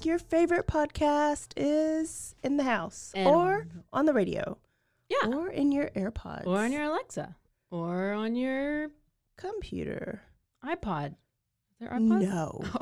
back. 0.00 0.06
Your 0.06 0.18
favorite 0.18 0.66
podcast 0.66 1.52
is 1.56 2.34
in 2.42 2.56
the 2.56 2.64
house 2.64 3.12
And- 3.14 3.28
or 3.28 3.66
on 3.92 4.06
the 4.06 4.12
radio 4.12 4.58
Yeah. 5.08 5.28
or 5.28 5.48
in 5.48 5.72
your 5.72 5.90
AirPods 5.90 6.46
Or 6.46 6.58
on 6.58 6.72
your 6.72 6.82
Alexa. 6.84 7.36
Or 7.70 8.12
on 8.12 8.34
your 8.36 8.90
computer. 9.36 10.22
iPod. 10.64 11.12
Is 11.12 11.78
there 11.80 11.88
iPod? 11.90 12.00
No, 12.28 12.60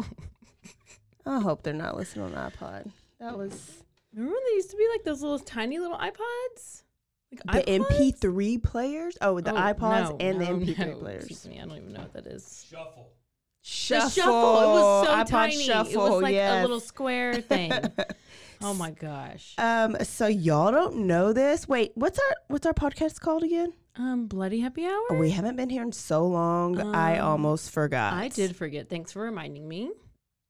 Oh. 1.27 1.37
I 1.37 1.41
hope 1.41 1.63
they're 1.63 1.75
not 1.75 1.97
listening 1.97 2.35
on 2.35 2.51
iPod. 2.51 2.91
That 3.21 3.37
was 3.37 3.83
Remember 4.15 4.33
when 4.35 4.43
they 4.47 4.55
used 4.55 4.71
to 4.71 4.77
be 4.77 4.89
like 4.91 5.05
those 5.05 5.21
little 5.21 5.39
tiny 5.39 5.79
little 5.79 5.99
iPods? 5.99 6.83
Like 7.31 7.65
the 7.67 7.73
iPods? 7.73 8.21
MP3 8.21 8.63
players. 8.63 9.19
Oh, 9.21 9.39
the 9.41 9.53
Oh, 9.53 9.55
iPods 9.55 10.11
no, 10.11 10.17
and 10.19 10.41
the 10.41 10.47
MP3 10.47 10.87
no. 10.93 10.97
players. 10.97 11.25
Excuse 11.25 11.47
me, 11.47 11.61
I 11.61 11.67
don't 11.67 11.77
even 11.77 11.93
know 11.93 12.01
what 12.01 12.15
that 12.15 12.27
is. 12.27 12.67
Shuffle. 12.71 13.13
Shuffle. 13.63 14.09
The 14.09 14.11
shuffle. 14.11 14.61
It 14.61 14.67
was 14.67 15.07
so 15.07 15.15
iPod 15.15 15.27
tiny. 15.29 15.63
Shuffle. 15.65 16.07
it 16.07 16.11
was 16.11 16.23
like 16.23 16.35
yes. 16.35 16.59
a 16.59 16.63
little 16.63 16.81
square 16.81 17.35
thing. 17.43 17.73
oh 18.63 18.75
my 18.75 18.91
gosh. 18.93 19.55
Um, 19.59 19.97
so 20.03 20.27
y'all 20.27 20.71
don't 20.73 21.07
know 21.07 21.33
this. 21.33 21.69
Wait, 21.69 21.93
what's 21.95 22.19
our 22.19 22.37
what's 22.49 22.67
our 22.67 22.75
podcast 22.75 23.21
called 23.21 23.43
again? 23.43 23.73
Um, 23.97 24.27
bloody 24.27 24.61
happy 24.61 24.87
hour. 24.87 25.19
We 25.19 25.31
haven't 25.31 25.57
been 25.57 25.71
here 25.71 25.83
in 25.83 25.91
so 25.93 26.25
long. 26.25 26.79
I 26.95 27.19
Um, 27.19 27.31
almost 27.31 27.71
forgot. 27.71 28.13
I 28.13 28.29
did 28.29 28.55
forget. 28.55 28.89
Thanks 28.89 29.13
for 29.13 29.23
reminding 29.23 29.67
me. 29.69 29.91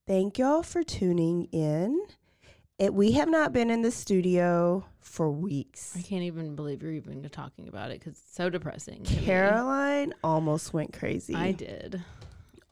Thank 0.06 0.38
y'all 0.38 0.62
for 0.62 0.82
tuning 0.82 1.44
in. 1.52 1.98
It, 2.78 2.94
we 2.94 3.12
have 3.12 3.28
not 3.28 3.52
been 3.52 3.70
in 3.70 3.82
the 3.82 3.90
studio 3.90 4.84
for 5.00 5.30
weeks. 5.30 5.96
I 5.98 6.02
can't 6.02 6.22
even 6.22 6.54
believe 6.54 6.82
you're 6.82 6.92
even 6.92 7.26
talking 7.30 7.68
about 7.68 7.90
it 7.90 7.98
because 8.00 8.18
it's 8.18 8.34
so 8.36 8.48
depressing. 8.50 9.02
Caroline 9.04 10.14
almost 10.22 10.72
went 10.72 10.92
crazy. 10.92 11.34
I 11.34 11.52
did. 11.52 12.02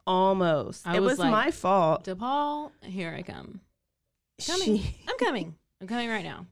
Almost. 0.07 0.87
I 0.87 0.95
it 0.95 1.01
was 1.01 1.11
was 1.11 1.19
like- 1.19 1.31
my 1.31 1.51
fault. 1.51 2.05
DePaul, 2.05 2.71
here 2.81 3.13
I 3.15 3.21
come. 3.21 3.59
Coming. 4.45 4.79
She, 4.79 4.95
I'm 5.07 5.17
coming. 5.17 5.55
I'm 5.81 5.87
coming 5.87 6.09
right 6.09 6.23
now. 6.25 6.45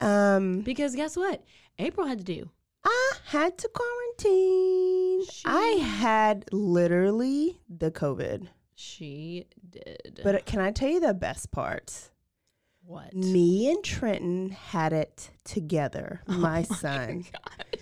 um, 0.00 0.60
Because 0.60 0.94
guess 0.94 1.16
what? 1.16 1.42
April 1.78 2.06
had 2.06 2.18
to 2.18 2.24
do. 2.24 2.50
I 2.84 3.12
had 3.26 3.56
to 3.58 3.68
quarantine. 3.74 5.24
I 5.46 5.78
had 5.82 6.44
literally 6.52 7.58
the 7.68 7.90
COVID. 7.90 8.48
She 8.74 9.46
did. 9.70 10.20
But 10.22 10.44
can 10.44 10.60
I 10.60 10.70
tell 10.70 10.88
you 10.90 11.00
the 11.00 11.14
best 11.14 11.50
part? 11.50 12.10
what? 12.84 13.14
Me 13.14 13.70
and 13.70 13.82
Trenton 13.82 14.50
had 14.50 14.92
it 14.92 15.30
together. 15.44 16.20
Oh 16.28 16.32
My 16.34 16.64
son, 16.64 17.24
God. 17.32 17.78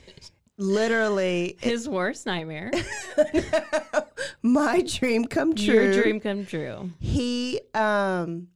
literally, 0.59 1.57
His 1.61 1.89
worst 1.89 2.25
nightmare. 2.27 2.71
my 4.43 4.83
dream 4.83 5.25
come 5.25 5.55
true. 5.55 5.75
Your 5.75 6.03
dream 6.03 6.21
come 6.21 6.45
true. 6.47 6.91
He, 7.01 7.61
um, 7.75 8.49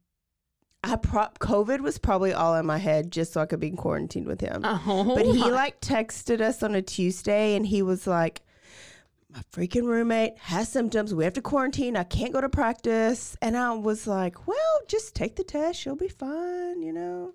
I 0.83 0.97
prop 0.97 1.39
COVID 1.39 1.81
was 1.81 1.99
probably 1.99 2.33
all 2.33 2.55
in 2.55 2.67
my 2.67 2.79
head 2.79 3.11
just 3.11 3.33
so 3.33 3.41
I 3.41 3.47
could 3.47 3.61
be 3.61 3.71
quarantined 3.71 4.27
with 4.27 4.41
him. 4.41 4.63
Oh, 4.65 5.15
but 5.17 5.27
he 5.27 5.51
like 5.51 5.81
texted 5.81 6.41
us 6.41 6.63
on 6.63 6.75
a 6.75 6.83
Tuesday 6.83 7.57
and 7.57 7.67
he 7.67 7.83
was 7.83 8.07
like, 8.07 8.43
my 9.29 9.43
freaking 9.53 9.85
roommate 9.85 10.39
has 10.39 10.69
symptoms. 10.69 11.13
We 11.13 11.25
have 11.25 11.35
to 11.35 11.43
quarantine. 11.43 11.97
I 11.97 12.05
can't 12.05 12.33
go 12.33 12.41
to 12.41 12.49
practice. 12.49 13.37
And 13.43 13.57
I 13.57 13.75
was 13.75 14.07
like, 14.07 14.47
well, 14.47 14.81
just 14.87 15.15
take 15.15 15.37
the 15.37 15.45
test. 15.45 15.85
You'll 15.85 15.97
be 15.97 16.09
fine, 16.09 16.83
you 16.83 16.93
know? 16.93 17.35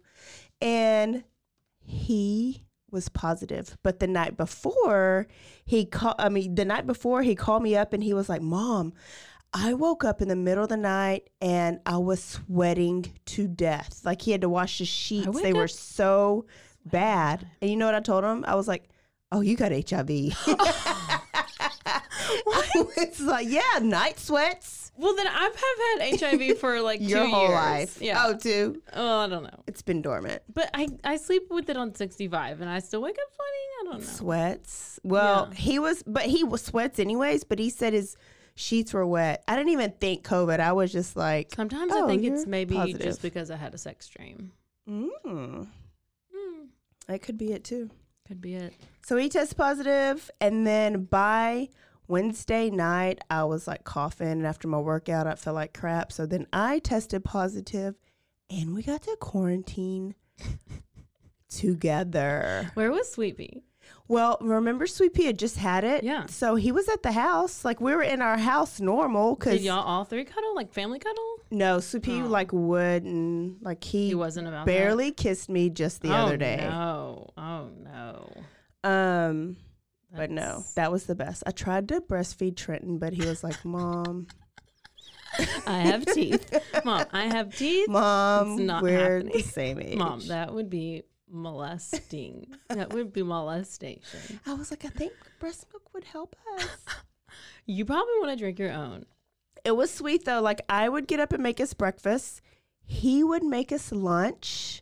And 0.62 1.24
he 1.84 2.64
was 2.92 3.10
positive. 3.10 3.78
But 3.84 4.00
the 4.00 4.08
night 4.08 4.38
before, 4.38 5.28
he 5.66 5.86
called, 5.86 6.16
I 6.20 6.30
mean, 6.30 6.56
the 6.56 6.66
night 6.66 6.86
before, 6.86 7.24
he 7.24 7.36
called 7.36 7.64
me 7.64 7.76
up 7.76 7.94
and 7.94 8.04
he 8.04 8.14
was 8.14 8.30
like, 8.30 8.42
Mom, 8.42 8.94
I 9.54 9.74
woke 9.74 10.04
up 10.04 10.22
in 10.22 10.28
the 10.28 10.36
middle 10.36 10.64
of 10.64 10.70
the 10.70 10.78
night 10.78 11.30
and 11.42 11.80
I 11.86 11.98
was 11.98 12.24
sweating 12.24 13.12
to 13.28 13.48
death. 13.48 14.02
Like 14.04 14.22
he 14.22 14.32
had 14.32 14.42
to 14.42 14.50
wash 14.50 14.78
the 14.80 14.86
sheets. 14.86 15.42
They 15.42 15.54
were 15.54 15.68
so 15.68 16.46
bad. 16.86 17.48
And 17.62 17.70
you 17.70 17.78
know 17.78 17.86
what 17.86 17.96
I 17.96 18.00
told 18.00 18.24
him? 18.24 18.46
I 18.48 18.56
was 18.56 18.68
like, 18.68 18.90
Oh, 19.34 19.42
you 19.42 19.56
got 19.56 19.72
HIV. 19.72 20.10
it's 22.98 23.20
like, 23.22 23.48
yeah, 23.50 23.80
night 23.82 24.20
sweats. 24.20 24.81
Well, 24.98 25.16
then 25.16 25.26
I've 25.28 25.56
have 25.56 26.02
had 26.12 26.20
HIV 26.20 26.58
for 26.60 26.80
like 26.82 27.02
Your 27.02 27.24
two 27.26 27.30
whole 27.32 27.44
years. 27.48 27.54
life. 27.54 28.02
Yeah. 28.02 28.24
Oh, 28.28 28.36
too. 28.36 28.82
Oh, 28.94 29.20
I 29.20 29.28
don't 29.28 29.44
know. 29.44 29.64
It's 29.68 29.82
been 29.82 30.02
dormant. 30.02 30.42
But 30.54 30.70
I, 30.74 30.88
I 31.04 31.18
sleep 31.18 31.44
with 31.50 31.70
it 31.70 31.78
on 31.78 31.96
65 31.96 32.62
and 32.62 32.70
I 32.70 32.80
still 32.80 33.02
wake 33.02 33.16
up 33.18 33.30
sweating. 33.34 33.70
I 33.80 33.84
don't 33.92 34.02
know. 34.02 34.06
Sweats. 34.14 35.00
Well, 35.04 35.48
Yeah. 35.50 35.56
he 35.58 35.80
was, 35.80 36.04
but 36.06 36.24
he 36.24 36.44
was 36.44 36.62
sweats 36.62 37.00
anyways. 37.00 37.44
But 37.46 37.58
he 37.58 37.70
said 37.70 37.94
his 37.94 38.16
sheets 38.56 38.94
were 38.94 39.08
wet. 39.08 39.44
I 39.48 39.56
didn't 39.56 39.72
even 39.72 39.92
think 40.00 40.24
COVID. 40.28 40.60
I 40.60 40.74
was 40.74 40.92
just 40.92 41.16
like, 41.16 41.54
Sometimes 41.56 41.92
Oh, 41.96 42.06
I 42.06 42.08
think 42.08 42.24
it's 42.24 42.46
maybe 42.46 42.76
positive. 42.76 43.02
just 43.02 43.22
because 43.22 43.50
I 43.50 43.56
had 43.56 43.74
a 43.74 43.78
sex 43.80 44.08
dream. 44.08 44.52
mm, 44.88 45.08
Hmm, 45.26 45.64
that 47.08 47.22
could 47.22 47.38
be 47.38 47.54
it 47.54 47.64
too. 47.64 47.90
could 48.28 48.42
be 48.42 48.56
it. 48.56 48.74
So 49.06 49.18
he 49.18 49.30
tested 49.30 49.58
positive, 49.58 50.30
and 50.40 50.66
then 50.68 51.06
by 51.06 51.70
Wednesday 52.08 52.70
night, 52.70 53.20
I 53.30 53.44
was 53.46 53.68
like 53.68 53.84
coughing, 53.84 54.28
and 54.28 54.46
after 54.48 54.68
my 54.68 54.80
workout, 54.80 55.28
I 55.28 55.36
felt 55.36 55.56
like 55.56 55.74
crap. 55.74 56.12
So 56.12 56.26
then 56.26 56.48
I 56.52 56.80
tested 56.80 57.24
positive, 57.24 57.96
and 58.50 58.74
we 58.74 58.84
got 58.84 59.04
to 59.04 59.16
quarantine 59.20 60.16
together. 61.50 62.72
Where 62.74 62.92
was 62.92 63.12
Sweet 63.12 63.38
Well, 64.08 64.38
remember, 64.42 64.88
Sweet 64.88 65.14
Pea 65.14 65.26
had 65.26 65.40
just 65.40 65.58
had 65.58 65.84
it, 65.84 66.04
Yeah. 66.04 66.26
So 66.26 66.56
he 66.56 66.72
was 66.72 66.88
at 66.90 67.02
the 67.04 67.12
house, 67.14 67.64
like 67.66 67.80
we 67.82 67.94
were 67.96 68.04
in 68.04 68.22
our 68.22 68.38
house 68.38 68.80
normal, 68.80 69.36
Did 69.36 69.40
because 69.40 69.64
y'all 69.64 69.84
all 69.84 70.04
three 70.04 70.26
cuddle, 70.26 70.54
like 70.56 70.72
family 70.74 71.00
cuddle? 71.00 71.38
no, 71.50 71.80
Sweet 71.80 72.04
Pea 72.04 72.22
Oh. 72.22 72.28
like 72.28 72.52
would, 72.54 73.04
and 73.04 73.58
like 73.62 73.84
he, 73.84 74.08
He 74.08 74.16
wasn't 74.16 74.48
about 74.48 74.66
barely 74.66 75.12
kissed 75.12 75.50
me 75.50 75.70
just 75.70 76.02
the 76.02 76.10
oh, 76.10 76.14
other 76.26 76.38
day. 76.38 76.58
No. 76.62 77.30
Oh, 77.38 77.70
no. 77.84 78.90
Um. 78.90 79.58
But 80.16 80.30
no, 80.30 80.64
that 80.76 80.92
was 80.92 81.06
the 81.06 81.16
best. 81.16 81.44
I 81.48 81.52
tried 81.52 81.88
to 81.90 82.02
breastfeed 82.02 82.58
Trenton, 82.58 82.98
but 82.98 83.14
he 83.14 83.26
was 83.26 83.44
like, 83.44 83.64
"Mom, 83.66 84.28
I 85.66 85.80
have 85.80 86.06
teeth. 86.06 86.54
Mom, 86.84 87.06
I 87.14 87.26
have 87.28 87.56
teeth. 87.56 87.88
Mom, 87.90 88.54
It's 88.54 88.62
not 88.62 88.84
we're 88.84 89.00
happening. 89.20 89.34
the 89.38 89.42
same 89.44 89.80
age." 89.82 89.98
Mom, 89.98 90.20
that 90.28 90.54
would 90.54 90.70
be 90.70 91.04
molesting. 91.30 92.48
that 92.70 92.92
would 92.94 93.14
be 93.14 93.24
molestation. 93.24 94.40
I 94.46 94.54
was 94.54 94.70
like, 94.72 94.84
I 94.84 94.90
think 94.90 95.14
breast 95.40 95.66
milk 95.72 95.94
would 95.94 96.04
help 96.04 96.36
us. 96.58 96.68
You 97.66 97.86
probably 97.86 98.14
want 98.20 98.32
to 98.32 98.36
drink 98.36 98.60
your 98.60 98.72
own. 98.72 99.06
it 99.64 99.72
was 99.72 99.92
sweet 99.92 100.26
though. 100.26 100.42
Like 100.42 100.62
I 100.68 100.90
would 100.90 101.08
get 101.08 101.20
up 101.22 101.32
and 101.32 101.42
make 101.42 101.62
us 101.62 101.74
breakfast. 101.74 102.42
He 102.84 103.24
would 103.24 103.44
make 103.44 103.72
us 103.72 103.94
lunch. 103.94 104.81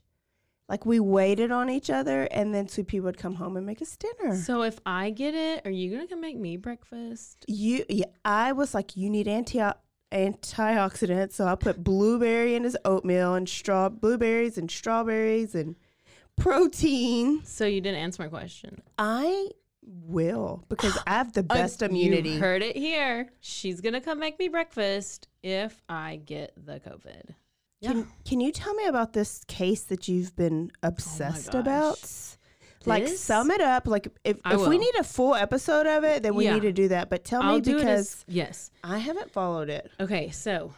Like 0.69 0.86
we 0.86 1.00
waited 1.00 1.51
on 1.51 1.68
each 1.69 1.89
other, 1.89 2.24
and 2.25 2.54
then 2.54 2.68
Sweet 2.68 2.88
Pea 2.88 3.00
would 3.00 3.18
come 3.18 3.36
home 3.36 3.57
and 3.57 3.66
make 3.66 3.81
us 3.81 3.98
dinner. 3.98 4.36
So 4.36 4.62
if 4.62 4.80
I 4.86 5.10
get 5.10 5.33
it, 5.33 5.66
are 5.66 5.71
you 5.71 5.92
gonna 5.92 6.07
come 6.07 6.21
make 6.21 6.38
me 6.38 6.57
breakfast? 6.57 7.44
you, 7.48 7.83
yeah, 7.89 8.06
I 8.24 8.51
was 8.51 8.75
like, 8.75 8.95
you 8.95 9.10
need 9.10 9.27
anti 9.27 9.74
antioxidants, 10.12 11.33
so 11.33 11.48
I 11.48 11.56
put 11.56 11.83
blueberry 11.83 12.56
in 12.56 12.63
his 12.63 12.77
oatmeal 12.86 13.33
and 13.33 13.50
straw 13.50 13.89
blueberries 13.89 14.60
and 14.60 14.69
strawberries 14.69 15.56
and 15.56 15.75
protein. 16.36 17.44
So 17.45 17.66
you 17.66 17.81
didn't 17.81 18.00
answer 18.00 18.21
my 18.21 18.30
question. 18.30 18.81
I 19.00 19.50
will 19.81 20.63
because 20.69 20.98
I 21.07 21.13
have 21.13 21.33
the 21.33 21.42
oh, 21.50 21.54
best 21.56 21.81
immunity. 21.81 22.31
You 22.31 22.39
heard 22.39 22.62
it 22.62 22.75
here. 22.75 23.30
She's 23.39 23.81
gonna 23.81 24.01
come 24.01 24.19
make 24.19 24.38
me 24.38 24.50
breakfast 24.50 25.27
if 25.42 25.81
I 25.89 26.21
get 26.24 26.54
the 26.56 26.80
COVID. 26.80 27.33
Yeah. 27.81 27.92
Can 27.92 28.08
Can 28.26 28.42
you 28.42 28.52
tell 28.52 28.74
me 28.74 28.86
about 28.86 29.14
this 29.14 29.44
case 29.48 29.84
that 29.84 30.08
you've 30.08 30.36
been 30.36 30.72
obsessed 30.84 31.56
oh 31.56 31.60
about? 31.60 32.00
Like 32.86 33.06
This? 33.06 33.20
sum 33.20 33.52
it 33.52 33.62
up. 33.62 33.88
Like 33.88 34.08
if 34.24 34.38
if 34.46 34.68
we 34.68 34.78
need 34.78 34.96
a 34.96 35.04
full 35.04 35.36
episode 35.36 35.86
of 35.86 36.04
it, 36.04 36.24
then 36.24 36.36
we 36.36 36.46
Yeah. 36.46 36.56
need 36.56 36.62
to 36.64 36.72
do 36.72 36.88
that. 36.90 37.10
But 37.10 37.24
tell 37.26 37.42
I'll 37.42 37.56
me 37.56 37.62
because 37.62 37.84
as, 37.84 38.26
yes. 38.28 38.72
I 38.84 38.98
haven't 39.00 39.31
followed 39.31 39.70
it. 39.70 39.92
Okay, 40.00 40.30
so 40.31 40.74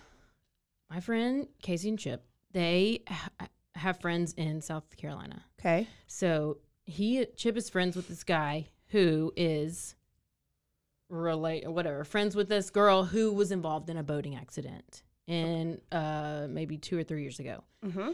my 0.90 1.00
friend 1.00 1.48
Casey 1.62 1.90
and 1.90 2.00
Chip, 2.00 2.24
they 2.52 3.04
ha- 3.08 3.30
have 3.76 4.00
friends 4.02 4.34
in 4.34 4.62
South 4.62 4.96
Carolina. 4.98 5.46
Okay. 5.60 5.88
So 6.08 6.58
he 6.86 7.26
Chip 7.38 7.56
is 7.56 7.70
friends 7.70 7.96
with 7.96 8.08
this 8.08 8.24
guy 8.24 8.68
who 8.88 9.32
is 9.36 9.96
relate 11.10 11.66
or 11.66 11.72
whatever 11.72 12.04
friends 12.04 12.36
with 12.36 12.48
this 12.50 12.70
girl 12.70 13.04
who 13.06 13.34
was 13.34 13.52
involved 13.52 13.90
in 13.90 13.98
a 13.98 14.04
boating 14.04 14.36
accident 14.36 15.04
in 15.28 15.80
uh 15.92 16.48
maybe 16.50 16.78
two 16.78 16.98
or 16.98 17.04
three 17.04 17.22
years 17.22 17.40
ago. 17.40 17.64
Mm-hmm. 17.86 18.12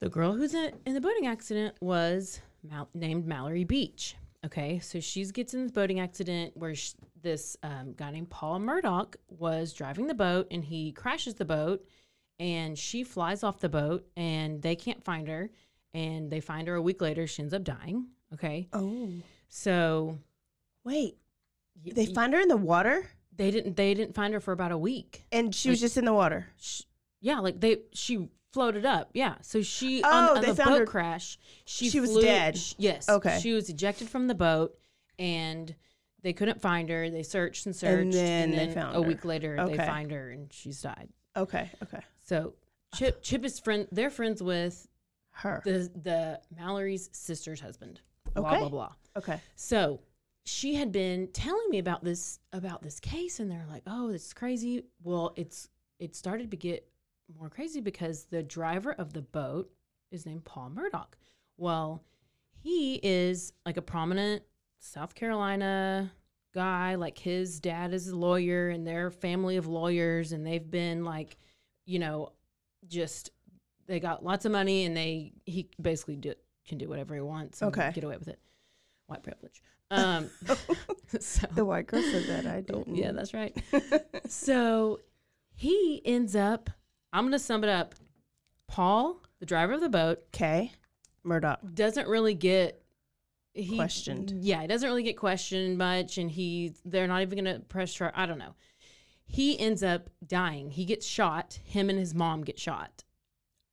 The 0.00 0.08
girl 0.08 0.32
who's 0.32 0.54
in, 0.54 0.72
in 0.86 0.94
the 0.94 1.00
boating 1.00 1.26
accident 1.26 1.74
was 1.80 2.40
Mal- 2.62 2.88
named 2.94 3.26
Mallory 3.26 3.64
Beach. 3.64 4.16
Okay, 4.46 4.78
so 4.78 5.00
she 5.00 5.24
gets 5.26 5.52
in 5.52 5.62
this 5.62 5.70
boating 5.72 6.00
accident 6.00 6.56
where 6.56 6.74
sh- 6.74 6.94
this 7.20 7.56
um, 7.62 7.92
guy 7.94 8.10
named 8.10 8.30
Paul 8.30 8.58
Murdaugh 8.60 9.14
was 9.28 9.74
driving 9.74 10.06
the 10.06 10.14
boat 10.14 10.46
and 10.50 10.64
he 10.64 10.92
crashes 10.92 11.34
the 11.34 11.44
boat 11.44 11.84
and 12.38 12.78
she 12.78 13.04
flies 13.04 13.42
off 13.44 13.60
the 13.60 13.68
boat 13.68 14.06
and 14.16 14.62
they 14.62 14.74
can't 14.76 15.04
find 15.04 15.28
her 15.28 15.50
and 15.92 16.30
they 16.30 16.40
find 16.40 16.66
her 16.68 16.74
a 16.76 16.80
week 16.80 17.02
later. 17.02 17.26
She 17.26 17.42
ends 17.42 17.52
up 17.52 17.64
dying. 17.64 18.06
Okay, 18.32 18.68
Oh 18.72 19.10
so 19.50 20.18
wait, 20.84 21.18
y- 21.84 21.92
they 21.94 22.06
y- 22.06 22.14
find 22.14 22.32
her 22.32 22.40
in 22.40 22.48
the 22.48 22.56
water, 22.56 23.10
they 23.40 23.50
didn't 23.50 23.74
they 23.76 23.94
didn't 23.94 24.14
find 24.14 24.34
her 24.34 24.40
for 24.40 24.52
about 24.52 24.70
a 24.70 24.78
week. 24.78 25.24
and 25.32 25.54
she 25.54 25.70
was 25.70 25.80
just 25.80 25.96
in 25.96 26.04
the 26.04 26.12
water. 26.12 26.46
sh- 26.60 26.82
yeah, 27.22 27.38
like 27.40 27.58
they 27.60 27.78
she 27.94 28.28
floated 28.52 28.84
up. 28.84 29.10
Yeah, 29.14 29.36
so 29.40 29.62
she 29.62 30.02
Oh, 30.04 30.08
on, 30.10 30.36
on 30.36 30.40
they 30.42 30.48
the 30.48 30.54
found 30.56 30.70
boat 30.70 30.78
her- 30.80 30.86
crash. 30.86 31.38
She 31.64 31.88
she 31.88 32.00
was 32.00 32.14
dead. 32.16 32.58
sh- 32.58 32.74
yes. 32.78 33.08
Okay. 33.08 33.38
She 33.42 33.52
was 33.52 33.68
ejected 33.70 34.08
from 34.10 34.26
the 34.26 34.34
boat, 34.34 34.76
and 35.18 35.74
they 36.22 36.32
couldn't 36.34 36.60
find 36.60 36.88
her. 36.90 37.08
They 37.08 37.22
searched 37.22 37.64
and 37.66 37.74
searched, 37.74 38.02
and 38.02 38.12
then 38.12 38.50
they 38.50 38.68
found 38.74 38.94
a 38.96 39.00
her. 39.02 39.08
week 39.08 39.24
later 39.24 39.56
they 39.66 39.76
find 39.76 40.10
her 40.10 40.30
and 40.30 40.52
she's 40.52 40.82
died. 40.82 41.08
Okay. 41.36 41.70
Okay. 41.82 42.00
So 42.22 42.54
Chip 42.94 43.22
Chip 43.22 43.44
is 43.44 43.58
friend. 43.58 43.86
They're 43.92 44.10
friends 44.10 44.42
with 44.42 44.86
Her. 45.30 45.62
the 45.64 45.90
the 46.02 46.40
Mallory's 46.54 47.08
sister's 47.12 47.60
husband. 47.60 48.00
Blah 48.34 48.48
Okay. 48.50 48.58
blah 48.60 48.68
blah. 48.68 48.92
okay. 49.16 49.40
So 49.56 50.00
she 50.50 50.74
had 50.74 50.90
been 50.90 51.28
telling 51.28 51.70
me 51.70 51.78
about 51.78 52.02
this 52.02 52.40
about 52.52 52.82
this 52.82 52.98
case, 52.98 53.38
and 53.38 53.50
they're 53.50 53.66
like, 53.70 53.84
"Oh, 53.86 54.08
it's 54.10 54.32
crazy." 54.32 54.84
Well, 55.02 55.32
it's 55.36 55.68
it 56.00 56.16
started 56.16 56.50
to 56.50 56.56
get 56.56 56.88
more 57.38 57.48
crazy 57.48 57.80
because 57.80 58.24
the 58.24 58.42
driver 58.42 58.92
of 58.92 59.12
the 59.12 59.22
boat 59.22 59.70
is 60.10 60.26
named 60.26 60.44
Paul 60.44 60.70
Murdaugh. 60.74 61.06
Well, 61.56 62.02
he 62.62 62.96
is 63.02 63.52
like 63.64 63.76
a 63.76 63.82
prominent 63.82 64.42
South 64.80 65.14
Carolina 65.14 66.10
guy. 66.52 66.96
Like 66.96 67.16
his 67.18 67.60
dad 67.60 67.94
is 67.94 68.08
a 68.08 68.16
lawyer, 68.16 68.70
and 68.70 68.84
they're 68.84 69.06
a 69.06 69.12
family 69.12 69.56
of 69.56 69.68
lawyers, 69.68 70.32
and 70.32 70.44
they've 70.44 70.68
been 70.68 71.04
like, 71.04 71.36
you 71.86 72.00
know, 72.00 72.32
just 72.88 73.30
they 73.86 74.00
got 74.00 74.24
lots 74.24 74.44
of 74.46 74.50
money, 74.52 74.84
and 74.84 74.96
they 74.96 75.32
he 75.46 75.68
basically 75.80 76.16
do, 76.16 76.34
can 76.66 76.76
do 76.78 76.88
whatever 76.88 77.14
he 77.14 77.20
wants. 77.20 77.62
And 77.62 77.72
Okay. 77.72 77.92
get 77.94 78.02
away 78.02 78.16
with 78.16 78.28
it. 78.28 78.40
White 79.06 79.22
privilege. 79.22 79.62
Um, 79.90 80.30
so 81.20 81.46
The 81.54 81.64
white 81.64 81.86
girl 81.86 82.02
said 82.02 82.24
that. 82.24 82.46
I 82.46 82.58
Oh, 82.58 82.60
didn't. 82.84 82.96
yeah, 82.96 83.12
that's 83.12 83.34
right. 83.34 83.56
so 84.28 85.00
he 85.54 86.00
ends 86.04 86.36
up, 86.36 86.70
I'm 87.12 87.24
going 87.24 87.32
to 87.32 87.38
sum 87.38 87.64
it 87.64 87.70
up. 87.70 87.94
Paul, 88.68 89.20
the 89.40 89.46
driver 89.46 89.72
of 89.74 89.80
the 89.80 89.88
boat, 89.88 90.22
Okay. 90.34 90.72
Murdaugh. 91.26 91.74
doesn't 91.74 92.08
really 92.08 92.34
get 92.34 92.82
he, 93.52 93.74
Questioned. 93.76 94.32
Yeah, 94.44 94.60
he 94.62 94.68
doesn't 94.68 94.88
really 94.88 95.02
get 95.02 95.16
questioned 95.16 95.76
much, 95.76 96.18
and 96.18 96.30
he 96.30 96.72
they're 96.84 97.08
not 97.08 97.22
even 97.22 97.42
going 97.44 97.52
to 97.56 97.60
press 97.60 97.92
charge. 97.92 98.12
I 98.16 98.24
don't 98.24 98.38
know. 98.38 98.54
He 99.26 99.58
ends 99.58 99.82
up 99.82 100.08
dying. 100.24 100.70
He 100.70 100.84
gets 100.84 101.04
shot. 101.04 101.58
Him 101.64 101.90
and 101.90 101.98
his 101.98 102.14
mom 102.14 102.42
get 102.44 102.60
shot. 102.60 103.02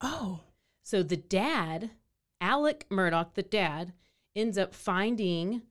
Oh. 0.02 0.40
So 0.84 1.04
the 1.04 1.16
dad, 1.16 1.92
Alec 2.42 2.88
Murdaugh, 2.90 3.34
the 3.36 3.44
dad, 3.44 3.94
ends 4.36 4.58
up 4.58 4.74
finding 4.74 5.62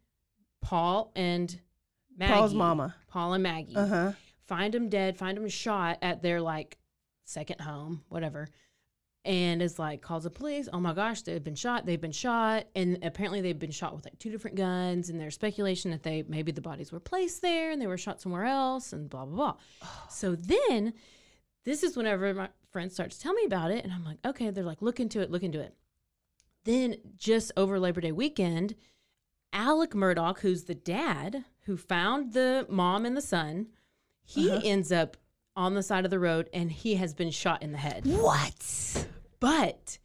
Paul 0.60 1.12
and 1.14 1.58
Maggie. 2.16 2.32
Paul's 2.32 2.54
mama. 2.54 2.94
Paul 3.08 3.34
and 3.34 3.42
Maggie. 3.42 3.76
Uh 3.76 3.86
huh. 3.86 4.12
find 4.46 4.74
him 4.74 4.88
dead, 4.88 5.16
find 5.16 5.36
him 5.38 5.48
shot 5.48 5.98
at 6.02 6.22
their 6.22 6.40
like 6.40 6.78
second 7.24 7.60
home, 7.60 8.02
whatever. 8.08 8.48
And 9.24 9.60
is 9.60 9.76
like 9.78 10.02
calls 10.02 10.22
the 10.22 10.30
police. 10.30 10.68
Oh 10.72 10.78
my 10.78 10.92
gosh, 10.92 11.22
they've 11.22 11.42
been 11.42 11.56
shot. 11.56 11.84
They've 11.84 12.00
been 12.00 12.12
shot, 12.12 12.66
and 12.76 12.98
apparently 13.02 13.40
they've 13.40 13.58
been 13.58 13.72
shot 13.72 13.92
with 13.92 14.04
like 14.04 14.16
two 14.20 14.30
different 14.30 14.56
guns. 14.56 15.10
And 15.10 15.18
there's 15.20 15.34
speculation 15.34 15.90
that 15.90 16.04
they 16.04 16.22
maybe 16.28 16.52
the 16.52 16.60
bodies 16.60 16.92
were 16.92 17.00
placed 17.00 17.42
there 17.42 17.72
and 17.72 17.82
they 17.82 17.88
were 17.88 17.98
shot 17.98 18.20
somewhere 18.20 18.44
else, 18.44 18.92
and 18.92 19.10
blah 19.10 19.24
blah 19.24 19.34
blah. 19.80 19.88
So 20.10 20.36
then, 20.36 20.94
this 21.64 21.82
is 21.82 21.96
whenever 21.96 22.32
my 22.34 22.48
friend 22.70 22.92
starts 22.92 23.16
to 23.16 23.22
tell 23.24 23.34
me 23.34 23.44
about 23.44 23.72
it, 23.72 23.82
and 23.82 23.92
I'm 23.92 24.04
like, 24.04 24.18
okay. 24.24 24.50
They're 24.50 24.62
like, 24.62 24.80
look 24.80 25.00
into 25.00 25.20
it, 25.20 25.30
look 25.32 25.42
into 25.42 25.58
it. 25.60 25.74
Then 26.62 26.94
just 27.16 27.50
over 27.56 27.80
Labor 27.80 28.00
Day 28.00 28.12
weekend, 28.12 28.76
Alec 29.52 29.90
Murdaugh, 29.92 30.38
who's 30.40 30.64
the 30.64 30.74
dad 30.74 31.44
who 31.64 31.76
found 31.76 32.32
the 32.32 32.66
mom 32.68 33.04
and 33.04 33.16
the 33.16 33.20
son, 33.22 33.68
he 34.24 34.50
Uh-huh. 34.50 34.60
ends 34.64 34.92
up 34.92 35.16
on 35.56 35.74
the 35.74 35.82
side 35.82 36.04
of 36.04 36.10
the 36.10 36.18
road 36.18 36.48
and 36.52 36.70
he 36.70 36.96
has 36.96 37.14
been 37.14 37.30
shot 37.30 37.62
in 37.62 37.72
the 37.72 37.78
head. 37.78 38.06
What? 38.06 39.06
But 39.40 39.98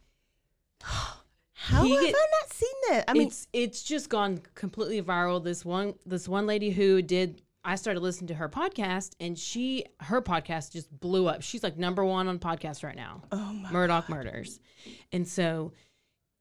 How 1.53 1.83
have 1.83 1.88
get- 1.88 2.15
I 2.15 2.25
not 2.41 2.53
seen 2.53 2.73
that? 2.89 3.05
I 3.09 3.13
mean, 3.13 3.27
it's 3.27 3.47
it's 3.53 3.83
just 3.83 4.09
gone 4.09 4.41
completely 4.55 5.01
viral. 5.01 5.43
This 5.43 5.63
one 5.63 5.93
this 6.05 6.27
one 6.27 6.47
lady 6.47 6.71
who 6.71 7.01
did 7.01 7.41
I 7.63 7.75
started 7.75 7.99
listening 7.99 8.29
to 8.29 8.33
her 8.35 8.49
podcast 8.49 9.11
and 9.19 9.38
she 9.38 9.85
her 9.99 10.21
podcast 10.21 10.71
just 10.71 10.89
blew 10.99 11.27
up. 11.27 11.43
She's 11.43 11.61
like 11.61 11.77
number 11.77 12.03
one 12.03 12.27
on 12.27 12.39
podcast 12.39 12.83
right 12.83 12.95
now. 12.95 13.21
oh 13.31 13.53
my. 13.53 13.69
Murdaugh 13.69 14.09
murders. 14.09 14.59
And 15.11 15.27
so 15.27 15.73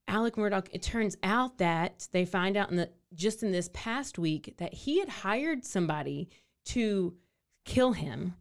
Alec 0.09 0.37
Murdaugh, 0.37 0.67
it 0.73 0.83
turns 0.83 1.17
out 1.23 1.59
that 1.59 2.09
they 2.13 2.25
find 2.25 2.57
out 2.57 2.71
in 2.71 2.77
the 2.77 2.91
just 3.15 3.43
in 3.43 3.53
this 3.53 3.71
past 3.73 4.19
week 4.19 4.55
that 4.59 4.75
he 4.75 4.99
had 4.99 5.09
hired 5.09 5.65
somebody 5.65 6.29
to 6.67 7.15
kill 7.65 7.93
him. 7.93 8.35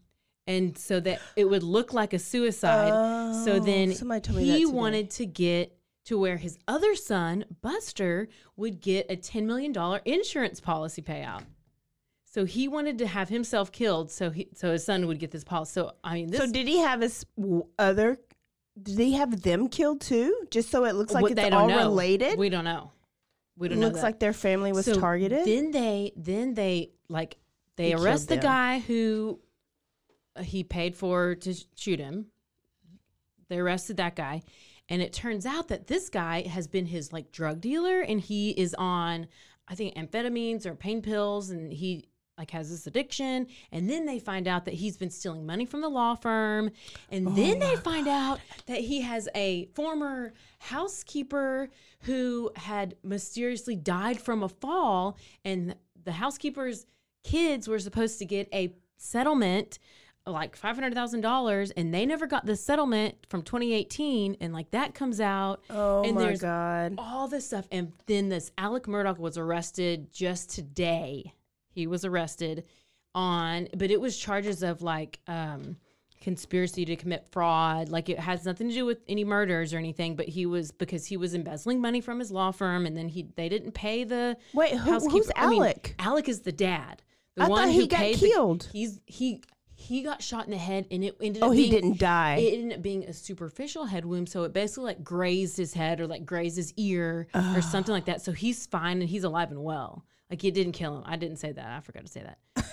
And 0.48 0.76
so 0.76 1.00
that 1.02 1.22
it 1.36 1.46
would 1.46 1.62
look 1.62 1.94
like 1.94 2.14
a 2.14 2.20
suicide. 2.20 2.90
so 3.46 3.54
Oh, 3.54 3.60
then 3.60 3.94
told 4.24 4.38
me 4.38 4.46
he 4.46 4.66
wanted 4.66 5.12
to 5.12 5.26
get 5.28 5.78
to 6.06 6.18
where 6.18 6.38
his 6.38 6.58
other 6.68 6.96
son, 6.96 7.46
Buster, 7.62 8.30
would 8.56 8.82
get 8.82 9.06
a 9.12 9.16
$10 9.16 9.44
million 9.44 9.76
insurance 10.06 10.60
policy 10.60 11.04
payout. 11.04 11.44
So 12.26 12.46
he 12.46 12.68
wanted 12.68 12.98
to 13.00 13.08
have 13.08 13.30
himself 13.30 13.72
killed 13.72 14.12
so 14.12 14.30
he 14.30 14.50
so 14.54 14.72
his 14.72 14.86
son 14.86 15.08
would 15.08 15.20
get 15.20 15.32
this 15.32 15.44
policy. 15.44 15.74
So 15.74 15.94
I 16.04 16.14
mean 16.14 16.28
this 16.30 16.42
so 16.42 16.52
did 16.52 16.68
he 16.68 16.80
have 16.80 17.02
his 17.02 17.26
other? 17.78 18.20
Did 18.82 18.98
they 18.98 19.12
have 19.12 19.42
them 19.42 19.68
killed 19.68 20.02
too? 20.02 20.44
Just 20.52 20.70
so 20.70 20.86
it 20.86 20.96
looks 20.96 21.14
like 21.14 21.22
What 21.24 21.32
it's 21.34 21.42
they 21.42 21.50
all 21.50 21.68
don't 21.68 21.78
know. 21.78 21.90
related. 21.90 22.38
We 22.40 22.50
don't 22.50 22.64
know. 22.64 22.92
We 23.58 23.68
don't 23.68 23.80
know. 23.80 23.88
looks 23.88 23.98
that. 24.00 24.04
like 24.04 24.20
their 24.20 24.34
family 24.34 24.72
was 24.72 24.86
So 24.86 24.96
targeted. 25.00 25.46
Then 25.46 25.72
they 25.72 26.14
then 26.16 26.54
they 26.54 26.92
like 27.10 27.38
they 27.76 27.86
He 27.86 27.90
killed 27.92 28.06
arrest 28.06 28.30
the 28.30 28.36
them. 28.36 28.44
guy 28.44 28.80
who 28.80 29.40
uh, 30.36 30.44
he 30.44 30.64
paid 30.64 30.96
for 30.96 31.36
to 31.36 31.54
sh- 31.54 31.66
shoot 31.76 32.00
him. 32.00 32.28
They 33.50 33.58
arrested 33.58 33.98
that 33.98 34.16
guy, 34.16 34.44
and 34.90 35.02
it 35.02 35.12
turns 35.12 35.46
out 35.46 35.70
that 35.70 35.88
this 35.88 36.10
guy 36.10 36.44
has 36.44 36.68
been 36.68 36.86
his 36.86 37.12
like 37.12 37.32
drug 37.32 37.60
dealer, 37.62 38.02
and 38.02 38.22
he 38.22 38.52
is 38.52 38.76
on 38.78 39.28
I 39.68 39.76
think 39.76 39.96
amphetamines 39.96 40.66
or 40.66 40.76
pain 40.76 41.02
pills, 41.02 41.50
and 41.50 41.72
he 41.74 42.09
like 42.40 42.50
has 42.52 42.72
this 42.72 42.88
addiction. 42.88 43.46
And 43.72 43.88
then 43.88 44.06
they 44.06 44.18
find 44.18 44.48
out 44.48 44.66
that 44.66 44.74
he's 44.74 44.98
been 44.98 45.12
stealing 45.12 45.46
money 45.46 45.66
from 45.66 45.82
the 45.82 45.90
law 45.90 46.16
firm, 46.16 46.72
and 47.12 47.28
Oh 47.28 47.32
then 47.32 47.60
they 47.60 47.76
find 47.76 48.08
out 48.08 48.40
that 48.66 48.80
he 48.80 49.02
has 49.02 49.30
a 49.36 49.66
former 49.76 50.34
housekeeper 50.60 51.70
who 52.04 52.50
had 52.56 52.96
mysteriously 53.04 53.76
died 53.76 54.20
from 54.20 54.42
a 54.42 54.50
fall, 54.50 55.18
and 55.46 55.76
the 56.04 56.14
housekeeper's 56.14 56.86
kids 57.24 57.68
were 57.68 57.80
supposed 57.80 58.18
to 58.20 58.26
get 58.26 58.48
a 58.54 58.74
settlement 58.98 59.78
like 60.26 60.60
$500,000 60.60 61.72
and 61.76 61.94
they 61.94 62.06
never 62.06 62.28
got 62.28 62.46
the 62.46 62.56
settlement 62.56 63.16
from 63.30 63.42
2018 63.42 64.38
and 64.40 64.54
like 64.54 64.70
that 64.72 64.94
comes 64.94 65.20
out 65.20 65.64
oh 65.72 66.04
and 66.04 66.16
my 66.16 66.22
there's 66.22 66.42
god. 66.42 66.96
all 67.00 67.28
this 67.28 67.48
stuff 67.48 67.68
and 67.72 67.94
then 68.06 68.30
this 68.30 68.52
Alec 68.58 68.84
Murdaugh 68.84 69.18
was 69.18 69.38
arrested 69.38 70.12
just 70.12 70.52
today. 70.52 71.34
He 71.70 71.88
was 71.88 72.04
arrested 72.06 72.66
on 73.16 73.68
but 73.76 73.90
it 73.90 74.00
was 74.00 74.16
charges 74.18 74.62
of 74.64 74.82
like 74.82 75.20
um 75.28 75.78
conspiracy 76.22 76.84
to 76.86 76.96
commit 76.96 77.26
fraud. 77.32 77.90
Like 77.90 78.10
it 78.10 78.20
has 78.20 78.46
nothing 78.46 78.68
to 78.70 78.74
do 78.74 78.86
with 78.86 79.00
any 79.08 79.24
murders 79.24 79.74
or 79.74 79.78
anything, 79.78 80.16
but 80.16 80.28
he 80.28 80.46
was 80.46 80.72
because 80.72 81.06
he 81.06 81.18
was 81.18 81.34
embezzling 81.34 81.80
money 81.82 82.02
from 82.02 82.20
his 82.20 82.30
law 82.32 82.52
firm, 82.52 82.86
and 82.86 82.96
then 82.98 83.08
he 83.10 83.28
they 83.36 83.50
didn't 83.50 83.72
pay 83.72 84.04
the 84.04 84.38
Wait, 84.54 84.72
who, 84.74 84.92
housekeeper. 84.92 85.12
who's 85.14 85.32
I 85.36 85.48
mean, 85.48 85.62
Alec? 85.62 85.96
Alec 86.00 86.28
is 86.30 86.42
the 86.42 86.52
dad. 86.52 87.02
The 87.36 87.44
I 87.44 87.46
thought 87.46 87.52
one 87.52 87.70
he 87.70 87.80
who 87.82 87.88
got 87.88 88.00
paid 88.00 88.20
the- 88.20 88.30
killed. 88.30 88.70
he's 88.74 89.00
he 89.06 89.42
he 89.76 90.04
got 90.04 90.22
shot 90.22 90.44
in 90.44 90.52
the 90.52 90.58
head, 90.58 90.88
and 90.92 91.06
it 91.06 91.16
ended. 91.22 91.42
oh, 91.42 91.48
up 91.52 91.54
he 91.54 91.70
didn't 91.70 92.00
die. 92.00 92.36
It 92.36 92.60
ended 92.60 92.78
up 92.80 92.84
being 92.84 93.06
a 93.06 93.14
superficial 93.14 93.86
head 93.86 94.04
wound, 94.04 94.28
so 94.28 94.44
it 94.44 94.52
basically 94.52 94.84
like 94.84 95.04
grazed 95.06 95.56
his 95.56 95.74
head 95.74 96.02
or 96.02 96.08
like 96.08 96.26
grazed 96.26 96.58
his 96.58 96.74
ear 96.76 97.28
or 97.34 97.62
something 97.62 97.94
like 97.94 98.06
that. 98.06 98.22
So 98.22 98.34
he's 98.34 98.66
fine 98.66 99.00
and 99.00 99.10
he's 99.10 99.24
alive 99.24 99.52
and 99.52 99.64
well. 99.64 100.04
Like 100.30 100.44
it 100.44 100.54
didn't 100.54 100.74
kill 100.74 100.96
him. 100.98 101.04
I 101.06 101.16
didn't 101.16 101.38
say 101.38 101.52
that. 101.52 101.66
I 101.66 101.80
forgot 101.82 102.06
to 102.06 102.12
say 102.12 102.24
that. 102.24 102.66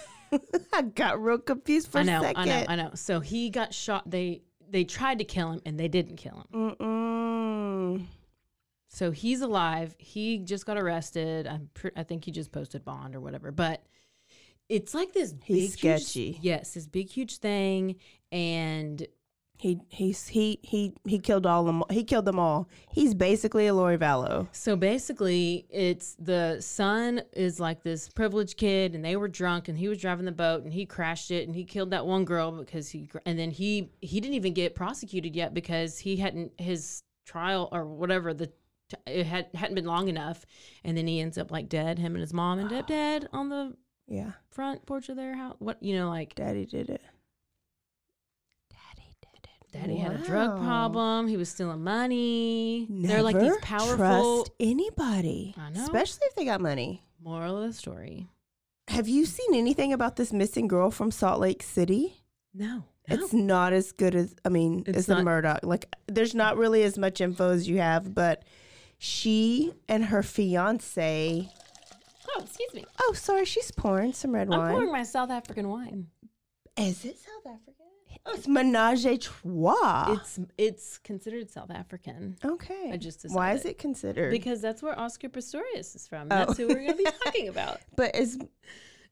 I 0.73 0.83
got 0.83 1.23
real 1.23 1.39
confused 1.39 1.91
for 1.91 1.99
I 1.99 2.03
know, 2.03 2.19
a 2.21 2.23
second. 2.25 2.37
I 2.43 2.45
know, 2.45 2.65
I 2.69 2.77
know. 2.77 2.91
So 2.95 3.21
he 3.21 3.49
got 3.51 3.73
shot. 3.73 4.11
They 4.11 4.43
they 4.69 4.85
tried 4.85 5.19
to 5.21 5.25
kill 5.25 5.53
him 5.53 5.61
and 5.65 5.79
they 5.79 5.89
didn't 5.89 6.17
kill 6.17 6.47
him. 6.53 6.75
Mm-mm. 6.81 8.07
So 8.89 9.11
he's 9.11 9.41
alive. 9.41 9.95
He 9.99 10.39
just 10.39 10.67
got 10.67 10.77
arrested. 10.79 11.47
I'm 11.47 11.71
pre- 11.75 11.91
I 11.97 12.03
think 12.03 12.25
he 12.25 12.31
just 12.31 12.51
posted 12.53 12.85
bond 12.85 13.15
or 13.15 13.21
whatever. 13.21 13.53
But 13.53 13.83
it's 14.69 14.95
like 14.95 15.13
this 15.13 15.33
He's 15.45 15.77
big, 15.77 15.81
huge- 15.81 16.03
sketchy. 16.03 16.39
yes, 16.43 16.75
this 16.75 16.87
big 16.87 17.09
huge 17.09 17.39
thing, 17.39 17.97
and 18.33 19.07
He 19.59 19.81
he's 19.89 20.29
he 20.29 20.59
he 20.63 20.93
he 21.05 21.19
killed 21.19 21.47
all 21.47 21.65
them. 21.65 21.83
He 21.91 22.05
killed 22.05 22.27
them 22.27 22.39
all. 22.39 22.69
He's 22.93 23.15
basically 23.15 23.67
a 23.67 23.75
Lori 23.75 23.97
Vallow. 23.97 24.49
So 24.53 24.77
basically, 24.77 25.67
it's 25.71 26.15
the 26.19 26.59
son 26.61 27.23
is 27.33 27.59
like 27.59 27.83
this 27.83 28.09
privileged 28.09 28.59
kid, 28.59 28.95
and 28.95 29.03
they 29.03 29.17
were 29.17 29.29
drunk, 29.29 29.69
and 29.69 29.79
he 29.79 29.89
was 29.89 29.99
driving 29.99 30.27
the 30.27 30.33
boat, 30.33 30.65
and 30.65 30.73
he 30.73 30.85
crashed 30.85 31.31
it, 31.31 31.47
and 31.47 31.57
he 31.57 31.65
killed 31.65 31.91
that 31.91 32.07
one 32.07 32.27
girl 32.27 32.53
because 32.53 32.91
he, 32.91 33.09
and 33.25 33.39
then 33.39 33.51
he 33.51 33.91
he 34.03 34.21
didn't 34.21 34.35
even 34.35 34.53
get 34.53 34.75
prosecuted 34.75 35.35
yet 35.35 35.55
because 35.55 35.99
he 35.99 36.17
hadn't 36.17 36.53
his 36.61 37.03
trial 37.25 37.69
or 37.73 37.87
whatever 37.87 38.35
the 38.35 38.53
it 39.07 39.27
had 39.27 39.49
hadn't 39.55 39.75
been 39.75 39.87
long 39.87 40.09
enough, 40.09 40.45
and 40.85 40.97
then 40.97 41.07
he 41.07 41.21
ends 41.21 41.39
up 41.39 41.51
like 41.51 41.69
dead. 41.69 41.99
Him 41.99 42.15
and 42.15 42.21
his 42.21 42.35
mom 42.35 42.59
end 42.59 42.73
up 42.73 42.87
dead 42.89 43.27
on 43.33 43.49
the 43.49 43.75
Yeah, 44.07 44.33
front 44.51 44.85
porch 44.87 45.09
of 45.09 45.17
their 45.17 45.35
house. 45.35 45.57
What 45.61 45.83
you 45.83 45.97
know, 45.97 46.11
like 46.11 46.35
Daddy 46.35 46.67
did 46.67 46.91
it. 46.91 47.01
Daddy 49.73 49.95
daddy 49.95 49.97
had 49.99 50.13
a 50.21 50.25
drug 50.25 50.59
problem. 50.63 51.29
He 51.29 51.37
was 51.37 51.49
stealing 51.49 51.83
money. 51.85 52.87
Never 52.89 53.15
They're 53.15 53.23
like 53.23 53.39
these 53.39 53.57
powerful. 53.63 53.97
trust 53.97 54.51
anybody. 54.61 55.55
I 55.59 55.71
know. 55.71 55.83
especially 55.83 56.27
if 56.29 56.35
they 56.35 56.45
got 56.45 56.61
money. 56.61 57.03
Moral 57.23 57.63
of 57.63 57.69
the 57.69 57.73
story. 57.73 58.29
Have 58.89 59.09
you 59.09 59.27
seen 59.27 59.55
anything 59.55 59.93
about 59.93 60.17
this 60.17 60.33
missing 60.33 60.69
girl 60.69 60.91
from 60.91 61.11
Salt 61.11 61.41
Lake 61.41 61.63
City? 61.63 62.23
No, 62.55 62.85
It's 63.09 63.33
not 63.33 63.73
as 63.73 63.93
good 63.93 64.15
as 64.15 64.35
I 64.45 64.49
mean, 64.49 64.85
It's 64.87 64.99
as 64.99 65.07
the 65.07 65.17
Murdaugh. 65.17 65.61
Like, 65.63 65.95
there's 66.07 66.35
not 66.35 66.57
really 66.57 66.83
as 66.85 66.97
much 66.97 67.21
info 67.21 67.51
as 67.51 67.69
you 67.69 67.79
have, 67.79 68.15
but 68.15 68.45
she 68.99 69.75
and 69.89 70.07
her 70.07 70.23
fiance. 70.23 71.51
Oh, 72.29 72.43
excuse 72.43 72.73
me. 72.75 72.85
Oh, 73.03 73.13
sorry, 73.13 73.45
she's 73.45 73.71
pouring 73.71 74.13
some 74.13 74.33
red 74.33 74.49
I'm 74.51 74.59
wine. 74.59 74.73
pouring 74.73 74.93
my 74.93 75.03
South 75.03 75.31
African 75.31 75.69
wine. 75.69 76.07
Is 76.79 77.05
it 77.05 77.19
South 77.19 77.53
African? 77.55 77.76
Oh, 78.29 78.33
it's 78.35 78.49
Menage 78.49 79.05
a 79.07 79.17
Trois. 79.17 80.15
It's 80.15 80.41
it's 80.59 80.99
considered 80.99 81.49
South 81.51 81.71
African 81.71 82.37
okay. 82.45 82.91
I 82.93 82.97
just 82.97 83.25
Why 83.31 83.53
is 83.53 83.65
it 83.65 83.79
considered? 83.79 84.31
because 84.33 84.61
that's 84.61 84.83
where 84.83 84.99
Oscar 84.99 85.29
Pistorius 85.29 85.95
is 85.95 86.07
from. 86.09 86.29
Oh. 86.31 86.37
That's 86.37 86.57
who 86.59 86.67
we're 86.67 86.75
going 86.75 86.89
to 86.89 86.95
be 86.97 87.05
talking 87.25 87.49
about. 87.49 87.81
but 87.97 88.17
is 88.17 88.39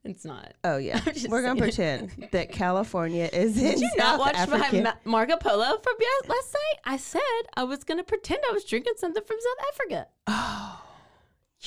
It's 0.05 0.25
not. 0.25 0.55
oh 0.65 0.77
yeah, 0.79 1.01
we're 1.29 1.43
gonna 1.43 1.71
saying. 1.71 2.09
pretend 2.09 2.29
that 2.33 2.51
California 2.53 3.29
is 3.33 3.57
in 3.57 3.71
Did 3.71 3.81
you 3.81 3.91
not 3.97 4.05
South 4.07 4.19
watch 4.21 4.35
Africa. 4.35 4.69
my 4.73 4.81
Ma- 4.83 4.95
Marco 5.05 5.37
Polo 5.37 5.79
from 5.79 5.95
last 6.29 6.53
night? 6.55 6.81
I 6.85 6.97
said 6.97 7.21
I 7.57 7.65
was 7.65 7.85
going 7.85 7.99
to 7.99 8.05
pretend 8.05 8.41
I 8.49 8.53
was 8.53 8.65
drinking 8.65 8.95
something 8.99 9.23
from 9.25 9.37
South 9.41 9.67
Africa. 9.73 10.07
Oh. 10.27 10.81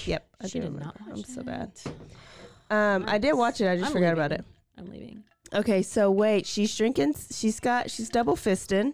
Yep. 0.05 0.27
I 0.41 0.47
she 0.47 0.59
did 0.59 0.65
remember. 0.65 0.85
not. 0.85 1.01
Watch 1.07 1.17
I'm 1.17 1.23
so 1.23 1.43
bad. 1.43 1.71
Um, 2.69 3.05
I 3.07 3.17
did 3.17 3.33
watch 3.33 3.61
it. 3.61 3.67
I 3.67 3.75
just 3.77 3.87
I'm 3.87 3.93
forgot 3.93 4.13
about 4.13 4.31
it. 4.33 4.43
I'm 4.77 4.91
leaving. 4.91 5.23
Okay, 5.53 5.81
so 5.81 6.11
wait, 6.11 6.45
she's 6.45 6.75
drinking. 6.75 7.15
She's 7.31 7.59
got. 7.59 7.89
She's 7.89 8.09
double 8.09 8.35
fisting. 8.35 8.93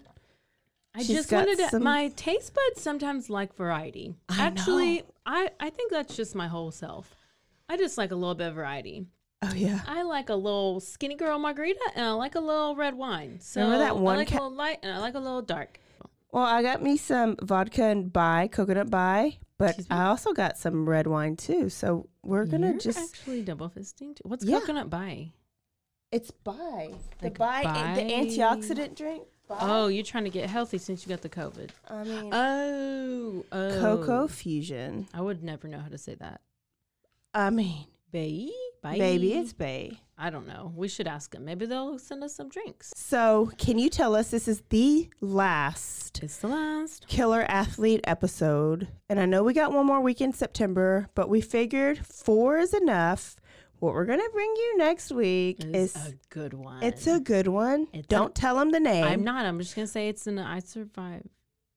I 0.95 1.00
She's 1.00 1.15
just 1.17 1.31
wanted 1.31 1.57
to. 1.57 1.69
some- 1.69 1.83
My 1.83 2.10
taste 2.10 2.53
buds 2.53 2.81
sometimes 2.81 3.29
like 3.29 3.55
variety. 3.55 4.13
I 4.29 4.41
Actually, 4.45 4.98
know. 4.98 5.03
I 5.25 5.50
I 5.60 5.69
think 5.72 5.91
that's 5.91 6.15
just 6.15 6.36
my 6.36 6.48
whole 6.48 6.69
self. 6.72 7.15
I 7.67 7.77
just 7.77 7.98
like 7.98 8.12
a 8.12 8.15
little 8.15 8.36
bit 8.36 8.50
of 8.50 8.55
variety. 8.55 9.07
Oh 9.41 9.53
yeah. 9.55 9.81
I 9.88 10.03
like 10.03 10.29
a 10.29 10.36
little 10.36 10.79
skinny 10.79 11.15
girl 11.15 11.39
margarita, 11.39 11.79
and 11.95 12.05
I 12.05 12.12
like 12.12 12.36
a 12.36 12.39
little 12.39 12.75
red 12.75 12.93
wine. 12.93 13.39
So 13.41 13.62
Remember 13.62 13.83
that 13.83 13.98
one 13.98 14.15
I 14.15 14.17
like 14.19 14.27
ca- 14.29 14.36
a 14.36 14.41
little 14.43 14.55
light, 14.55 14.79
and 14.83 14.91
I 14.93 15.00
like 15.00 15.15
a 15.15 15.19
little 15.19 15.41
dark. 15.41 15.79
Well, 16.31 16.43
I 16.45 16.62
got 16.62 16.81
me 16.83 16.98
some 16.98 17.36
vodka 17.41 17.83
and 17.86 18.12
bai, 18.13 18.48
coconut 18.51 18.89
bai, 18.89 19.38
but 19.57 19.69
Excuse 19.72 19.89
me? 19.89 19.95
I 19.95 20.05
also 20.05 20.33
got 20.33 20.57
some 20.57 20.88
red 20.88 21.07
wine 21.07 21.36
too. 21.36 21.69
So 21.69 22.07
we're 22.24 22.45
gonna 22.45 22.69
You're 22.72 22.79
just. 22.79 23.00
actually 23.00 23.41
double 23.41 23.69
fisting. 23.69 24.15
Too. 24.15 24.22
What's 24.24 24.45
Yeah. 24.45 24.60
coconut 24.60 24.89
bai? 24.91 25.31
It's 26.13 26.32
bai. 26.32 26.93
The 27.22 27.32
Like 27.39 27.96
the 27.96 28.01
antioxidant 28.01 28.96
drink. 28.96 29.24
Bai. 29.50 29.58
Oh, 29.60 29.88
you're 29.88 30.03
trying 30.05 30.24
to 30.25 30.29
get 30.29 30.50
healthy 30.50 30.77
since 30.77 31.05
you 31.05 31.10
got 31.10 31.22
the 31.22 31.29
COVID. 31.29 31.70
I 31.89 32.03
mean, 32.03 32.29
Oh, 32.34 33.46
oh. 33.51 33.77
cocoa 33.82 34.27
fusion. 34.27 35.08
I 35.13 35.22
would 35.22 35.43
never 35.43 35.67
know 35.67 35.79
how 35.79 35.89
to 35.89 35.98
say 35.98 36.15
that. 36.15 36.41
I 37.34 37.50
mean, 37.50 37.86
Bay, 38.12 38.51
Bay. 38.84 39.00
baby, 39.00 39.34
it's 39.34 39.53
bay. 39.53 40.00
I 40.15 40.29
don't 40.29 40.48
know. 40.48 40.72
We 40.75 40.88
should 40.88 41.08
ask 41.08 41.32
them. 41.32 41.46
Maybe 41.46 41.65
they'll 41.65 41.98
send 41.98 42.24
us 42.24 42.36
some 42.36 42.48
drinks. 42.48 42.93
So, 42.96 43.51
can 43.58 43.79
you 43.79 43.89
tell 43.89 44.15
us 44.15 44.29
this 44.29 44.48
is 44.48 44.62
the 44.70 45.10
last 45.20 46.22
It's 46.22 46.38
the 46.38 46.48
last. 46.50 47.08
killer 47.08 47.41
athlete 47.50 48.01
episode? 48.03 48.88
And 49.10 49.20
I 49.20 49.25
know 49.25 49.43
we 49.43 49.53
got 49.53 49.74
one 49.74 49.88
more 49.88 50.00
week 50.00 50.22
in 50.22 50.32
September, 50.32 51.08
but 51.15 51.27
we 51.27 51.41
figured 51.41 52.05
four 52.05 52.60
is 52.60 52.74
enough. 52.75 53.36
What 53.84 53.96
we're 53.96 54.06
gonna 54.06 54.30
bring 54.32 54.48
you 54.56 54.78
next 54.78 55.12
week 55.12 55.58
It's 55.60 55.94
is 55.98 56.08
a 56.08 56.13
good 56.30 56.54
one. 56.54 56.82
it's 56.84 57.06
a 57.06 57.20
good 57.20 57.50
one. 57.50 57.88
It's 57.92 58.08
Don't 58.08 58.30
a- 58.30 58.34
tell 58.42 58.56
them 58.56 58.72
the 58.72 58.80
name. 58.80 59.04
I'm 59.04 59.25
not. 59.25 59.46
I'm 59.46 59.60
just 59.60 59.75
gonna 59.75 59.88
say 59.88 60.08
it's 60.08 60.25
an 60.25 60.40
I 60.40 60.60
survived. 60.60 61.28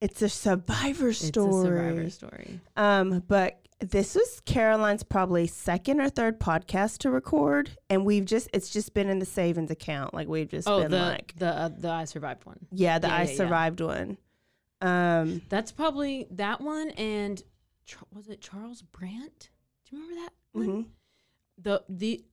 It's 0.01 0.23
a 0.23 0.29
survivor 0.29 1.13
story. 1.13 1.49
It's 1.49 1.57
a 1.57 1.63
survivor 1.63 2.11
story. 2.11 2.61
Um, 2.77 3.25
but 3.27 3.59
this 3.81 4.15
was 4.15 4.41
Caroline's 4.47 5.03
probably 5.03 5.49
second 5.49 6.01
or 6.01 6.09
third 6.09 6.39
podcast 6.39 6.99
to 6.99 7.11
record, 7.11 7.71
and 7.91 8.07
we've 8.07 8.25
just 8.25 8.51
it's 8.55 8.71
just 8.71 8.95
been 8.95 9.09
in 9.09 9.19
the 9.19 9.27
savings 9.27 9.73
account. 9.73 10.15
Like 10.15 10.29
we've 10.29 10.49
just 10.49 10.69
Oh, 10.69 10.83
been 10.83 10.93
the 10.93 10.99
like, 10.99 11.35
the 11.39 11.49
uh, 11.49 11.71
the 11.77 11.91
I 11.91 12.05
survived 12.05 12.47
one. 12.47 12.61
yeah, 12.71 13.01
the 13.01 13.09
yeah, 13.09 13.15
I 13.17 13.23
yeah, 13.23 13.31
yeah. 13.31 13.37
survived 13.37 13.81
one. 13.81 14.17
Um, 14.81 15.43
That's 15.49 15.73
probably 15.73 16.29
that 16.31 16.61
one. 16.61 16.91
And 16.91 17.43
was 18.15 18.29
it 18.29 18.41
Charles 18.41 18.83
Brandt? 18.83 19.51
Do 19.91 19.97
you 19.97 20.03
remember 20.03 20.21
that 20.23 20.33
one? 20.53 20.87
The 21.59 21.83
the 21.89 22.25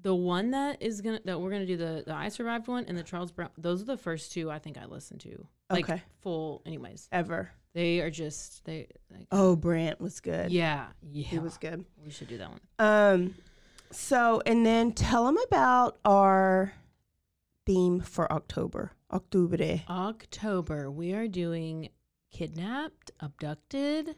the 0.00 0.14
one 0.14 0.50
that 0.52 0.80
is 0.82 1.00
gonna 1.00 1.20
that 1.24 1.40
we're 1.40 1.50
gonna 1.50 1.66
do 1.66 1.76
the 1.76 2.02
the 2.06 2.14
I 2.14 2.28
survived 2.28 2.68
one 2.68 2.84
and 2.86 2.96
the 2.96 3.02
Charles 3.02 3.32
Brown. 3.32 3.50
Those 3.58 3.82
are 3.82 3.86
the 3.86 3.96
first 3.96 4.32
two 4.32 4.50
I 4.50 4.58
think 4.58 4.78
I 4.78 4.84
listened 4.86 5.20
to. 5.20 5.46
Like 5.70 5.88
Okay. 5.90 6.02
full. 6.22 6.62
Anyways, 6.66 7.08
ever. 7.12 7.50
they 7.74 8.00
are 8.00 8.10
just 8.10 8.64
they. 8.64 8.88
Like, 9.10 9.26
Oh, 9.32 9.56
Brant 9.56 10.00
was 10.00 10.20
good. 10.20 10.50
yeah, 10.52 10.86
yeah. 11.10 11.26
he 11.26 11.38
was 11.38 11.58
good. 11.58 11.84
We 12.04 12.10
should 12.10 12.28
do 12.28 12.38
that 12.38 12.50
one. 12.50 12.60
Um, 12.78 13.34
so 13.90 14.40
and 14.46 14.64
then 14.64 14.92
tell 14.92 15.24
them 15.26 15.36
about 15.46 15.98
our 16.04 16.72
theme 17.66 18.00
for 18.00 18.30
October. 18.32 18.92
October. 19.10 19.80
October, 19.88 20.90
we 20.90 21.12
are 21.14 21.26
doing 21.28 21.88
kidnapped, 22.30 23.10
abducted, 23.20 24.14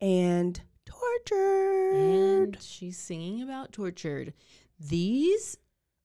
and 0.00 0.60
tortured. 0.86 1.92
and 1.94 2.62
she's 2.62 2.96
singing 2.98 3.42
about 3.42 3.72
tortured. 3.72 4.32
These, 4.80 5.56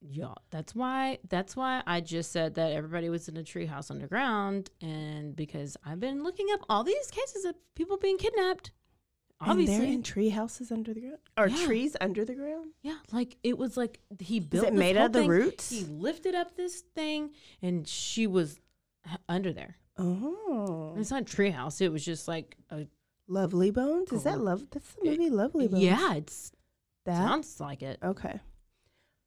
yeah, 0.02 0.34
that's 0.50 0.74
why. 0.76 1.20
That's 1.30 1.56
why 1.56 1.84
I 1.86 2.02
just 2.02 2.32
said 2.32 2.56
that 2.56 2.72
everybody 2.72 3.10
was 3.10 3.28
in 3.28 3.38
a 3.38 3.44
treehouse 3.44 3.92
underground, 3.92 4.70
and 4.82 5.36
because 5.36 5.78
I've 5.86 6.00
been 6.00 6.24
looking 6.24 6.48
up 6.54 6.62
all 6.70 6.84
these 6.84 7.10
cases 7.12 7.46
of 7.46 7.56
people 7.76 7.98
being 7.98 8.18
kidnapped. 8.18 8.72
And 9.42 9.50
Obviously, 9.52 9.78
they're 9.78 9.86
in 9.88 10.04
tree 10.04 10.30
houses 10.30 10.72
under 10.72 10.94
the 10.94 11.02
ground, 11.02 11.18
or 11.36 11.48
Yeah. 11.48 11.66
trees 11.66 11.96
under 12.00 12.24
the 12.24 12.36
ground. 12.36 12.74
yeah, 12.84 12.98
like 13.12 13.38
it 13.44 13.58
was 13.58 13.76
like 13.76 14.00
he 14.20 14.38
Is 14.38 14.46
built. 14.46 14.68
it 14.68 14.72
this 14.72 14.80
made 14.80 14.98
out 14.98 15.08
of 15.08 15.14
the 15.14 15.20
thing. 15.22 15.30
roots? 15.30 15.70
He 15.72 15.84
lifted 15.86 16.36
up 16.36 16.56
this 16.56 16.82
thing, 16.94 17.32
and 17.62 17.88
she 17.88 18.28
was 18.28 18.60
h- 19.10 19.18
under 19.28 19.52
there. 19.52 19.78
Oh, 19.98 20.94
It's 20.98 21.10
not 21.12 21.24
a 21.24 21.26
treehouse. 21.26 21.82
It 21.82 21.90
was 21.90 22.06
just 22.06 22.28
like 22.28 22.56
a 22.70 22.86
Lovely 23.32 23.72
Bones. 23.72 24.12
Is 24.12 24.24
that 24.24 24.40
love? 24.40 24.66
That's 24.72 24.94
the 24.94 25.06
movie 25.10 25.30
Lovely 25.30 25.68
Bones. 25.68 25.84
yeah. 25.84 26.16
It's 26.16 26.52
that. 27.06 27.16
sounds 27.18 27.60
like 27.60 27.82
it. 27.82 27.98
okay. 28.04 28.40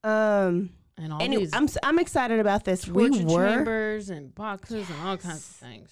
Um. 0.02 0.70
And 0.96 1.12
all 1.12 1.20
Anyway, 1.20 1.44
these 1.44 1.54
I'm 1.54 1.64
s- 1.64 1.78
I'm 1.82 1.98
excited 1.98 2.38
about 2.38 2.64
this. 2.64 2.86
We 2.86 3.08
torture 3.08 3.26
were 3.26 3.48
chambers 3.48 4.10
and 4.10 4.32
boxes 4.34 4.88
and 4.88 5.00
all 5.00 5.16
kinds 5.16 5.38
of 5.38 5.56
things. 5.56 5.90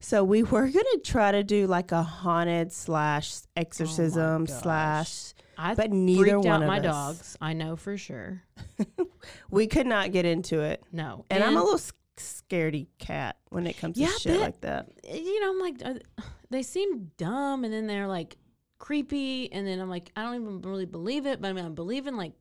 so 0.00 0.24
we 0.24 0.42
were 0.42 0.68
gonna 0.68 0.98
try 1.04 1.32
to 1.32 1.42
do 1.42 1.66
like 1.66 1.92
a 1.92 2.02
haunted 2.02 2.72
slash 2.72 3.40
exorcism 3.56 4.46
gosh. 4.46 4.62
slash, 4.62 5.34
I 5.58 5.74
but 5.74 5.90
neither 5.90 6.22
freaked 6.32 6.36
one 6.46 6.48
out 6.48 6.62
of 6.62 6.68
my 6.68 6.78
us. 6.78 6.84
dogs. 6.84 7.36
I 7.42 7.52
know 7.52 7.76
for 7.76 7.96
sure. 7.98 8.42
We 9.50 9.66
could 9.66 9.86
not 9.86 10.10
get 10.12 10.24
into 10.24 10.60
it, 10.60 10.82
No, 10.92 11.24
and, 11.30 11.44
I'm 11.44 11.56
a 11.56 11.62
little 11.62 11.74
s- 11.74 11.92
scaredy 12.16 12.86
cat 12.98 13.36
when 13.50 13.66
it 13.68 13.76
comes 13.76 13.96
Yeah, 13.98 14.08
to 14.08 14.18
shit 14.18 14.40
like 14.40 14.60
that. 14.62 14.88
you 15.08 15.40
know, 15.40 15.50
I'm 15.50 15.60
like, 15.60 15.76
uh, 15.84 16.22
they 16.52 16.62
seem 16.62 17.10
dumb, 17.16 17.64
and 17.64 17.72
then 17.72 17.86
they're 17.86 18.06
like 18.06 18.36
creepy, 18.78 19.52
and 19.52 19.66
then 19.66 19.78
I'm 19.80 19.90
like, 19.90 20.10
I 20.16 20.22
don't 20.22 20.34
even 20.40 20.62
really 20.62 20.86
believe 20.86 21.26
it, 21.26 21.40
but 21.40 21.48
I 21.48 21.52
mean, 21.52 21.64
I 21.64 21.68
believe 21.68 22.06
in 22.06 22.16
like 22.16 22.32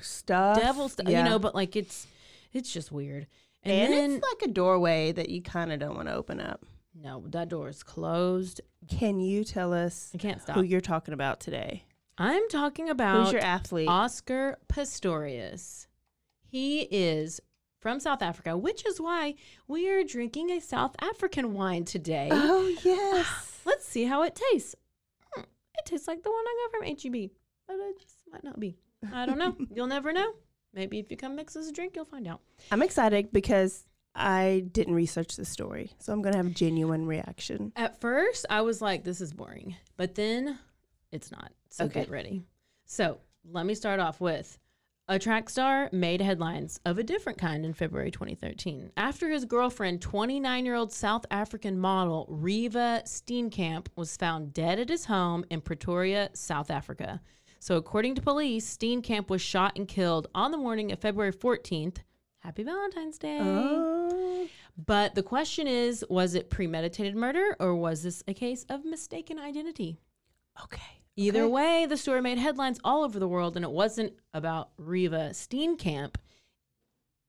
Stuff. 0.00 0.60
devil 0.60 0.88
stuff, 0.88 1.08
yeah. 1.08 1.24
you 1.24 1.28
know, 1.28 1.38
but 1.38 1.54
like 1.54 1.74
it's 1.76 2.06
it's 2.52 2.72
just 2.72 2.92
weird. 2.92 3.26
And, 3.64 3.72
And, 3.72 3.92
then 3.92 4.10
it's 4.12 4.26
like 4.26 4.48
a 4.48 4.52
doorway 4.52 5.12
that 5.12 5.28
you 5.28 5.42
kind 5.42 5.72
of 5.72 5.80
don't 5.80 5.96
want 5.96 6.08
to 6.08 6.14
open 6.14 6.40
up. 6.40 6.64
no, 6.94 7.24
that 7.28 7.48
door 7.48 7.68
is 7.68 7.82
closed. 7.82 8.60
Can 8.88 9.18
you 9.20 9.42
tell 9.44 9.72
us 9.72 10.12
I 10.14 10.18
can't 10.18 10.40
stop. 10.40 10.54
who 10.56 10.62
you're 10.62 10.80
talking 10.80 11.12
about 11.14 11.40
today? 11.40 11.84
I'm 12.16 12.48
talking 12.48 12.88
about 12.88 13.24
Who's 13.24 13.32
your 13.32 13.42
athlete? 13.42 13.88
Oscar 13.88 14.58
Pistorius. 14.68 15.86
He 16.40 16.82
is 16.82 17.40
from 17.80 18.00
South 18.00 18.22
Africa, 18.22 18.56
which 18.56 18.84
is 18.86 19.00
why 19.00 19.34
we 19.66 19.88
are 19.88 20.02
drinking 20.02 20.50
a 20.50 20.60
South 20.60 20.96
African 21.00 21.54
wine 21.54 21.84
today. 21.84 22.28
oh 22.32 22.74
yes. 22.84 23.60
Let's 23.64 23.86
see 23.86 24.04
how 24.04 24.22
it 24.22 24.34
tastes. 24.52 24.74
Hmm, 25.32 25.42
It 25.78 25.84
tastes 25.86 26.08
like 26.08 26.22
the 26.22 26.30
one 26.30 26.44
I 26.46 26.66
got 26.72 26.78
from 26.78 27.12
HEB, 27.12 27.30
but 27.66 27.74
it 27.74 28.04
might 28.32 28.44
not 28.44 28.58
be. 28.58 28.76
I 29.12 29.26
don't 29.26 29.38
know. 29.38 29.54
You'll 29.74 29.86
never 29.86 30.12
know. 30.12 30.32
Maybe 30.74 30.98
if 30.98 31.10
you 31.10 31.16
come 31.16 31.36
mix 31.36 31.56
us 31.56 31.68
a 31.68 31.72
drink, 31.72 31.96
you'll 31.96 32.04
find 32.04 32.26
out. 32.28 32.40
I'm 32.70 32.82
excited 32.82 33.32
because 33.32 33.86
I 34.14 34.64
didn't 34.72 34.94
research 34.94 35.36
the 35.36 35.44
story, 35.46 35.92
so 35.98 36.12
I'm 36.12 36.20
gonna 36.20 36.36
have 36.36 36.46
a 36.46 36.50
genuine 36.50 37.06
reaction. 37.06 37.72
At 37.74 38.00
first, 38.00 38.44
I 38.50 38.60
was 38.60 38.82
like, 38.82 39.02
this 39.04 39.20
is 39.20 39.32
boring. 39.32 39.76
But 39.96 40.14
then 40.14 40.58
it's 41.10 41.30
not. 41.30 41.52
So 41.70 41.84
Okay. 41.86 42.00
get 42.00 42.10
ready. 42.10 42.42
So 42.84 43.18
let 43.50 43.64
me 43.64 43.74
start 43.74 43.98
off 43.98 44.20
with 44.20 44.58
a 45.10 45.18
track 45.18 45.48
star 45.48 45.88
made 45.90 46.20
headlines 46.20 46.78
of 46.84 46.98
a 46.98 47.02
different 47.02 47.38
kind 47.38 47.64
in 47.64 47.72
February 47.72 48.10
2013 48.10 48.90
after 48.96 49.30
his 49.30 49.44
girlfriend, 49.46 50.02
29 50.02 50.64
year 50.66 50.74
old 50.74 50.92
South 50.92 51.24
African 51.30 51.78
model 51.78 52.26
Reeva 52.30 53.02
Steenkamp, 53.04 53.86
was 53.96 54.16
found 54.16 54.52
dead 54.52 54.78
at 54.78 54.90
his 54.90 55.06
home 55.06 55.44
in 55.50 55.60
Pretoria, 55.62 56.28
South 56.34 56.70
Africa. 56.70 57.20
So, 57.58 57.76
according 57.76 58.14
to 58.16 58.22
police, 58.22 58.76
Steenkamp 58.76 59.30
was 59.30 59.40
shot 59.42 59.76
and 59.76 59.88
killed 59.88 60.28
on 60.34 60.50
the 60.50 60.58
morning 60.58 60.92
of 60.92 61.00
February 61.00 61.32
14th. 61.32 61.98
Happy 62.40 62.62
Valentine's 62.62 63.18
Day. 63.18 63.38
Oh, 63.42 64.46
But 64.86 65.14
the 65.14 65.22
question 65.24 65.66
is 65.66 66.04
was 66.08 66.34
it 66.34 66.50
premeditated 66.50 67.16
murder 67.16 67.56
or 67.58 67.74
was 67.74 68.02
this 68.02 68.22
a 68.28 68.34
case 68.34 68.64
of 68.68 68.84
mistaken 68.84 69.38
identity? 69.38 70.00
okay. 70.64 70.97
Either 71.18 71.42
Okay. 71.42 71.50
way, 71.52 71.86
the 71.86 71.96
story 71.96 72.22
made 72.22 72.38
headlines 72.38 72.78
all 72.84 73.02
over 73.02 73.18
the 73.18 73.26
world, 73.28 73.56
and 73.56 73.64
it 73.64 73.70
wasn't 73.72 74.12
about 74.32 74.70
Reeva 74.76 75.30
Steenkamp. 75.30 76.14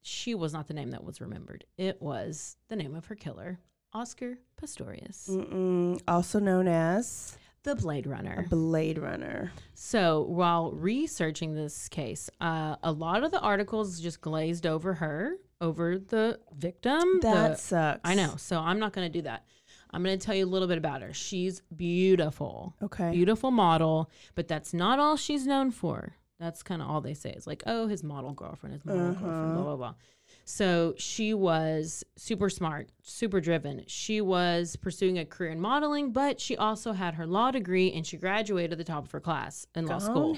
She 0.01 0.33
was 0.35 0.53
not 0.53 0.67
the 0.67 0.73
name 0.73 0.91
that 0.91 1.03
was 1.03 1.19
remembered, 1.19 1.65
it 1.77 2.01
was 2.01 2.55
the 2.69 2.75
name 2.75 2.95
of 2.95 3.05
her 3.07 3.15
killer, 3.15 3.59
Oscar 3.93 4.37
Pistorius, 4.61 5.27
Mm-mm. 5.29 5.99
Also 6.07 6.39
known 6.39 6.67
as 6.67 7.37
the 7.63 7.75
Blade 7.75 8.05
a 8.05 8.09
Runner. 8.09 8.45
Blade 8.49 8.97
Runner. 8.97 9.51
So 9.73 10.21
while 10.21 10.71
researching 10.71 11.55
this 11.55 11.89
case, 11.89 12.29
uh, 12.39 12.75
a 12.83 12.91
lot 12.91 13.23
of 13.23 13.31
the 13.31 13.39
articles 13.41 13.99
just 13.99 14.21
glazed 14.21 14.65
over 14.65 14.93
her, 14.95 15.35
over 15.59 15.97
the 15.97 16.39
victim. 16.55 17.03
That 17.21 17.51
the- 17.51 17.55
sucks. 17.57 18.01
I 18.05 18.15
know. 18.15 18.35
So 18.37 18.59
I'm 18.59 18.79
not 18.79 18.93
going 18.93 19.11
to 19.11 19.17
do 19.17 19.23
that. 19.23 19.45
I'm 19.91 20.03
going 20.03 20.17
to 20.17 20.23
tell 20.25 20.35
you 20.35 20.45
a 20.45 20.47
little 20.47 20.67
bit 20.67 20.77
about 20.77 21.01
her. 21.01 21.13
She's 21.13 21.61
beautiful, 21.75 22.75
Okay. 22.81 23.11
beautiful 23.11 23.51
model, 23.51 24.09
but 24.35 24.47
that's 24.47 24.73
not 24.73 24.99
all 24.99 25.17
she's 25.17 25.47
known 25.47 25.71
for. 25.71 26.13
That's 26.39 26.63
kind 26.63 26.81
of 26.81 26.89
all 26.89 27.01
they 27.01 27.15
say. 27.15 27.31
It's 27.31 27.47
like, 27.47 27.63
oh, 27.65 27.87
his 27.87 28.01
model 28.03 28.31
girlfriend, 28.33 28.73
his 28.73 28.85
model 28.85 29.11
girlfriend, 29.13 29.33
Uh-huh. 29.33 29.53
blah, 29.55 29.63
blah, 29.63 29.75
blah. 29.75 29.93
So 30.45 30.93
she 30.97 31.33
was 31.33 32.03
super 32.15 32.49
smart, 32.49 32.91
super 33.03 33.41
driven. 33.41 33.83
She 33.87 34.21
was 34.21 34.75
pursuing 34.75 35.17
a 35.17 35.25
career 35.25 35.49
in 35.51 35.59
modeling, 35.59 36.11
but 36.11 36.39
she 36.39 36.55
also 36.55 36.93
had 36.93 37.15
her 37.15 37.25
law 37.27 37.51
degree 37.51 37.91
and 37.91 38.05
she 38.05 38.15
graduated 38.15 38.71
at 38.73 38.77
the 38.77 38.83
top 38.83 39.05
of 39.05 39.11
her 39.11 39.19
class 39.19 39.65
in 39.75 39.85
law 39.87 39.97
school. 39.97 40.37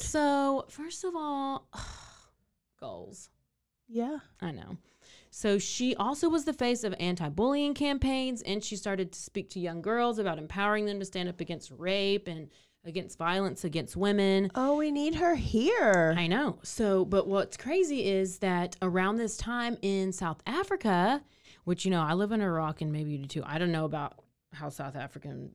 So, 0.00 0.66
first 0.68 1.02
of 1.02 1.16
all, 1.16 1.66
goals. 2.80 3.30
Yeah. 3.88 4.18
I 4.40 4.50
know. 4.52 4.76
So 5.36 5.58
she 5.58 5.94
also 5.96 6.30
was 6.30 6.46
the 6.46 6.54
face 6.54 6.82
of 6.82 6.94
anti-bullying 6.98 7.74
campaigns 7.74 8.40
and 8.40 8.64
she 8.64 8.74
started 8.74 9.12
to 9.12 9.18
speak 9.18 9.50
to 9.50 9.60
young 9.60 9.82
girls 9.82 10.18
about 10.18 10.38
empowering 10.38 10.86
them 10.86 10.98
to 10.98 11.04
stand 11.04 11.28
up 11.28 11.42
against 11.42 11.70
rape 11.76 12.26
and 12.26 12.48
against 12.86 13.18
violence 13.18 13.62
against 13.62 13.98
women. 13.98 14.50
Oh, 14.54 14.78
we 14.78 14.90
need 14.90 15.16
her 15.16 15.34
here. 15.34 16.14
I 16.16 16.26
know. 16.26 16.58
So, 16.62 17.04
but 17.04 17.28
what's 17.28 17.58
crazy 17.58 18.06
is 18.06 18.38
that 18.38 18.76
around 18.80 19.16
this 19.16 19.36
time 19.36 19.76
in 19.82 20.10
South 20.10 20.42
Africa, 20.46 21.22
which 21.64 21.84
you 21.84 21.90
know, 21.90 22.00
I 22.00 22.14
live 22.14 22.32
in 22.32 22.40
Iraq 22.40 22.80
and 22.80 22.90
maybe 22.90 23.10
you 23.10 23.18
do 23.18 23.26
too. 23.26 23.42
I 23.44 23.58
don't 23.58 23.72
know 23.72 23.84
about 23.84 24.14
how 24.54 24.70
South 24.70 24.96
African 24.96 25.50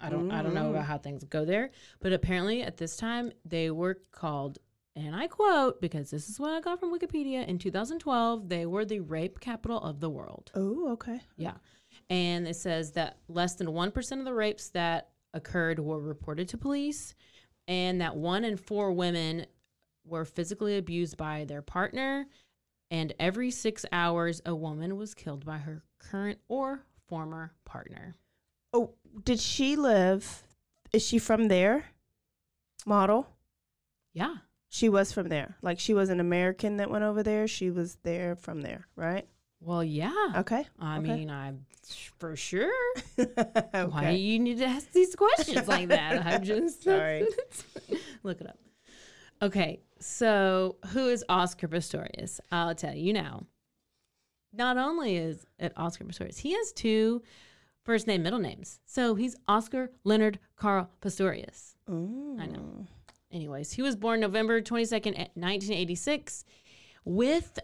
I 0.00 0.10
don't 0.10 0.32
I 0.32 0.42
don't 0.42 0.54
know 0.54 0.64
mm. 0.64 0.70
about 0.70 0.86
how 0.86 0.98
things 0.98 1.22
go 1.22 1.44
there, 1.44 1.70
but 2.00 2.12
apparently 2.12 2.62
at 2.62 2.78
this 2.78 2.96
time 2.96 3.30
they 3.44 3.70
were 3.70 4.00
called 4.10 4.58
and 4.96 5.14
I 5.14 5.26
quote 5.26 5.80
because 5.80 6.10
this 6.10 6.28
is 6.28 6.40
what 6.40 6.52
I 6.52 6.60
got 6.60 6.80
from 6.80 6.92
Wikipedia 6.96 7.46
in 7.46 7.58
2012, 7.58 8.48
they 8.48 8.66
were 8.66 8.84
the 8.84 9.00
rape 9.00 9.40
capital 9.40 9.78
of 9.80 10.00
the 10.00 10.10
world. 10.10 10.50
oh, 10.54 10.92
okay. 10.92 11.20
Yeah. 11.36 11.54
And 12.08 12.46
it 12.46 12.56
says 12.56 12.92
that 12.92 13.18
less 13.28 13.54
than 13.54 13.68
1% 13.68 14.18
of 14.18 14.24
the 14.24 14.34
rapes 14.34 14.70
that 14.70 15.10
occurred 15.32 15.78
were 15.78 16.00
reported 16.00 16.48
to 16.48 16.58
police, 16.58 17.14
and 17.68 18.00
that 18.00 18.16
one 18.16 18.44
in 18.44 18.56
four 18.56 18.92
women 18.92 19.46
were 20.04 20.24
physically 20.24 20.76
abused 20.76 21.16
by 21.16 21.44
their 21.44 21.62
partner. 21.62 22.26
And 22.90 23.14
every 23.20 23.52
six 23.52 23.86
hours, 23.92 24.42
a 24.44 24.54
woman 24.54 24.96
was 24.96 25.14
killed 25.14 25.44
by 25.44 25.58
her 25.58 25.84
current 26.00 26.40
or 26.48 26.84
former 27.06 27.52
partner. 27.64 28.16
Oh, 28.72 28.94
did 29.22 29.38
she 29.38 29.76
live? 29.76 30.42
Is 30.92 31.06
she 31.06 31.18
from 31.18 31.46
there? 31.46 31.86
Model? 32.84 33.28
Yeah. 34.12 34.36
She 34.72 34.88
was 34.88 35.12
from 35.12 35.28
there. 35.28 35.56
Like 35.62 35.80
she 35.80 35.94
was 35.94 36.10
an 36.10 36.20
American 36.20 36.76
that 36.76 36.90
went 36.90 37.04
over 37.04 37.22
there. 37.24 37.48
She 37.48 37.70
was 37.70 37.96
there 38.04 38.36
from 38.36 38.62
there, 38.62 38.86
right? 38.94 39.26
Well, 39.60 39.84
yeah. 39.84 40.32
Okay. 40.36 40.64
I 40.78 40.98
okay. 40.98 41.16
mean, 41.16 41.28
I'm 41.30 41.66
for 42.18 42.36
sure. 42.36 42.72
okay. 43.18 43.84
Why 43.84 44.12
do 44.12 44.16
you 44.16 44.38
need 44.38 44.58
to 44.58 44.66
ask 44.66 44.90
these 44.92 45.14
questions 45.16 45.66
like 45.66 45.88
that? 45.88 46.24
I'm 46.24 46.42
just 46.44 46.84
Sorry. 46.84 47.26
Look 48.22 48.40
it 48.40 48.46
up. 48.46 48.58
Okay, 49.42 49.80
so 49.98 50.76
who 50.92 51.08
is 51.08 51.24
Oscar 51.28 51.66
Pistorius? 51.66 52.40
I'll 52.52 52.74
tell 52.74 52.94
you 52.94 53.12
now. 53.12 53.46
Not 54.52 54.76
only 54.76 55.16
is 55.16 55.46
it 55.58 55.72
Oscar 55.76 56.04
Pistorius, 56.04 56.38
he 56.38 56.52
has 56.52 56.72
two 56.72 57.22
first 57.84 58.06
name, 58.06 58.22
middle 58.22 58.38
names. 58.38 58.78
So 58.84 59.14
he's 59.14 59.34
Oscar 59.48 59.90
Leonard 60.04 60.38
Carl 60.56 60.90
Pistorius. 61.02 61.74
I 61.88 62.46
know. 62.46 62.86
Anyways, 63.32 63.72
he 63.72 63.82
was 63.82 63.96
born 63.96 64.20
November 64.20 64.60
22nd, 64.60 65.16
1986 65.34 66.44
with 67.04 67.58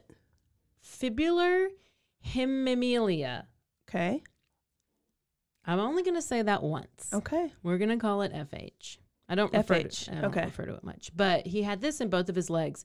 fibular 0.85 1.69
hemimelia. 2.23 3.47
Okay. 3.89 4.23
I'm 5.65 5.81
only 5.81 6.03
going 6.03 6.15
to 6.15 6.23
say 6.23 6.43
that 6.43 6.63
once. 6.63 7.11
Okay. 7.13 7.53
We're 7.63 7.79
gonna 7.79 7.97
call 7.97 8.23
it 8.23 8.33
FH. 8.33 8.99
I 9.29 9.35
don't 9.35 9.53
refer 9.53 9.81
FH, 9.81 10.05
to, 10.05 10.13
I 10.13 10.15
don't 10.21 10.25
okay. 10.27 10.45
refer 10.45 10.67
to 10.67 10.75
it 10.75 10.85
much, 10.85 11.11
but 11.17 11.47
he 11.47 11.63
had 11.63 11.81
this 11.81 12.01
in 12.01 12.09
both 12.09 12.29
of 12.29 12.37
his 12.37 12.49
legs, 12.49 12.85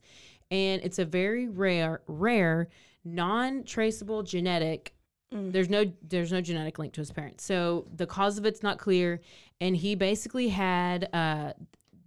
and 0.49 0.81
it's 0.83 0.97
a 0.97 1.05
very 1.05 1.47
rare, 1.47 2.01
rare, 2.07 2.67
non-traceable 3.05 4.23
genetic. 4.23 4.95
Mm. 5.31 5.51
There's 5.51 5.69
no 5.69 5.91
there's 6.01 6.31
no 6.31 6.41
genetic 6.41 6.79
link 6.79 6.93
to 6.93 7.01
his 7.01 7.11
parents, 7.11 7.43
so 7.43 7.85
the 7.95 8.07
cause 8.07 8.39
of 8.39 8.45
it's 8.45 8.63
not 8.63 8.79
clear. 8.79 9.21
And 9.59 9.77
he 9.77 9.93
basically 9.93 10.49
had 10.49 11.07
uh, 11.13 11.53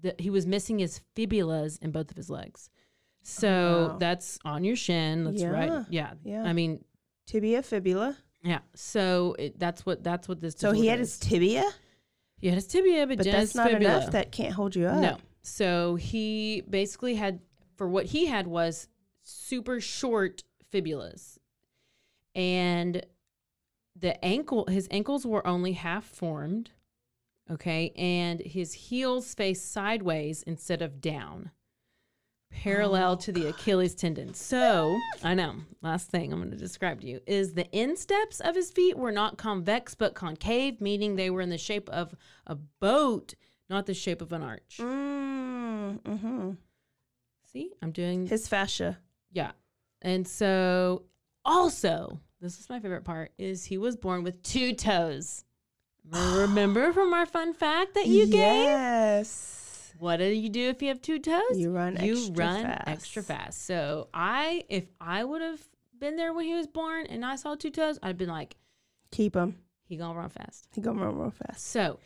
the, 0.04 0.14
he 0.18 0.30
was 0.30 0.46
missing 0.46 0.78
his 0.78 1.00
fibulas 1.16 1.82
in 1.82 1.90
both 1.90 2.10
of 2.10 2.16
his 2.16 2.30
legs, 2.30 2.70
so 3.22 3.88
wow. 3.92 3.96
that's 3.98 4.38
on 4.44 4.62
your 4.64 4.76
shin. 4.76 5.24
That's 5.24 5.42
Yeah, 5.42 5.48
right. 5.48 5.86
Yeah. 5.90 6.12
yeah. 6.22 6.44
I 6.44 6.52
mean, 6.52 6.84
Tibia, 7.26 7.62
fibula. 7.62 8.16
yeah. 8.42 8.60
So 8.74 9.34
it, 9.38 9.58
that's 9.58 9.84
what 9.84 10.04
that's 10.04 10.28
what 10.28 10.40
this. 10.40 10.54
So 10.56 10.72
he 10.72 10.86
had 10.86 11.00
is. 11.00 11.18
his 11.18 11.28
tibia, 11.30 11.64
He 12.38 12.48
had 12.48 12.54
his 12.56 12.66
tibia, 12.66 13.06
but, 13.06 13.16
but 13.18 13.24
just 13.24 13.36
that's 13.36 13.54
not 13.54 13.70
fibula. 13.70 13.96
enough. 13.98 14.12
That 14.12 14.30
can't 14.30 14.52
hold 14.54 14.76
you 14.76 14.86
up. 14.86 15.00
No. 15.00 15.16
So 15.42 15.94
he 15.96 16.62
basically 16.68 17.14
had 17.16 17.40
for 17.76 17.88
what 17.88 18.06
he 18.06 18.26
had 18.26 18.46
was 18.46 18.88
super 19.22 19.80
short 19.80 20.42
fibulas. 20.72 21.38
And 22.34 23.04
the 23.96 24.22
ankle 24.24 24.66
his 24.66 24.88
ankles 24.90 25.24
were 25.26 25.46
only 25.46 25.72
half 25.72 26.04
formed. 26.04 26.70
Okay? 27.50 27.92
And 27.96 28.40
his 28.40 28.72
heels 28.72 29.34
face 29.34 29.62
sideways 29.62 30.42
instead 30.44 30.82
of 30.82 31.00
down. 31.00 31.50
Parallel 32.50 33.12
Oh, 33.12 33.16
to 33.16 33.32
the 33.32 33.48
Achilles 33.48 33.94
tendon. 33.96 34.32
So, 34.32 34.96
I 35.24 35.34
know. 35.34 35.56
Last 35.82 36.08
thing 36.10 36.32
I'm 36.32 36.38
going 36.38 36.52
to 36.52 36.56
describe 36.56 37.00
to 37.00 37.06
you 37.06 37.20
is 37.26 37.54
the 37.54 37.68
insteps 37.76 38.38
of 38.40 38.54
his 38.54 38.70
feet 38.70 38.96
were 38.96 39.10
not 39.10 39.38
convex 39.38 39.94
but 39.96 40.14
concave, 40.14 40.80
meaning 40.80 41.16
they 41.16 41.30
were 41.30 41.40
in 41.40 41.50
the 41.50 41.58
shape 41.58 41.88
of 41.90 42.14
a 42.46 42.54
boat, 42.54 43.34
not 43.68 43.86
the 43.86 43.94
shape 43.94 44.22
of 44.22 44.32
an 44.32 44.42
arch. 44.42 44.78
Mm, 44.80 45.98
hmm 46.06 46.50
See, 47.52 47.72
I'm 47.82 47.90
doing 47.90 48.26
His 48.28 48.46
fascia. 48.48 48.98
yeah, 49.32 49.50
and 50.00 50.26
so 50.26 51.02
Also, 51.44 52.20
this 52.40 52.58
is 52.60 52.68
my 52.70 52.78
favorite 52.80 53.04
part: 53.04 53.32
is 53.36 53.64
he 53.64 53.78
was 53.78 53.96
born 53.96 54.22
with 54.22 54.42
two 54.42 54.72
toes. 54.74 55.44
Remember 56.10 56.92
from 56.92 57.14
our 57.14 57.26
fun 57.26 57.54
fact 57.54 57.94
that 57.94 58.06
you 58.06 58.26
gave? 58.26 58.32
yes. 58.64 59.92
What 59.98 60.16
do 60.18 60.24
you 60.24 60.48
do 60.50 60.68
if 60.68 60.82
you 60.82 60.88
have 60.88 61.00
two 61.00 61.18
toes? 61.18 61.56
You 61.56 61.70
run 61.70 61.96
You 62.02 62.14
extra 62.16 62.34
run 62.34 62.62
fast. 62.62 62.88
extra 62.88 63.22
fast. 63.22 63.64
So 63.64 64.08
I, 64.12 64.64
if 64.68 64.84
I 65.00 65.24
would 65.24 65.40
have 65.40 65.60
been 65.98 66.16
there 66.16 66.32
when 66.34 66.44
he 66.44 66.54
was 66.54 66.66
born 66.66 67.06
and 67.06 67.24
I 67.24 67.36
saw 67.36 67.54
two 67.54 67.70
toes, 67.70 67.98
I'd 68.02 68.18
been 68.18 68.28
like, 68.28 68.56
Keep 69.12 69.36
him. 69.36 69.56
he 69.86 69.96
gonna 69.96 70.18
run 70.18 70.28
fast. 70.28 70.68
He 70.74 70.80
gonna 70.80 71.00
run 71.04 71.16
real 71.16 71.30
fast. 71.30 71.66
So 71.68 72.00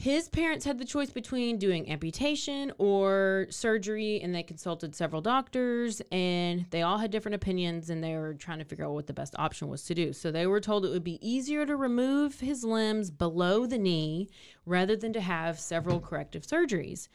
his 0.00 0.30
parents 0.30 0.64
had 0.64 0.78
the 0.78 0.84
choice 0.86 1.10
between 1.10 1.58
doing 1.58 1.90
amputation 1.90 2.72
or 2.78 3.46
surgery, 3.50 4.18
and 4.22 4.34
they 4.34 4.42
consulted 4.42 4.94
several 4.94 5.20
doctors, 5.20 6.00
and 6.10 6.64
they 6.70 6.80
all 6.80 6.96
had 6.96 7.10
different 7.10 7.34
opinions, 7.34 7.90
and 7.90 8.02
they 8.02 8.16
were 8.16 8.32
trying 8.32 8.60
to 8.60 8.64
figure 8.64 8.86
out 8.86 8.92
what 8.92 9.06
the 9.06 9.12
best 9.12 9.34
option 9.38 9.68
was 9.68 9.82
to 9.82 9.94
do. 9.94 10.14
So 10.14 10.30
they 10.30 10.46
were 10.46 10.58
told 10.58 10.86
it 10.86 10.88
would 10.88 11.04
be 11.04 11.18
easier 11.20 11.66
to 11.66 11.76
remove 11.76 12.40
his 12.40 12.64
limbs 12.64 13.10
below 13.10 13.66
the 13.66 13.76
knee 13.76 14.30
rather 14.64 14.96
than 14.96 15.12
to 15.12 15.20
have 15.20 15.60
several 15.60 16.00
corrective 16.00 16.46
surgeries 16.46 17.08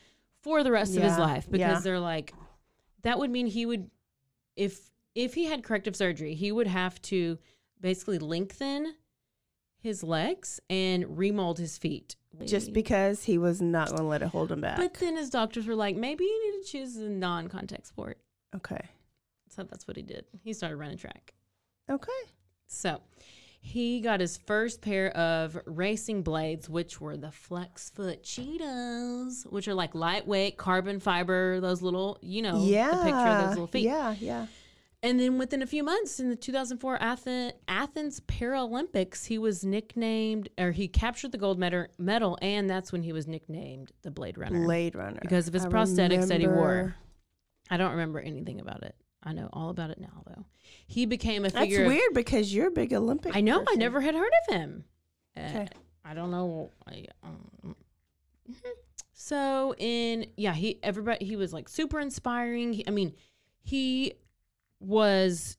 for 0.43 0.63
the 0.63 0.71
rest 0.71 0.95
of 0.95 1.01
his 1.01 1.17
life 1.17 1.49
because 1.49 1.59
yeah. 1.59 1.79
they're 1.79 1.99
like 1.99 2.31
that 3.01 3.17
would 3.17 3.31
mean 3.31 3.47
he 3.47 3.65
would 3.65 3.89
if 4.55 4.91
if 5.15 5.33
he 5.33 5.45
had 5.45 5.63
corrective 5.63 5.95
surgery 5.95 6.35
he 6.35 6.51
would 6.51 6.67
have 6.67 7.01
to 7.01 7.39
basically 7.81 8.19
lengthen 8.19 8.93
his 9.79 10.03
legs 10.03 10.59
and 10.69 11.17
remold 11.17 11.57
his 11.57 11.79
feet 11.79 12.15
Just 12.45 12.73
because 12.73 13.23
he 13.23 13.37
was 13.37 13.61
not 13.61 13.89
gonna 13.89 14.07
let 14.07 14.21
it 14.21 14.27
hold 14.29 14.51
him 14.51 14.61
back. 14.61 14.77
but 14.77 14.93
then 14.95 15.15
his 15.15 15.29
doctors 15.29 15.67
were 15.67 15.75
like 15.75 15.95
maybe 15.95 16.23
you 16.25 16.51
need 16.51 16.63
to 16.63 16.71
choose 16.71 16.95
a 16.97 17.09
non-contact 17.09 17.87
sport 17.87 18.17
okay. 18.55 18.81
so 19.49 19.63
that's 19.63 19.87
what 19.87 19.95
he 19.97 20.03
did 20.03 20.25
he 20.43 20.53
started 20.53 20.77
running 20.77 20.97
track 20.97 21.33
Okay. 21.89 22.11
so 22.67 22.99
he 23.61 23.99
got 23.99 24.19
his 24.19 24.37
first 24.37 24.81
pair 24.81 25.09
of 25.17 25.59
racing 25.65 26.21
blades, 26.21 26.69
which 26.69 27.01
were 27.01 27.17
the 27.17 27.31
Flex 27.31 27.89
Foot 27.89 28.21
Cheetahs, 28.21 29.47
which 29.49 29.67
are 29.67 29.73
like 29.73 29.95
lightweight 29.95 30.55
carbon 30.55 30.99
fiber, 30.99 31.59
those 31.59 31.81
little, 31.81 32.19
you 32.21 32.43
know, 32.43 32.63
yeah. 32.63 32.91
the 32.91 32.97
picture 33.03 33.17
of 33.17 33.41
those 33.41 33.49
little 33.49 33.65
feet. 33.67 33.85
Yeah, 33.85 34.13
yeah. 34.19 34.45
And 35.05 35.19
then 35.19 35.37
within 35.37 35.61
a 35.61 35.67
few 35.67 35.83
months, 35.83 36.19
in 36.19 36.29
the 36.29 36.35
2004 36.35 37.01
Athens, 37.01 37.53
Athens 37.67 38.19
Paralympics, 38.21 39.25
he 39.27 39.37
was 39.37 39.63
nicknamed, 39.63 40.49
or 40.57 40.71
he 40.71 40.87
captured 40.87 41.31
the 41.31 41.37
gold 41.37 41.59
medal, 41.59 42.37
and 42.41 42.69
that's 42.69 42.91
when 42.91 43.03
he 43.03 43.13
was 43.13 43.27
nicknamed 43.27 43.91
the 44.01 44.11
Blade 44.11 44.37
Runner. 44.37 44.63
Blade 44.65 44.95
Runner. 44.95 45.19
Because 45.21 45.47
of 45.47 45.53
his 45.53 45.65
I 45.65 45.69
prosthetics 45.69 46.27
that 46.29 46.39
he 46.41 46.47
wore. 46.47 46.95
I 47.69 47.77
don't 47.77 47.91
remember 47.91 48.19
anything 48.19 48.59
about 48.59 48.83
it. 48.83 48.95
I 49.23 49.33
know 49.33 49.49
all 49.53 49.69
about 49.69 49.89
it 49.89 49.99
now, 49.99 50.23
though. 50.27 50.45
He 50.87 51.05
became 51.05 51.45
a 51.45 51.49
That's 51.49 51.63
figure. 51.65 51.81
of- 51.81 51.87
weird 51.87 52.13
because 52.13 52.53
you're 52.53 52.67
a 52.67 52.71
big 52.71 52.93
Olympic. 52.93 53.35
I 53.35 53.41
know. 53.41 53.63
I 53.67 53.75
never 53.75 54.01
had 54.01 54.13
heard 54.15 54.31
of 54.47 54.55
him. 54.55 54.83
Uh, 55.35 55.39
Okay. 55.41 55.67
I 56.03 56.13
don't 56.13 56.29
know. 56.29 56.69
I, 56.87 57.05
um, 57.23 57.75
so 59.13 59.73
in 59.77 60.27
yeah, 60.37 60.53
he 60.53 60.79
everybody 60.83 61.25
he 61.25 61.35
was 61.35 61.51
like 61.53 61.67
super 61.69 61.99
inspiring. 61.99 62.73
He- 62.73 62.87
I 62.87 62.91
mean, 62.91 63.13
he 63.63 64.13
was. 64.79 65.57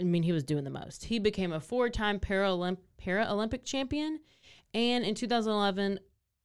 I 0.00 0.04
mean, 0.04 0.22
he 0.22 0.32
was 0.32 0.44
doing 0.44 0.64
the 0.64 0.70
most. 0.70 1.04
He 1.04 1.18
became 1.18 1.52
a 1.52 1.60
four-time 1.60 2.20
Paralymp- 2.20 2.78
Paralympic 3.02 3.64
champion, 3.64 4.20
and 4.72 5.04
in 5.04 5.14
2011, 5.14 5.98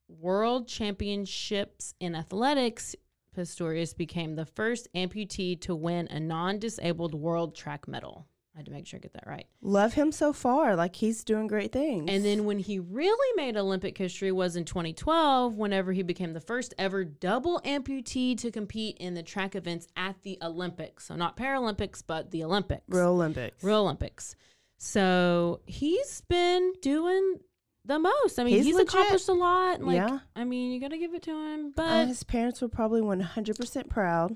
World 0.07 0.67
Championships 0.67 1.93
in 1.99 2.15
athletics. 2.15 2.95
Pistorius 3.35 3.95
became 3.95 4.35
the 4.35 4.45
first 4.45 4.87
amputee 4.93 5.59
to 5.61 5.75
win 5.75 6.07
a 6.07 6.19
non-disabled 6.19 7.15
world 7.15 7.55
track 7.55 7.87
medal. 7.87 8.27
I 8.55 8.59
had 8.59 8.65
to 8.67 8.71
make 8.71 8.85
sure 8.85 8.97
I 8.97 9.01
get 9.01 9.13
that 9.13 9.25
right. 9.25 9.47
Love 9.61 9.93
him 9.93 10.11
so 10.11 10.31
far. 10.31 10.75
Like 10.75 10.95
he's 10.95 11.23
doing 11.23 11.47
great 11.47 11.71
things. 11.71 12.07
And 12.11 12.23
then 12.23 12.45
when 12.45 12.59
he 12.59 12.77
really 12.77 13.35
made 13.35 13.57
Olympic 13.57 13.97
history 13.97 14.31
was 14.31 14.55
in 14.55 14.63
2012, 14.63 15.57
whenever 15.57 15.91
he 15.91 16.03
became 16.03 16.33
the 16.33 16.39
first 16.39 16.73
ever 16.77 17.03
double 17.03 17.59
amputee 17.65 18.37
to 18.37 18.51
compete 18.51 18.97
in 18.99 19.15
the 19.15 19.23
track 19.23 19.55
events 19.55 19.87
at 19.97 20.21
the 20.21 20.37
Olympics. 20.43 21.05
So 21.07 21.15
not 21.15 21.35
Paralympics, 21.35 22.03
but 22.05 22.29
the 22.29 22.43
Olympics. 22.43 22.83
Real 22.87 23.09
Olympics. 23.09 23.63
Real 23.63 23.79
Olympics. 23.81 24.35
So 24.77 25.61
he's 25.65 26.21
been 26.29 26.73
doing 26.81 27.39
the 27.85 27.97
most. 27.99 28.37
I 28.39 28.43
mean, 28.43 28.55
He's 28.55 28.65
he's, 28.65 28.77
accomplished 28.77 29.29
a 29.29 29.33
lot. 29.33 29.81
Like, 29.81 29.95
Yeah. 29.95 30.19
I 30.35 30.43
mean, 30.43 30.71
you 30.71 30.79
got 30.79 30.91
to 30.91 30.97
give 30.97 31.13
it 31.13 31.23
to 31.23 31.31
him. 31.31 31.67
Uh, 31.67 31.71
But 31.75 32.07
his 32.07 32.23
parents 32.23 32.61
were 32.61 32.67
probably 32.69 33.01
100% 33.01 33.89
proud. 33.89 34.35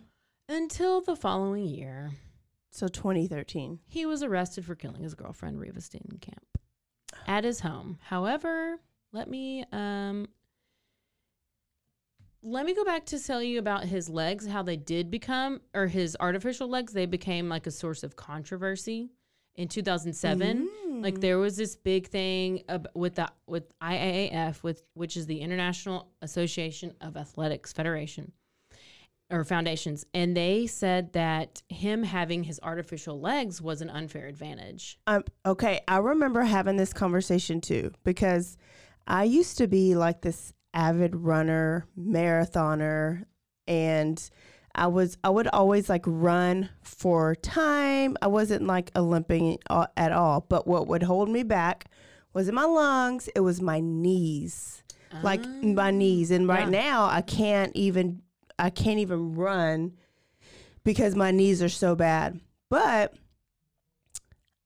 until 0.49 1.01
the 1.01 1.15
following 1.15 1.65
year, 1.65 2.11
So 2.71 2.87
2013. 2.87 3.79
he 3.87 4.05
was 4.05 4.21
arrested 4.23 4.65
for 4.65 4.75
killing 4.75 5.03
his 5.03 5.15
girlfriend 5.15 5.57
Reeva 5.57 5.77
Steenkamp 5.79 6.43
at 7.25 7.43
his 7.43 7.61
home. 7.61 7.97
However, 8.03 8.79
let 9.13 9.29
me 9.29 9.63
um 9.71 10.27
let 12.43 12.65
me 12.65 12.73
go 12.75 12.85
back 12.85 13.05
to 13.07 13.19
tell 13.19 13.41
you 13.41 13.59
about 13.59 13.85
his 13.85 14.09
legs, 14.09 14.47
how 14.47 14.61
they 14.61 14.77
did 14.77 15.09
become 15.11 15.59
or 15.73 15.87
his 15.87 16.15
artificial 16.19 16.67
legs, 16.69 16.93
they 16.93 17.05
became 17.05 17.49
like 17.49 17.67
a 17.67 17.71
source 17.71 18.03
of 18.03 18.15
controversy 18.15 19.09
in 19.55 19.67
2007. 19.67 20.69
Like 21.01 21.15
Mm. 21.15 21.21
there 21.21 21.37
was 21.39 21.57
this 21.57 21.75
big 21.75 22.07
thing 22.07 22.63
ab- 22.69 22.89
with 22.93 23.15
the 23.15 23.29
with 23.47 23.71
IAAF 23.81 24.63
with 24.63 24.83
which 24.93 25.17
is 25.17 25.25
the 25.25 25.39
International 25.41 26.11
Association 26.21 26.93
of 27.01 27.17
Athletics 27.17 27.73
Federation 27.73 28.31
or 29.29 29.43
foundations 29.43 30.05
and 30.13 30.37
they 30.37 30.65
said 30.67 31.11
that 31.13 31.61
him 31.69 32.03
having 32.03 32.43
his 32.43 32.59
artificial 32.63 33.19
legs 33.19 33.61
was 33.61 33.81
an 33.81 33.89
unfair 33.89 34.27
advantage. 34.27 34.97
Um, 35.05 35.23
okay, 35.45 35.81
I 35.87 35.97
remember 35.97 36.43
having 36.43 36.77
this 36.77 36.93
conversation 36.93 37.59
too 37.59 37.91
because 38.03 38.57
I 39.05 39.23
used 39.25 39.57
to 39.57 39.67
be 39.67 39.95
like 39.95 40.21
this 40.21 40.53
avid 40.73 41.15
runner, 41.15 41.85
marathoner, 41.99 43.25
and 43.67 44.29
I 44.75 44.87
was 44.87 45.17
I 45.23 45.29
would 45.29 45.47
always 45.47 45.89
like 45.89 46.03
run 46.05 46.69
for 46.81 47.35
time. 47.35 48.15
I 48.21 48.27
wasn't 48.27 48.65
like 48.67 48.91
Olympic 48.95 49.59
a- 49.69 49.89
at 49.97 50.11
all, 50.11 50.45
but 50.47 50.67
what 50.67 50.87
would 50.87 51.03
hold 51.03 51.29
me 51.29 51.43
back 51.43 51.85
was 52.33 52.47
in 52.47 52.55
my 52.55 52.65
lungs, 52.65 53.27
it 53.35 53.39
was 53.41 53.61
my 53.61 53.79
knees. 53.79 54.83
Like 55.23 55.43
my 55.47 55.89
knees 55.89 56.31
and 56.31 56.47
right 56.47 56.67
Ah. 56.67 56.69
Yeah. 56.69 56.69
now 56.69 57.05
I 57.05 57.21
can't 57.21 57.73
even 57.75 58.21
I 58.59 58.69
can't 58.69 58.99
even 58.99 59.35
run 59.35 59.93
because 60.83 61.15
my 61.15 61.31
knees 61.31 61.61
are 61.61 61.69
so 61.69 61.95
bad. 61.95 62.39
But 62.69 63.13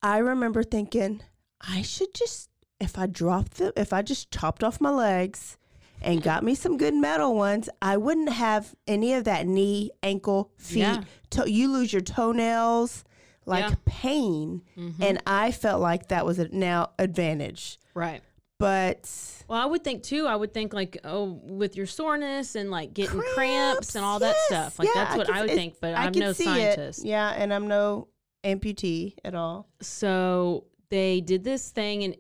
I 0.02 0.18
remember 0.18 0.64
thinking, 0.64 1.22
I 1.60 1.82
should 1.82 2.14
just, 2.14 2.50
if 2.80 2.98
I 2.98 3.06
dropped 3.06 3.58
them, 3.58 3.72
if 3.76 3.94
I 3.94 4.02
just 4.02 4.32
chopped 4.32 4.64
off 4.64 4.82
my 4.82 4.90
legs 4.90 5.58
and 6.02 6.24
got 6.24 6.44
me 6.44 6.56
some 6.56 6.78
good 6.78 6.96
metal 6.96 7.36
ones, 7.36 7.70
I 7.82 7.98
wouldn't 7.98 8.30
have 8.30 8.74
any 8.88 9.14
of 9.14 9.26
that 9.26 9.46
knee, 9.46 9.92
ankle, 10.02 10.52
feet. 10.58 10.80
Yeah. 10.80 11.04
To, 11.32 11.52
you 11.52 11.72
lose 11.72 11.94
your 11.94 12.02
toenails, 12.02 13.04
like 13.46 13.70
Yeah. 13.70 13.76
pain. 13.86 14.64
Mm-hmm. 14.76 15.04
And 15.04 15.22
I 15.28 15.52
felt 15.52 15.82
like 15.82 16.08
that 16.08 16.26
was 16.26 16.40
a 16.40 16.48
now 16.48 16.92
advantage. 16.98 17.80
Right. 17.94 18.22
But 18.62 19.44
Well, 19.48 19.62
I 19.62 19.66
would 19.66 19.84
think 19.84 20.04
too. 20.04 20.28
I 20.28 20.36
would 20.36 20.54
think 20.54 20.74
like, 20.74 20.98
oh, 21.04 21.40
with 21.44 21.76
your 21.76 21.86
soreness 21.86 22.56
and 22.56 22.72
like 22.72 22.94
getting 22.94 23.20
cramps, 23.20 23.34
cramps, 23.36 23.96
and 23.96 24.06
all 24.06 24.20
that 24.20 24.38
stuff. 24.48 24.80
Like 24.80 24.88
Yeah, 24.94 25.04
that's 25.04 25.18
what 25.18 25.28
could- 25.28 25.36
I 25.36 25.42
would 25.42 25.52
think. 25.52 25.76
But 25.82 25.96
I 25.96 26.06
I'm 26.06 26.14
no 26.14 26.32
see 26.34 26.46
scientist. 26.46 27.04
It. 27.04 27.08
Yeah, 27.08 27.30
and 27.32 27.54
I'm 27.54 27.68
no 27.68 28.08
amputee 28.44 29.16
at 29.26 29.36
all. 29.36 29.68
So 29.82 30.66
they 30.90 31.22
did 31.22 31.44
this 31.44 31.70
thing, 31.72 32.04
and 32.04 32.16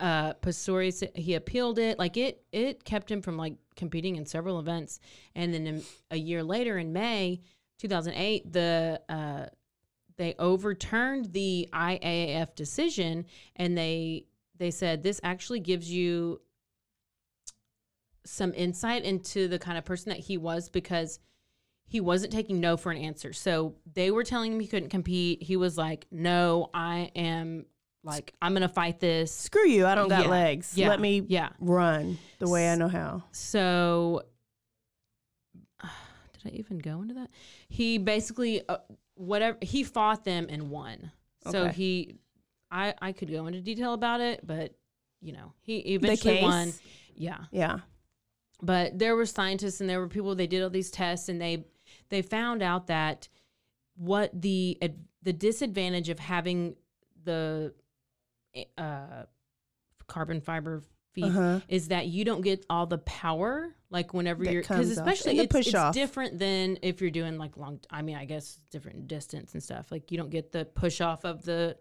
uh, 0.00 0.34
Pistorius 0.34 1.02
he 1.16 1.34
appealed 1.34 1.78
it. 1.78 1.98
Like 1.98 2.16
it, 2.16 2.42
it 2.52 2.84
kept 2.84 3.10
him 3.10 3.22
from 3.22 3.36
like 3.36 3.54
competing 3.76 4.16
in 4.16 4.26
several 4.26 4.58
events. 4.58 5.00
And 5.34 5.52
then 5.54 5.66
in, 5.66 5.82
a 6.10 6.16
year 6.16 6.42
later, 6.42 6.78
in 6.78 6.92
May 6.92 7.40
2008, 7.78 8.52
the 8.52 9.00
uh, 9.08 9.46
they 10.16 10.34
overturned 10.38 11.32
the 11.32 11.68
IAAF 11.72 12.54
decision, 12.56 13.24
and 13.56 13.78
they 13.78 14.24
they 14.58 14.70
said 14.70 15.02
this 15.02 15.20
actually 15.22 15.60
gives 15.60 15.90
you 15.90 16.40
some 18.24 18.52
insight 18.54 19.04
into 19.04 19.48
the 19.48 19.58
kind 19.58 19.78
of 19.78 19.84
person 19.84 20.10
that 20.10 20.18
he 20.18 20.36
was 20.36 20.68
because 20.68 21.18
he 21.86 22.00
wasn't 22.00 22.32
taking 22.32 22.60
no 22.60 22.76
for 22.76 22.92
an 22.92 22.98
answer. 22.98 23.32
So 23.32 23.74
they 23.94 24.10
were 24.10 24.24
telling 24.24 24.52
him 24.52 24.60
he 24.60 24.66
couldn't 24.66 24.90
compete. 24.90 25.42
He 25.42 25.56
was 25.56 25.78
like, 25.78 26.06
"No, 26.10 26.68
I 26.74 27.10
am 27.16 27.64
like 28.04 28.34
I'm 28.42 28.52
going 28.52 28.62
to 28.62 28.68
fight 28.68 29.00
this." 29.00 29.32
Screw 29.34 29.66
you, 29.66 29.86
I 29.86 29.94
don't 29.94 30.08
got 30.08 30.24
Yeah, 30.24 30.30
legs. 30.30 30.72
yeah, 30.76 30.88
Let 30.88 31.00
me 31.00 31.24
yeah. 31.26 31.50
run 31.58 32.18
the 32.38 32.48
way 32.48 32.70
I 32.70 32.74
know 32.74 32.88
how. 32.88 33.22
So 33.32 34.24
did 35.82 36.52
I 36.52 36.56
even 36.56 36.78
go 36.78 37.00
into 37.00 37.14
that? 37.14 37.30
He 37.68 37.96
basically 37.96 38.68
uh, 38.68 38.78
whatever 39.14 39.56
he 39.62 39.82
fought 39.84 40.24
them 40.24 40.46
and 40.50 40.68
won. 40.70 41.10
So 41.50 41.68
he 41.68 42.16
I 42.70 42.94
I 43.00 43.12
could 43.12 43.30
go 43.30 43.46
into 43.46 43.60
detail 43.60 43.92
about 43.94 44.20
it, 44.20 44.46
but 44.46 44.74
you 45.20 45.32
know, 45.32 45.52
he 45.62 45.78
eventually 45.94 46.34
case? 46.36 46.42
won. 46.42 46.72
Yeah. 47.14 47.38
Yeah. 47.50 47.78
but 48.62 48.98
there 48.98 49.16
were 49.16 49.26
scientists 49.26 49.80
and 49.80 49.88
there 49.90 49.98
were 50.00 50.08
people 50.08 50.34
they 50.34 50.46
did 50.46 50.62
all 50.62 50.70
these 50.70 50.90
tests 50.90 51.28
and 51.28 51.40
they 51.40 51.64
they 52.10 52.22
found 52.22 52.62
out 52.62 52.86
that 52.88 53.28
what 53.96 54.30
the 54.40 54.78
the 55.22 55.32
disadvantage 55.32 56.08
of 56.08 56.18
having 56.18 56.76
the 57.24 57.74
uh, 58.76 59.24
carbon 60.06 60.40
fiber 60.40 60.82
feet 61.12 61.24
Uh-huh. 61.24 61.60
is 61.68 61.88
that 61.88 62.06
you 62.06 62.24
don't 62.24 62.42
get 62.42 62.64
all 62.70 62.86
the 62.86 62.98
power 62.98 63.74
like 63.90 64.12
whenever 64.14 64.44
That 64.44 64.52
you're 64.52 64.62
because 64.62 64.90
especially 64.90 65.38
it's, 65.38 65.50
push 65.52 65.66
it's 65.68 65.74
off. 65.74 65.94
different 65.94 66.38
than 66.38 66.78
if 66.82 67.00
you're 67.00 67.10
doing 67.10 67.38
like 67.38 67.56
long 67.56 67.80
i 67.90 68.02
mean 68.02 68.16
i 68.16 68.24
guess 68.24 68.60
different 68.70 69.08
distance 69.08 69.54
and 69.54 69.62
stuff 69.62 69.90
like 69.90 70.10
you 70.12 70.18
don't 70.18 70.30
get 70.30 70.52
the 70.52 70.64
push 70.64 71.00
off 71.00 71.24
of 71.24 71.42
the 71.44 71.76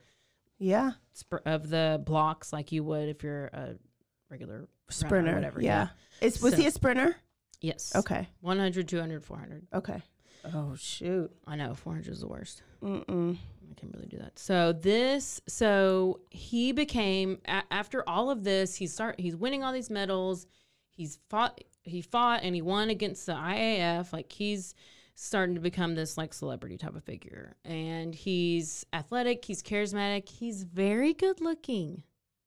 Yeah. 0.60 0.91
sp- 1.13 1.43
of 1.46 1.70
the 1.70 2.02
blocks 2.06 2.52
like 2.54 2.72
you 2.72 2.84
would 2.84 3.10
if 3.10 3.24
you're 3.24 3.46
a 3.48 3.76
regular 4.30 4.67
Sprinter. 4.89 5.36
whatever 5.36 5.62
yeah. 5.62 5.89
Is 6.22 6.41
was 6.41 6.54
So- 6.54 6.60
he 6.62 6.67
a 6.67 6.72
sprinter? 6.72 7.15
yes 7.62 7.93
Okay. 7.96 8.28
100 8.41 8.88
200 8.88 9.24
400 9.24 9.67
Okay. 9.74 10.02
Oh 10.54 10.76
shoot. 10.76 11.30
i 11.46 11.56
know 11.56 11.74
400 11.74 12.12
is 12.12 12.22
the 12.22 12.28
worst 12.28 12.62
Mm-mm. 12.82 13.38
I 13.70 13.74
can't 13.80 13.93
really 13.93 14.08
do 14.08 14.17
that. 14.20 14.39
So 14.39 14.72
this, 14.72 15.41
so 15.48 16.22
he 16.30 16.72
became 16.72 17.39
a- 17.46 17.63
after 17.70 18.08
all 18.08 18.30
of 18.32 18.43
this, 18.46 18.76
he 18.76 18.88
start 18.88 19.20
he's 19.20 19.36
winning 19.36 19.62
all 19.63 19.74
these 19.74 19.89
medals. 19.89 20.48
He's 20.91 21.20
fought, 21.30 21.60
he 21.84 22.02
fought, 22.02 22.39
and 22.43 22.56
he 22.56 22.62
won 22.62 22.89
against 22.89 23.26
the 23.26 23.34
IAF. 23.34 24.13
Like 24.13 24.32
he's 24.32 24.74
starting 25.19 25.56
to 25.56 25.62
become 25.62 25.95
this 25.95 26.15
like 26.15 26.32
celebrity 26.32 26.77
type 26.77 26.95
of 26.95 27.03
figure, 27.03 27.56
and 27.65 28.13
he's 28.13 28.86
athletic. 28.93 29.43
He's 29.43 29.63
charismatic. 29.63 30.30
He's 30.30 30.63
very 30.63 31.13
good 31.13 31.41
looking. 31.41 32.03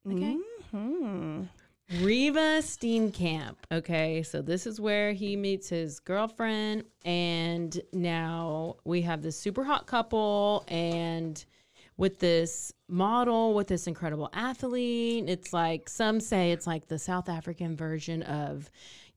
Okay. 0.09 0.37
Mhm. 0.73 1.49
Reeva 1.95 2.59
Steenkamp. 2.61 3.57
Okay, 3.69 4.23
so 4.23 4.41
this 4.41 4.65
is 4.65 4.79
where 4.79 5.11
he 5.11 5.35
meets 5.35 5.67
his 5.67 5.99
girlfriend, 5.99 6.85
and 7.03 7.81
now 7.91 8.77
we 8.85 9.01
have 9.01 9.21
this 9.21 9.37
super 9.37 9.65
hot 9.65 9.85
couple, 9.87 10.63
and 10.69 11.43
with 11.97 12.19
this 12.19 12.71
model, 12.87 13.53
with 13.53 13.67
this 13.67 13.85
incredible 13.85 14.29
athlete. 14.33 15.25
It's 15.27 15.51
like 15.51 15.89
some 15.89 16.21
say 16.21 16.51
it's 16.51 16.65
like 16.65 16.87
the 16.87 16.97
South 16.97 17.27
African 17.27 17.75
version 17.75 18.23
of, 18.23 18.71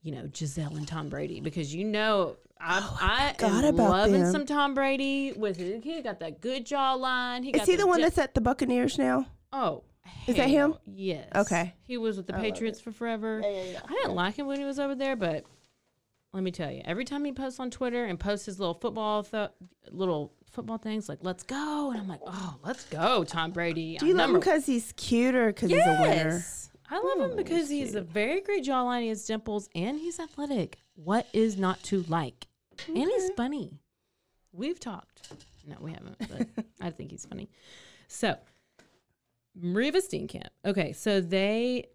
you 0.05 0.13
know, 0.13 0.29
Gisele 0.33 0.77
and 0.77 0.87
Tom 0.87 1.09
Brady, 1.09 1.41
because 1.41 1.75
you 1.75 1.83
know. 1.83 2.37
I, 2.61 2.79
oh, 2.81 2.99
I, 3.01 3.33
forgot 3.33 3.65
am 3.65 3.75
about 3.75 3.91
loving 3.91 4.23
them. 4.23 4.33
some 4.33 4.47
Tom 4.47 4.75
Brady 4.75 5.33
with 5.33 5.57
his, 5.57 5.83
he 5.83 6.01
got 6.03 6.21
that 6.21 6.41
good 6.41 6.65
jawline. 6.65 7.43
He 7.43 7.51
Is 7.51 7.67
he 7.67 7.77
the 7.77 7.87
one 7.87 7.99
jet- 7.99 8.05
that's 8.05 8.19
at 8.19 8.35
the 8.35 8.41
Buccaneers 8.41 8.97
now? 8.97 9.27
Oh, 9.53 9.83
Is 10.27 10.37
that 10.37 10.49
him? 10.49 10.77
Yes. 10.87 11.27
Okay. 11.35 11.75
He 11.83 11.99
was 11.99 12.17
with 12.17 12.27
the 12.27 12.33
love 12.33 12.43
Patriots 12.43 12.81
for 12.81 12.93
forever. 12.93 13.41
Yeah, 13.43 13.51
yeah, 13.51 13.65
yeah. 13.73 13.81
I 13.85 13.93
didn't 13.93 14.15
like 14.15 14.37
him 14.37 14.47
when 14.47 14.59
he 14.61 14.65
was 14.65 14.79
over 14.79 14.95
there, 14.95 15.17
but 15.17 15.45
let 16.33 16.43
me 16.43 16.51
tell 16.51 16.71
you, 16.71 16.83
every 16.85 17.05
time 17.05 17.25
he 17.25 17.33
posts 17.33 17.59
on 17.59 17.71
Twitter 17.71 18.05
and 18.05 18.19
posts 18.19 18.47
his 18.47 18.59
little 18.59 18.75
football 18.75 19.25
th- 19.25 19.51
little 19.91 20.33
football 20.51 20.79
things 20.79 21.09
like 21.09 21.19
"Let's 21.23 21.43
go," 21.43 21.91
and 21.91 22.01
I'm 22.01 22.09
like, 22.09 22.21
"Oh, 22.27 22.57
let's 22.63 22.85
go, 22.85 23.25
Tom 23.25 23.53
Brady." 23.53 23.97
Do 23.99 24.07
you 24.07 24.13
I'm 24.13 24.19
love 24.19 24.31
him 24.31 24.37
because 24.37 24.67
he's 24.67 24.93
cute 24.97 25.35
or 25.35 25.47
because 25.49 25.71
he's 25.71 25.85
a 25.85 25.99
winner? 26.01 26.45
I 26.95 26.99
love 27.01 27.19
him 27.31 27.31
Oh, 27.33 27.37
because 27.37 27.69
he's 27.69 27.95
a 27.95 28.01
very 28.01 28.41
great 28.41 28.65
jawline. 28.65 29.03
He 29.03 29.09
has 29.09 29.25
dimples 29.27 29.69
and 29.75 29.99
he's 29.99 30.21
athletic. 30.21 30.79
What 30.95 31.27
is 31.33 31.57
not 31.57 31.83
to 31.85 32.05
like? 32.09 32.47
And 32.87 32.97
he's 32.97 33.31
funny. 33.37 33.73
We've 34.53 34.79
talked. 34.79 35.33
No, 35.67 35.77
we 35.81 35.93
haven't, 35.93 36.17
but 36.19 36.65
I 36.81 36.91
think 36.91 37.11
he's 37.11 37.27
funny. 37.27 37.49
So, 38.07 38.37
Reeva 39.61 39.97
Steenkamp. 39.97 40.49
Okay, 40.65 40.93
so 40.93 41.21
they 41.21 41.87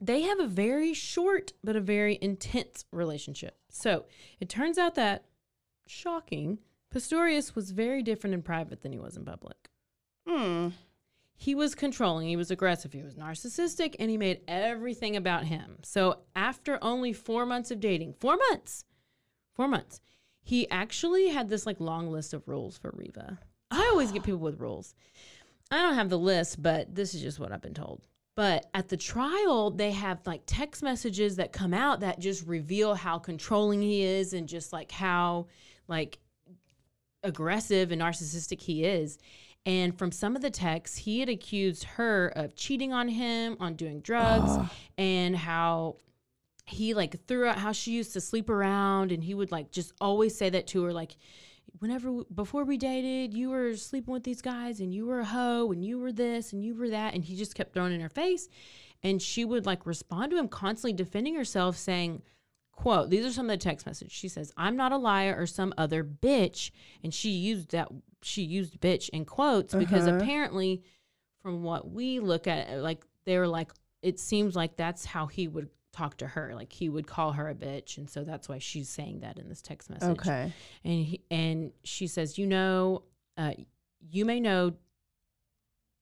they 0.00 0.22
have 0.22 0.40
a 0.40 0.46
very 0.46 0.92
short 0.92 1.52
but 1.62 1.76
a 1.76 1.80
very 1.80 2.18
intense 2.20 2.84
relationship. 2.92 3.56
So 3.70 4.06
it 4.40 4.48
turns 4.48 4.76
out 4.78 4.94
that 4.96 5.24
shocking, 5.86 6.58
Pistorius 6.94 7.54
was 7.54 7.70
very 7.70 8.02
different 8.02 8.34
in 8.34 8.42
private 8.42 8.82
than 8.82 8.92
he 8.92 8.98
was 8.98 9.16
in 9.16 9.24
public 9.24 9.56
Hmm. 10.26 10.68
He 11.36 11.54
was 11.54 11.74
controlling, 11.74 12.28
he 12.28 12.36
was 12.36 12.50
aggressive, 12.50 12.92
he 12.92 13.02
was 13.02 13.14
narcissistic, 13.14 13.94
and 13.98 14.10
he 14.10 14.16
made 14.16 14.40
everything 14.48 15.16
about 15.16 15.44
him. 15.44 15.78
So 15.82 16.20
after 16.34 16.78
only 16.82 17.12
four 17.12 17.44
months 17.44 17.70
of 17.70 17.78
dating, 17.78 18.14
four 18.14 18.36
months, 18.50 18.84
four 19.54 19.68
months, 19.68 20.00
he 20.42 20.68
actually 20.70 21.28
had 21.28 21.48
this 21.48 21.66
like 21.66 21.80
long 21.80 22.10
list 22.10 22.32
of 22.32 22.48
rules 22.48 22.78
for 22.78 22.90
Reeva. 22.92 23.38
I 23.70 23.88
always 23.90 24.12
get 24.12 24.22
people 24.22 24.40
with 24.40 24.60
rules. 24.60 24.94
I 25.70 25.78
don't 25.82 25.94
have 25.94 26.08
the 26.08 26.18
list, 26.18 26.62
but 26.62 26.94
this 26.94 27.14
is 27.14 27.20
just 27.20 27.38
what 27.38 27.52
I've 27.52 27.60
been 27.60 27.74
told. 27.74 28.02
But 28.36 28.66
at 28.74 28.88
the 28.88 28.96
trial, 28.96 29.70
they 29.70 29.92
have 29.92 30.26
like 30.26 30.42
text 30.46 30.82
messages 30.82 31.36
that 31.36 31.52
come 31.52 31.74
out 31.74 32.00
that 32.00 32.20
just 32.20 32.46
reveal 32.46 32.94
how 32.94 33.18
controlling 33.18 33.82
he 33.82 34.02
is 34.02 34.34
and 34.34 34.46
just 34.48 34.72
like 34.72 34.92
how 34.92 35.46
like 35.88 36.18
aggressive 37.22 37.90
and 37.90 38.02
narcissistic 38.02 38.60
he 38.60 38.84
is. 38.84 39.18
And 39.66 39.98
from 39.98 40.12
some 40.12 40.36
of 40.36 40.42
the 40.42 40.50
texts, 40.50 40.96
he 40.96 41.20
had 41.20 41.28
accused 41.28 41.84
her 41.84 42.28
of 42.28 42.54
cheating 42.54 42.92
on 42.92 43.08
him, 43.08 43.56
on 43.60 43.74
doing 43.74 44.00
drugs, 44.00 44.52
ah. 44.52 44.72
and 44.96 45.36
how 45.36 45.96
he 46.66 46.94
like 46.94 47.24
threw 47.26 47.46
out 47.46 47.58
how 47.58 47.72
she 47.72 47.92
used 47.92 48.12
to 48.12 48.20
sleep 48.20 48.50
around 48.50 49.12
and 49.12 49.22
he 49.22 49.34
would 49.34 49.52
like 49.52 49.70
just 49.70 49.92
always 50.00 50.36
say 50.36 50.50
that 50.50 50.66
to 50.66 50.82
her 50.82 50.92
like 50.92 51.16
whenever 51.78 52.24
before 52.34 52.64
we 52.64 52.76
dated 52.76 53.32
you 53.32 53.50
were 53.50 53.76
sleeping 53.76 54.12
with 54.12 54.24
these 54.24 54.42
guys 54.42 54.80
and 54.80 54.92
you 54.92 55.06
were 55.06 55.20
a 55.20 55.24
hoe 55.24 55.70
and 55.70 55.84
you 55.84 55.98
were 55.98 56.12
this 56.12 56.52
and 56.52 56.64
you 56.64 56.74
were 56.74 56.90
that 56.90 57.14
and 57.14 57.24
he 57.24 57.36
just 57.36 57.54
kept 57.54 57.72
throwing 57.72 57.92
in 57.92 58.00
her 58.00 58.08
face. 58.08 58.48
And 59.02 59.22
she 59.22 59.44
would 59.44 59.66
like 59.66 59.86
respond 59.86 60.32
to 60.32 60.38
him 60.38 60.48
constantly 60.48 60.92
defending 60.92 61.36
herself 61.36 61.76
saying 61.76 62.22
quote 62.72 63.10
these 63.10 63.24
are 63.24 63.32
some 63.32 63.46
of 63.46 63.50
the 63.50 63.62
text 63.62 63.86
messages. 63.86 64.12
She 64.12 64.28
says 64.28 64.52
i'm 64.56 64.76
not 64.76 64.92
a 64.92 64.96
liar 64.96 65.36
or 65.38 65.46
some 65.46 65.72
other 65.78 66.02
bitch 66.02 66.72
and 67.04 67.14
she 67.14 67.30
used 67.30 67.70
that 67.70 67.88
she 68.26 68.42
used 68.42 68.80
bitch 68.80 69.08
in 69.10 69.24
quotes 69.24 69.74
because 69.74 70.06
Uh-huh. 70.06 70.16
apparently 70.18 70.82
from 71.42 71.62
what 71.62 71.90
we 71.90 72.18
look 72.20 72.46
at 72.46 72.78
like 72.82 73.04
they 73.24 73.38
were 73.38 73.46
like 73.48 73.72
it 74.02 74.18
seems 74.18 74.54
like 74.56 74.76
that's 74.76 75.04
how 75.04 75.26
he 75.26 75.46
would 75.48 75.68
talk 75.92 76.16
to 76.18 76.26
her 76.26 76.54
like 76.54 76.72
he 76.72 76.88
would 76.88 77.06
call 77.06 77.32
her 77.32 77.48
a 77.48 77.54
bitch 77.54 77.96
and 77.98 78.10
so 78.10 78.22
that's 78.24 78.48
why 78.48 78.58
she's 78.58 78.88
saying 78.88 79.20
that 79.20 79.38
in 79.38 79.48
this 79.48 79.62
text 79.62 79.88
message 79.90 80.10
Okay. 80.10 80.52
and 80.84 81.04
he, 81.06 81.20
and 81.30 81.72
she 81.84 82.06
says, 82.06 82.36
you 82.36 82.46
know, 82.46 83.02
uh, 83.38 83.52
you 84.10 84.24
may 84.24 84.38
know, 84.40 84.72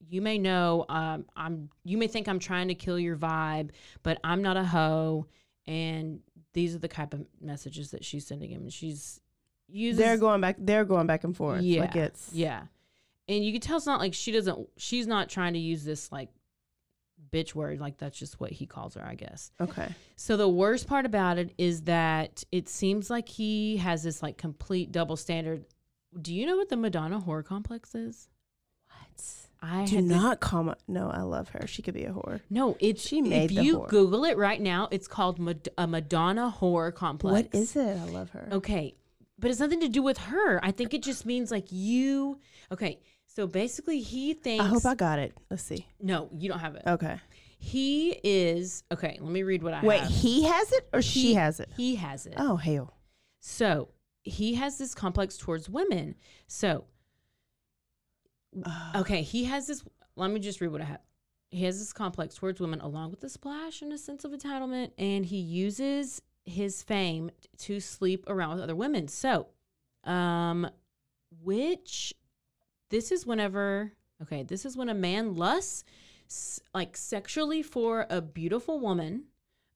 you 0.09 0.21
may 0.21 0.39
know, 0.39 0.85
um, 0.89 1.25
I'm, 1.37 1.71
you 1.85 1.97
may 1.97 2.07
think 2.09 2.29
I'm 2.29 2.39
trying 2.39 2.69
to 2.69 2.75
kill 2.75 2.99
your 2.99 3.17
vibe, 3.17 3.71
but 4.03 4.19
I'm 4.25 4.43
not 4.43 4.57
a 4.57 4.65
hoe. 4.65 5.27
And 5.67 6.21
these 6.53 6.75
are 6.75 6.79
the 6.79 6.89
type 6.89 7.15
of 7.15 7.25
messages 7.41 7.91
that 7.93 8.05
she's 8.05 8.27
sending 8.27 8.51
him. 8.51 8.63
And 8.63 8.73
she's 8.73 9.21
uses, 9.69 9.99
They're 9.99 10.17
going 10.19 10.41
back. 10.41 10.57
They're 10.59 10.85
going 10.85 11.07
back 11.07 11.25
and 11.25 11.37
forth. 11.37 11.63
yeah, 11.63 11.81
Like 11.83 11.97
it's 11.97 12.31
yeah. 12.33 12.63
And 13.29 13.45
you 13.45 13.53
can 13.53 13.61
tell 13.61 13.79
it's 13.79 13.87
not 13.87 14.01
like 14.01 14.13
she 14.15 14.33
doesn't, 14.33 14.69
she's 14.77 15.07
not 15.07 15.29
trying 15.31 15.55
to 15.55 15.59
use 15.59 15.83
this 15.85 16.13
like 16.13 16.29
bitch 17.33 17.55
word. 17.55 17.81
Like 17.81 17.97
that's 17.99 18.19
just 18.19 18.39
what 18.39 18.51
he 18.51 18.67
calls 18.67 18.95
her, 18.95 19.05
I 19.05 19.15
guess. 19.15 19.51
Okay. 19.61 19.89
So 20.17 20.37
the 20.37 20.49
worst 20.49 20.87
part 20.87 21.07
about 21.07 21.39
it 21.39 21.55
is 21.57 21.83
that 21.83 22.45
it 22.53 22.69
seems 22.69 23.09
like 23.11 23.29
he 23.29 23.79
has 23.79 24.03
this 24.03 24.23
like 24.23 24.37
complete 24.37 24.93
double 24.93 25.17
standard. 25.17 25.65
Do 26.21 26.35
you 26.35 26.47
know 26.47 26.57
what 26.57 26.69
the 26.69 26.77
Madonna 26.77 27.21
whore 27.21 27.45
complex 27.45 27.95
is? 27.95 28.29
What? 28.89 29.25
I 29.63 29.87
Do 29.87 30.03
not 30.03 30.41
call 30.41 30.65
my. 30.65 30.75
No, 30.87 31.11
I 31.11 31.23
love 31.23 31.49
her. 31.51 31.67
She 31.67 31.81
could 31.81 31.95
be 31.95 32.05
a 32.05 32.13
whore. 32.13 32.41
no, 32.51 32.77
it's 32.81 33.07
She 33.09 33.23
made 33.23 33.51
if 33.51 33.53
you 33.65 33.79
whore. 33.81 33.89
Google 33.89 34.25
it 34.27 34.37
right 34.37 34.61
now, 34.61 34.89
it's 34.91 35.09
called 35.09 35.39
Mad- 35.39 35.71
a 35.79 35.87
Madonna 35.87 36.55
whore 36.61 36.95
complex. 36.95 37.49
What 37.55 37.59
is 37.59 37.75
it? 37.75 37.97
I 37.99 38.05
love 38.11 38.29
her. 38.31 38.49
Okay, 38.53 38.95
but 39.39 39.51
it's 39.51 39.61
nothing 39.61 39.81
to 39.81 39.89
do 39.89 40.03
with 40.03 40.19
her. 40.19 40.65
I 40.65 40.71
think 40.71 40.95
it 40.95 41.03
just 41.03 41.27
means 41.27 41.51
like 41.51 41.67
you. 41.71 42.41
Okay, 42.73 43.01
so 43.27 43.47
basically 43.47 44.01
he 44.01 44.35
thinks. 44.35 44.65
I 44.65 44.69
hope 44.69 44.85
I 44.87 44.95
got 44.95 45.19
it. 45.19 45.37
Let's 45.51 45.63
see. 45.63 45.87
No, 46.01 46.29
you 46.37 46.49
don't 46.49 46.61
have 46.61 46.77
it. 46.77 46.83
Okay. 46.87 47.19
He 47.59 48.21
is 48.23 48.85
okay. 48.93 49.19
Let 49.21 49.33
me 49.33 49.43
read 49.43 49.63
what 49.63 49.73
I 49.73 49.77
have. 49.77 49.85
Wait, 49.85 50.01
have. 50.01 50.11
he 50.11 50.45
has 50.45 50.71
it 50.73 50.89
or 50.93 51.01
she 51.01 51.29
He- 51.29 51.35
has 51.35 51.61
it? 51.61 51.71
He 51.77 51.95
has 51.97 52.27
it. 52.27 52.35
Oh 52.37 52.57
hell. 52.57 52.95
So 53.41 53.89
he 54.23 54.55
has 54.55 54.79
this 54.79 54.95
complex 54.95 55.37
towards 55.37 55.69
women. 55.69 56.15
So, 56.47 56.85
uh. 58.65 58.93
okay, 58.97 59.23
he 59.23 59.45
has 59.45 59.67
this. 59.67 59.83
Let 60.17 60.31
me 60.31 60.41
just 60.41 60.61
read 60.61 60.73
what 60.73 60.81
I 60.81 60.85
have. 60.85 61.01
He 61.51 61.65
has 61.65 61.79
this 61.79 61.93
complex 61.93 62.35
towards 62.35 62.61
women, 62.61 62.81
along 62.81 63.13
with 63.13 63.23
a 63.25 63.29
splash 63.29 63.81
and 63.81 63.93
a 63.93 63.99
sense 63.99 64.25
of 64.25 64.33
entitlement, 64.33 64.91
and 64.99 65.25
he 65.25 65.39
uses 65.39 66.21
his 66.45 66.83
fame 66.83 67.31
to 67.59 67.81
sleep 67.81 68.25
around 68.29 68.55
with 68.55 68.63
other 68.65 68.77
women. 68.77 69.09
So, 69.09 69.47
um, 70.05 70.69
which 71.43 72.15
this 72.91 73.11
is 73.13 73.27
whenever 73.27 73.93
okay, 74.23 74.43
this 74.43 74.65
is 74.65 74.77
when 74.77 74.89
a 74.89 74.95
man 74.95 75.35
lusts 75.35 75.85
like 76.73 76.97
sexually 76.97 77.63
for 77.63 78.07
a 78.09 78.21
beautiful 78.23 78.79
woman, 78.81 79.25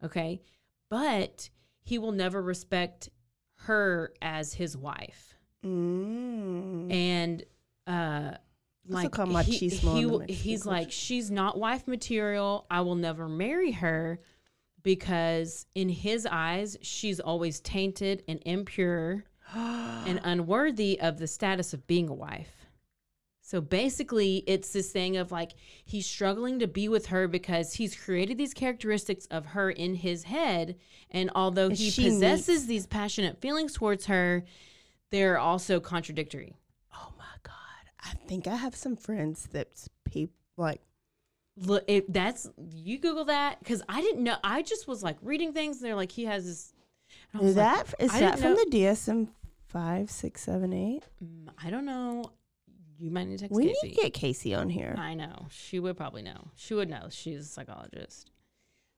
okay, 0.03 0.41
but 0.89 1.51
he 1.83 1.99
will 1.99 2.13
never 2.13 2.41
respect 2.43 3.09
her 3.63 4.13
as 4.23 4.55
his 4.55 4.77
wife 4.77 5.35
Mm. 5.65 6.93
and 6.93 7.43
uh 7.89 8.37
like 8.87 9.13
he, 9.47 9.59
he 9.59 9.59
in 9.67 9.71
the 9.71 10.03
w- 10.03 10.19
Mexican 10.21 10.37
he's 10.37 10.65
like 10.65 10.93
she's 10.93 11.31
not 11.33 11.59
wife 11.59 11.89
material 11.89 12.65
i 12.71 12.81
will 12.83 12.95
never 12.95 13.29
marry 13.29 13.73
her 13.73 14.21
because 14.83 15.67
in 15.75 15.89
his 15.89 16.27
eyes 16.31 16.77
she's 16.83 17.21
always 17.21 17.61
tainted 17.61 18.23
and 18.29 18.41
impure 18.47 19.25
and 19.55 20.21
unworthy 20.25 21.01
of 21.01 21.19
the 21.19 21.27
status 21.27 21.73
of 21.75 21.87
being 21.87 22.09
a 22.09 22.15
wife 22.15 22.67
So 23.41 23.63
basically, 23.63 24.45
it's 24.47 24.73
this 24.75 24.91
thing 24.93 25.17
of 25.17 25.33
like 25.33 25.53
he's 25.87 26.07
struggling 26.07 26.59
to 26.59 26.67
be 26.67 26.87
with 26.89 27.07
her 27.07 27.27
because 27.27 27.73
he's 27.73 27.97
created 27.97 28.37
these 28.37 28.53
characteristics 28.53 29.25
of 29.31 29.47
her 29.47 29.71
in 29.71 29.95
his 29.95 30.25
head. 30.25 30.77
And 31.11 31.31
although 31.35 31.69
And 31.69 31.77
he 31.77 31.91
possesses 31.91 32.67
these 32.67 32.87
passionate 32.87 33.41
feelings 33.41 33.73
towards 33.73 34.05
her, 34.05 34.45
they're 35.11 35.39
also 35.39 35.81
contradictory. 35.81 36.59
Oh 36.93 37.13
my 37.17 37.25
god! 37.43 37.55
I 38.05 38.13
think 38.27 38.47
I 38.47 38.57
have 38.57 38.77
some 38.77 38.97
friends 38.97 39.49
that's 39.51 39.89
people 40.05 40.35
like 40.59 40.83
Look, 41.61 41.85
it, 41.89 42.13
that's 42.13 42.49
you 42.75 42.99
Google 42.99 43.25
that 43.27 43.59
because 43.59 43.83
I 43.89 44.01
didn't 44.01 44.23
know. 44.23 44.37
I 44.45 44.63
just 44.63 44.87
was 44.87 45.03
like 45.03 45.17
reading 45.23 45.53
things. 45.53 45.79
And 45.79 45.87
they're 45.87 45.97
like 45.97 46.13
he 46.13 46.25
has 46.25 46.45
this. 46.45 46.73
and 47.33 47.41
I 47.41 47.45
was 47.45 47.51
is 47.51 47.57
that 47.57 47.95
is 47.99 48.13
that 48.13 48.39
from 48.39 48.55
know- 48.55 48.65
the 48.65 48.71
DSM 48.71 49.29
five 49.67 50.11
six 50.11 50.43
seven 50.43 50.73
eight? 50.73 51.03
Mm, 51.25 51.49
I 51.63 51.71
don't 51.71 51.85
know. 51.85 52.25
You 52.99 53.11
might 53.11 53.29
need 53.29 53.39
to 53.39 53.45
text 53.45 53.57
We 53.57 53.67
Casey. 53.69 53.79
need 53.89 53.95
to 53.95 54.03
get 54.03 54.13
Casey 54.15 54.55
on 54.55 54.69
here. 54.69 54.95
I 54.99 55.15
know. 55.15 55.47
She 55.51 55.79
would 55.79 55.97
probably 55.97 56.23
know. 56.23 56.51
She 56.57 56.75
would 56.75 56.91
know. 56.91 57.07
She's 57.11 57.41
a 57.41 57.45
psychologist. 57.45 58.33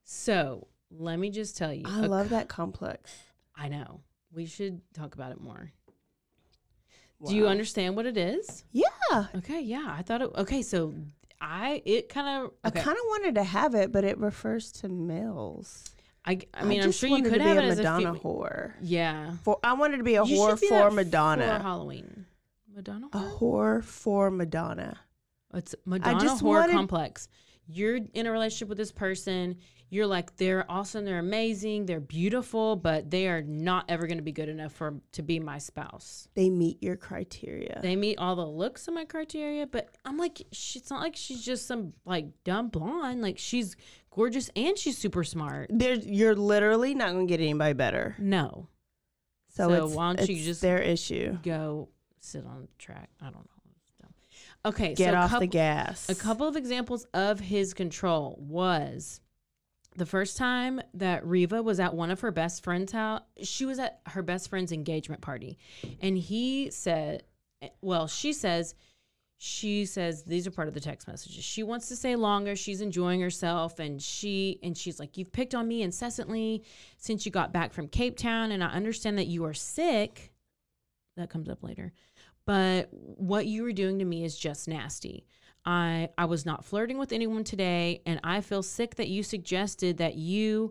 So 0.05 0.68
let 0.90 1.18
me 1.18 1.29
just 1.31 1.57
tell 1.57 1.73
you. 1.73 1.83
i 1.87 2.01
love 2.01 2.29
cou- 2.29 2.35
that 2.37 2.49
complex. 2.49 3.11
I 3.55 3.68
know. 3.68 4.01
We 4.33 4.46
should 4.46 4.81
talk 4.94 5.14
about 5.14 5.33
it 5.33 5.40
more. 5.40 5.73
Do 7.27 7.37
you 7.37 7.46
understand 7.46 7.96
what 7.96 8.07
it 8.07 8.16
is? 8.16 8.64
Yeah, 8.73 9.27
Okay, 9.35 9.61
yeah. 9.61 9.94
I 9.99 10.01
thought 10.03 10.23
it 10.23 10.31
okay, 10.37 10.62
so 10.62 10.94
I 11.40 11.83
it 11.85 12.09
kind 12.09 12.44
of 12.44 12.53
I 12.64 12.70
kind 12.70 12.96
of 12.96 13.03
wanted 13.09 13.35
to 13.37 13.44
have 13.44 13.74
it, 13.74 13.92
but 13.92 14.05
it 14.05 14.18
refers 14.18 14.72
to 14.72 14.88
males. 14.88 15.85
I, 16.24 16.40
I 16.53 16.64
mean, 16.64 16.83
I'm 16.83 16.92
sure 16.92 17.09
you 17.09 17.22
could 17.22 17.40
have 17.40 17.57
be 17.57 17.62
it 17.64 17.64
a 17.64 17.68
as 17.68 17.79
Madonna 17.79 18.14
fe- 18.14 18.20
whore. 18.20 18.72
Yeah. 18.83 19.33
For 19.42 19.59
I 19.64 19.72
wanted 19.72 19.96
to 19.98 20.05
be 20.05 20.16
a 20.16 20.24
You 20.24 20.37
whore 20.37 20.61
be 20.61 20.68
for 20.68 20.90
Madonna. 20.90 21.57
For 21.57 21.62
Halloween. 21.62 22.26
Madonna 22.74 23.07
a 23.07 23.18
whore? 23.18 23.38
whore 23.81 23.85
for 23.85 24.31
Madonna. 24.31 24.98
It's 25.55 25.74
Madonna 25.87 26.20
just 26.20 26.42
horror 26.42 26.61
wanted- 26.61 26.72
complex. 26.74 27.29
You're 27.66 28.00
in 28.14 28.26
a 28.26 28.33
relationship 28.33 28.68
with 28.68 28.79
this 28.79 28.92
person. 28.92 29.57
You're 29.92 30.07
like 30.07 30.37
they're 30.37 30.64
awesome, 30.70 31.05
they're 31.05 31.18
amazing, 31.18 31.87
they're 31.87 31.98
beautiful, 32.00 32.76
but 32.76 33.11
they 33.11 33.26
are 33.26 33.42
not 33.42 33.87
ever 33.88 34.07
going 34.07 34.18
to 34.18 34.22
be 34.24 34.31
good 34.33 34.48
enough 34.48 34.72
for 34.72 34.94
to 35.12 35.22
be 35.22 35.40
my 35.40 35.59
spouse. 35.59 36.29
They 36.35 36.48
meet 36.48 36.81
your 36.81 36.96
criteria. 36.96 37.81
They 37.83 37.96
meet 37.96 38.18
all 38.18 38.37
the 38.37 38.46
looks 38.46 38.87
of 38.87 38.94
my 38.94 39.05
criteria, 39.05 39.66
but 39.66 39.88
I'm 40.05 40.16
like, 40.16 40.42
she, 40.53 40.79
it's 40.79 40.90
not 40.90 41.00
like 41.00 41.16
she's 41.16 41.44
just 41.44 41.66
some 41.66 41.92
like 42.05 42.26
dumb 42.44 42.68
blonde. 42.68 43.20
Like 43.20 43.37
she's 43.38 43.74
gorgeous 44.11 44.48
and 44.55 44.79
she's 44.79 44.96
super 44.96 45.24
smart. 45.24 45.70
There's, 45.72 46.07
you're 46.07 46.37
literally 46.37 46.94
not 46.94 47.12
going 47.12 47.26
to 47.26 47.31
get 47.31 47.40
anybody 47.42 47.72
better. 47.74 48.14
No, 48.18 48.68
So, 49.48 49.68
So 49.68 49.87
it's, 49.87 49.94
why 49.94 50.14
don't 50.14 50.29
you 50.29 50.44
just- 50.44 50.62
their 50.62 50.79
issue? 50.81 51.37
go 51.42 51.88
sit 52.20 52.46
on 52.46 52.62
the 52.62 52.68
track. 52.79 53.11
I 53.20 53.24
don't 53.24 53.35
know. 53.37 53.44
Okay, 54.62 54.94
Get 54.94 55.14
so 55.14 55.18
off 55.18 55.31
couple, 55.31 55.40
the 55.40 55.46
gas. 55.46 56.09
A 56.11 56.14
couple 56.14 56.46
of 56.46 56.55
examples 56.55 57.07
of 57.14 57.40
his 57.40 57.72
control 57.72 58.37
was 58.38 59.22
the 59.96 60.07
first 60.07 60.37
time 60.37 60.81
that 60.94 61.24
Reeva 61.24 61.62
was 61.62 61.81
at 61.81 61.94
one 61.94 62.11
of 62.11 62.20
her 62.20 62.31
best 62.31 62.62
friend's 62.62 62.92
house. 62.92 63.22
She 63.42 63.64
was 63.64 63.79
at 63.79 64.00
her 64.07 64.22
best 64.22 64.48
friend's 64.48 64.72
engagement 64.72 65.20
party, 65.20 65.59
and 66.00 66.16
he 66.16 66.70
said, 66.70 67.24
"Well, 67.81 68.07
she 68.07 68.33
says." 68.33 68.74
She 69.42 69.87
says 69.87 70.24
these 70.24 70.46
are 70.46 70.50
part 70.50 70.68
of 70.68 70.74
the 70.74 70.81
text 70.81 71.09
messages. 71.09 71.42
She 71.42 71.62
wants 71.62 71.88
to 71.88 71.96
stay 71.96 72.14
longer. 72.14 72.55
She's 72.55 72.83
enjoying 72.83 73.22
herself 73.22 73.79
and 73.79 74.03
she 74.03 74.59
and 74.62 74.76
she's 74.76 75.00
like, 75.00 75.16
"You've 75.16 75.33
picked 75.33 75.55
on 75.55 75.66
me 75.66 75.81
incessantly 75.81 76.62
since 76.98 77.24
you 77.24 77.33
got 77.33 77.50
back 77.50 77.72
from 77.72 77.88
Cape 77.88 78.18
Town 78.18 78.53
and 78.53 78.62
I 78.62 78.66
understand 78.66 79.16
that 79.16 79.29
you 79.29 79.46
are 79.46 79.55
sick." 79.55 80.35
That 81.16 81.31
comes 81.31 81.48
up 81.48 81.62
later. 81.62 81.94
But 82.44 82.90
what 82.92 83.46
you 83.46 83.62
were 83.62 83.72
doing 83.72 83.98
to 84.00 84.05
me 84.05 84.24
is 84.24 84.37
just 84.37 84.68
nasty. 84.68 85.24
I 85.64 86.09
I 86.16 86.25
was 86.25 86.46
not 86.46 86.64
flirting 86.64 86.99
with 86.99 87.12
anyone 87.12 87.44
today 87.44 88.01
and 88.07 88.18
I 88.25 88.40
feel 88.40 88.62
sick 88.62 88.94
that 88.96 89.09
you 89.09 89.23
suggested 89.23 89.99
that 89.99 90.14
you 90.16 90.70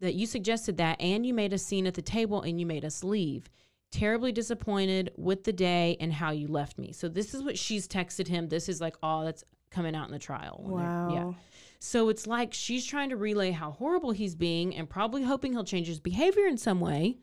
that 0.00 0.14
you 0.14 0.26
suggested 0.26 0.78
that 0.78 1.00
and 1.00 1.24
you 1.26 1.32
made 1.34 1.52
a 1.52 1.58
scene 1.58 1.86
at 1.86 1.94
the 1.94 2.02
table 2.02 2.42
and 2.42 2.58
you 2.58 2.66
made 2.66 2.84
us 2.84 3.04
leave. 3.04 3.48
Terribly 3.90 4.32
disappointed 4.32 5.12
with 5.16 5.44
the 5.44 5.52
day 5.52 5.96
and 6.00 6.12
how 6.12 6.30
you 6.30 6.48
left 6.48 6.78
me. 6.78 6.92
So 6.92 7.08
this 7.08 7.34
is 7.34 7.42
what 7.42 7.58
she's 7.58 7.86
texted 7.86 8.26
him. 8.26 8.48
This 8.48 8.68
is 8.68 8.80
like 8.80 8.96
all 9.02 9.24
that's 9.24 9.44
coming 9.70 9.94
out 9.94 10.06
in 10.06 10.12
the 10.12 10.18
trial. 10.18 10.60
wow. 10.66 11.14
Yeah. 11.14 11.32
So 11.78 12.08
it's 12.08 12.26
like 12.26 12.54
she's 12.54 12.86
trying 12.86 13.10
to 13.10 13.16
relay 13.16 13.50
how 13.50 13.72
horrible 13.72 14.12
he's 14.12 14.34
being 14.34 14.74
and 14.74 14.88
probably 14.88 15.22
hoping 15.24 15.52
he'll 15.52 15.64
change 15.64 15.88
his 15.88 16.00
behavior 16.00 16.46
in 16.46 16.56
some 16.56 16.80
way. 16.80 17.18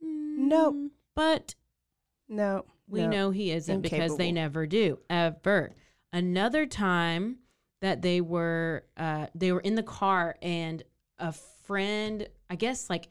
Nope. 0.00 0.74
Mm, 0.74 0.90
But 1.14 1.54
No. 2.28 2.64
we 2.88 3.02
no. 3.02 3.08
know 3.08 3.30
he 3.30 3.50
isn't 3.50 3.80
because 3.80 4.16
they 4.16 4.32
never 4.32 4.66
do 4.66 4.98
ever. 5.08 5.72
Another 6.12 6.66
time 6.66 7.38
that 7.82 8.02
they 8.02 8.20
were 8.20 8.84
uh, 8.96 9.26
they 9.34 9.52
were 9.52 9.60
in 9.60 9.74
the 9.74 9.82
car 9.82 10.36
and 10.40 10.82
a 11.18 11.32
friend, 11.32 12.28
I 12.48 12.56
guess 12.56 12.88
like 12.88 13.08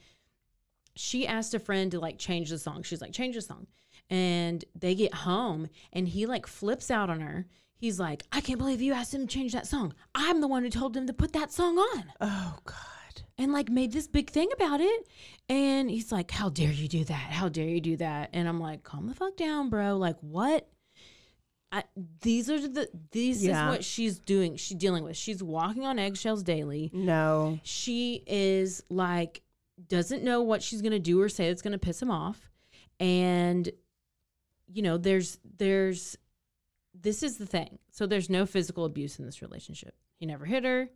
she 0.96 1.28
asked 1.28 1.54
a 1.54 1.60
friend 1.60 1.92
to 1.92 2.00
like 2.00 2.18
change 2.18 2.50
the 2.50 2.58
song. 2.58 2.84
She's 2.84 3.02
like 3.02 3.12
change 3.12 3.36
the 3.36 3.42
song, 3.42 3.68
and 4.10 4.64
they 4.76 4.96
get 4.96 5.14
home 5.14 5.68
and 5.94 6.08
he 6.08 6.26
like 6.26 6.48
flips 6.48 6.90
out 6.90 7.10
on 7.10 7.20
her. 7.20 7.46
He's 7.78 8.00
like, 8.00 8.24
I 8.32 8.40
can't 8.42 8.58
believe 8.58 8.82
you 8.82 8.94
asked 8.94 9.14
him 9.14 9.28
to 9.28 9.34
change 9.34 9.52
that 9.54 9.68
song. 9.68 9.94
I'm 10.16 10.40
the 10.42 10.48
one 10.48 10.64
who 10.64 10.70
told 10.70 10.96
him 10.96 11.08
to 11.08 11.14
put 11.14 11.34
that 11.34 11.52
song 11.52 11.78
on 11.78 12.06
Oh 12.22 12.58
God. 12.64 13.22
and 13.38 13.52
like 13.52 13.70
made 13.70 13.92
this 13.92 14.08
big 14.08 14.30
thing 14.30 14.50
about 14.54 14.80
it. 14.80 15.08
And 15.50 15.92
he's 15.92 16.12
like, 16.12 16.32
How 16.32 16.50
dare 16.50 16.72
you 16.72 16.88
do 16.88 17.04
that? 17.04 17.32
How 17.32 17.50
dare 17.50 17.68
you 17.68 17.82
do 17.82 17.98
that? 17.98 18.30
And 18.34 18.48
I'm 18.48 18.60
like, 18.62 18.84
Calm 18.84 19.08
the 19.08 19.14
fuck 19.14 19.36
down, 19.36 19.70
bro. 19.70 19.98
Like, 19.98 20.16
what? 20.22 20.68
I, 21.72 21.84
these 22.22 22.50
are 22.50 22.60
the 22.60 22.88
this 23.12 23.42
Yeah. 23.44 23.66
is 23.66 23.70
what 23.76 23.84
she's 23.84 24.20
doing. 24.20 24.56
She's 24.56 24.78
dealing 24.78 25.04
with. 25.04 25.18
She's 25.18 25.44
walking 25.44 25.86
on 25.86 26.00
eggshells 26.00 26.44
daily. 26.44 26.90
No. 26.94 27.60
She 27.64 28.24
is 28.28 28.84
like 28.90 29.42
doesn't 29.90 30.24
know 30.24 30.42
what 30.42 30.64
she's 30.64 30.82
gonna 30.82 31.00
do 31.00 31.20
or 31.22 31.28
say 31.28 31.48
that's 31.50 31.62
gonna 31.62 31.78
piss 31.78 32.02
him 32.02 32.12
off. 32.12 32.50
And 33.00 33.70
you 34.72 34.82
know, 34.84 34.98
there's 34.98 35.38
there's 35.58 36.18
this 36.94 37.24
is 37.24 37.38
the 37.38 37.46
thing. 37.46 37.78
So 37.92 38.08
there's 38.08 38.30
no 38.30 38.46
physical 38.46 38.86
abuse 38.86 39.20
in 39.20 39.26
this 39.26 39.42
relationship. 39.42 39.96
He 40.18 40.26
never 40.26 40.46
hit 40.46 40.64
her, 40.64 40.90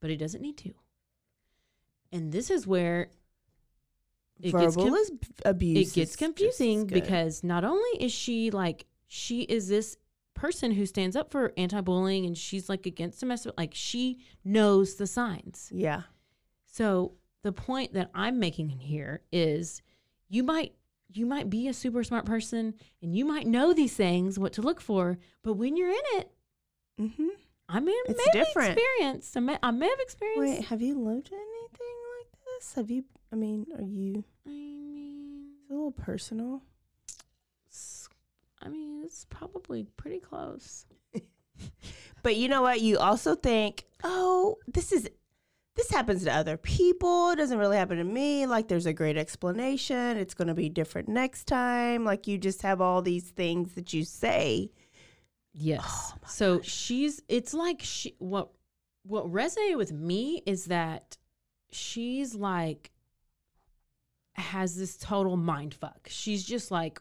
but 0.00 0.10
he 0.10 0.16
doesn't 0.16 0.42
need 0.42 0.56
to. 0.58 0.74
And 2.10 2.32
this 2.32 2.50
is 2.50 2.66
where 2.66 3.10
it 4.42 4.50
gets 4.52 4.74
Verbal 4.74 4.90
con- 4.90 4.98
is 5.00 5.12
abuse. 5.44 5.92
it 5.92 5.94
gets 5.94 6.16
confusing 6.16 6.86
because 6.86 7.44
not 7.44 7.62
only 7.62 8.02
is 8.04 8.10
she 8.10 8.50
like 8.50 8.86
she 9.12 9.40
is 9.42 9.66
this 9.66 9.96
person 10.34 10.70
who 10.70 10.86
stands 10.86 11.16
up 11.16 11.32
for 11.32 11.52
anti-bullying 11.56 12.24
and 12.24 12.38
she's 12.38 12.68
like 12.68 12.86
against 12.86 13.18
domestic 13.18 13.52
like 13.58 13.72
she 13.74 14.18
knows 14.44 14.94
the 14.94 15.06
signs 15.06 15.68
yeah. 15.74 16.02
so 16.64 17.12
the 17.42 17.50
point 17.52 17.92
that 17.92 18.08
i'm 18.14 18.38
making 18.38 18.68
here 18.68 19.20
is 19.32 19.82
you 20.28 20.42
might 20.44 20.72
you 21.12 21.26
might 21.26 21.50
be 21.50 21.66
a 21.66 21.74
super 21.74 22.04
smart 22.04 22.24
person 22.24 22.72
and 23.02 23.16
you 23.16 23.24
might 23.24 23.46
know 23.48 23.74
these 23.74 23.94
things 23.96 24.38
what 24.38 24.52
to 24.52 24.62
look 24.62 24.80
for 24.80 25.18
but 25.42 25.54
when 25.54 25.76
you're 25.76 25.90
in 25.90 26.04
it 26.18 26.30
Mm-hmm. 27.00 27.28
i 27.68 27.80
mean 27.80 28.02
It's 28.06 28.22
maybe 28.32 28.44
different. 28.44 28.78
experienced 28.78 29.36
I 29.36 29.40
may, 29.40 29.58
I 29.62 29.70
may 29.72 29.88
have 29.88 30.00
experienced 30.00 30.58
Wait, 30.60 30.64
have 30.68 30.80
you 30.82 30.94
lived 30.94 31.30
anything 31.32 31.96
like 32.18 32.38
this? 32.46 32.74
Have 32.74 32.90
you? 32.90 33.04
I 33.32 33.36
mean, 33.36 33.66
are 33.76 33.82
you? 33.82 34.22
i 34.46 34.50
mean 34.50 35.48
It's 35.62 35.70
a 35.70 35.72
little 35.74 35.92
personal. 35.92 36.62
I 38.60 38.68
mean 38.68 39.02
it's 39.04 39.26
probably 39.30 39.84
pretty 39.96 40.20
close 40.20 40.86
But 42.22 42.36
you 42.36 42.48
know 42.48 42.62
what? 42.62 42.80
You 42.80 42.98
also 42.98 43.34
think, 43.34 43.84
oh, 44.04 44.58
this 44.66 44.92
is 44.92 45.08
this 45.76 45.90
happens 45.90 46.24
to 46.24 46.34
other 46.34 46.56
people. 46.56 47.30
It 47.30 47.36
doesn't 47.36 47.58
really 47.58 47.76
happen 47.76 47.96
to 47.98 48.04
me. 48.04 48.44
Like 48.46 48.68
there's 48.68 48.86
a 48.86 48.92
great 48.92 49.16
explanation. 49.16 50.16
It's 50.16 50.34
going 50.34 50.48
to 50.48 50.54
be 50.54 50.68
different 50.68 51.08
next 51.08 51.44
time. 51.44 52.04
Like 52.04 52.26
you 52.26 52.38
just 52.38 52.62
have 52.62 52.80
all 52.80 53.02
these 53.02 53.30
things 53.30 53.74
that 53.74 53.92
you 53.92 54.04
say. 54.04 54.70
Yes. 55.52 55.82
Oh 55.86 56.14
so 56.26 56.56
gosh. 56.58 56.68
she's 56.68 57.22
it's 57.28 57.54
like 57.54 57.80
she 57.82 58.14
what 58.18 58.50
what 59.04 59.24
resonated 59.26 59.76
with 59.76 59.92
me 59.92 60.42
is 60.44 60.66
that 60.66 61.16
she's 61.70 62.34
like 62.34 62.90
has 64.34 64.76
this 64.76 64.96
total 64.96 65.36
mind 65.36 65.72
fuck. 65.74 66.08
She's 66.10 66.44
just 66.44 66.70
like 66.70 67.00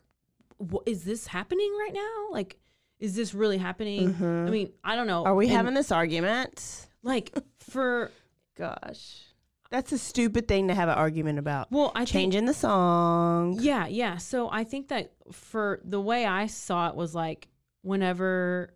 what 0.60 0.84
is 0.88 1.04
this 1.04 1.26
happening 1.28 1.70
right 1.80 1.94
now? 1.94 2.28
Like 2.32 2.58
is 3.00 3.16
this 3.16 3.34
really 3.34 3.58
happening? 3.58 4.14
Mhm. 4.14 4.48
I 4.48 4.52
mean, 4.52 4.72
I 4.84 4.96
don't 4.96 5.08
know. 5.08 5.24
Are 5.26 5.34
we 5.36 5.46
And, 5.48 5.56
having 5.56 5.74
this 5.74 5.92
argument? 5.92 6.88
like 7.04 7.34
for 7.60 8.12
Gosh, 8.58 9.24
that's 9.72 9.92
a 9.94 9.98
stupid 9.98 10.48
thing 10.48 10.68
to 10.68 10.76
have 10.76 10.90
an 10.90 10.96
argument 10.96 11.40
about. 11.40 11.72
well, 11.72 11.92
I 11.96 12.00
think 12.00 12.10
Changing 12.10 12.46
the 12.46 12.54
song. 12.54 13.58
Yeah, 13.62 13.88
yeah. 13.88 14.18
So 14.18 14.50
I 14.52 14.64
think 14.66 14.90
that 14.90 15.14
for 15.32 15.80
the 15.86 16.02
way 16.02 16.26
I 16.26 16.48
saw 16.48 16.90
it 16.90 16.96
was 16.96 17.16
like 17.16 17.48
whenever 17.84 18.74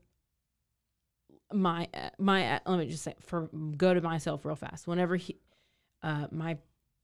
my 1.51 1.87
uh, 1.93 2.09
my 2.17 2.55
uh, 2.55 2.59
let 2.65 2.79
me 2.79 2.87
just 2.87 3.03
say 3.03 3.13
for 3.19 3.49
go 3.77 3.93
to 3.93 4.01
myself 4.01 4.45
real 4.45 4.55
fast. 4.55 4.87
Whenever 4.87 5.15
he 5.17 5.37
uh 6.01 6.27
my 6.31 6.57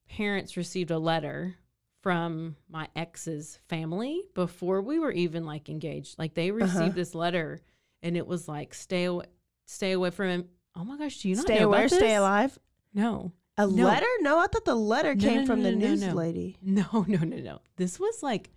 parents 0.10 0.58
received 0.58 0.90
a 0.92 0.98
letter 0.98 1.56
from 2.02 2.56
my 2.70 2.88
ex's 2.95 3.60
family 3.68 4.24
before 4.34 4.82
we 4.82 5.00
were 5.00 5.12
even 5.12 5.45
like 5.45 5.70
engaged. 5.70 6.18
Like 6.18 6.34
they 6.34 6.52
received 6.52 6.78
Uh-huh. 6.78 6.89
this 6.95 7.14
letter 7.16 7.62
and 8.02 8.16
it 8.16 8.26
was 8.26 8.47
like 8.47 8.74
stay 8.74 9.06
away 9.06 9.26
stay 9.66 9.91
away 9.91 10.10
from 10.10 10.28
him. 10.30 10.45
Oh 10.76 10.84
my 10.84 10.97
gosh, 10.97 11.22
do 11.22 11.30
you 11.30 11.36
not 11.36 11.45
Stay 11.45 11.60
know 11.60 11.68
aware, 11.68 11.82
about 11.82 11.89
this? 11.89 12.00
stay 12.00 12.16
alive. 12.16 12.58
No. 12.93 13.34
A 13.58 13.68
No. 13.68 13.86
letter? 13.86 14.08
No, 14.22 14.39
I 14.39 14.47
thought 14.47 14.66
the 14.66 14.76
letter 14.76 15.14
No, 15.14 15.22
came 15.28 15.41
no, 15.41 15.45
from 15.45 15.64
the 15.64 15.72
news 15.74 16.02
lady. 16.14 16.58
No, 16.62 16.86
no, 17.08 17.20
no, 17.20 17.38
no. 17.38 17.60
This 17.76 18.00
was 18.00 18.24
like 18.24 18.50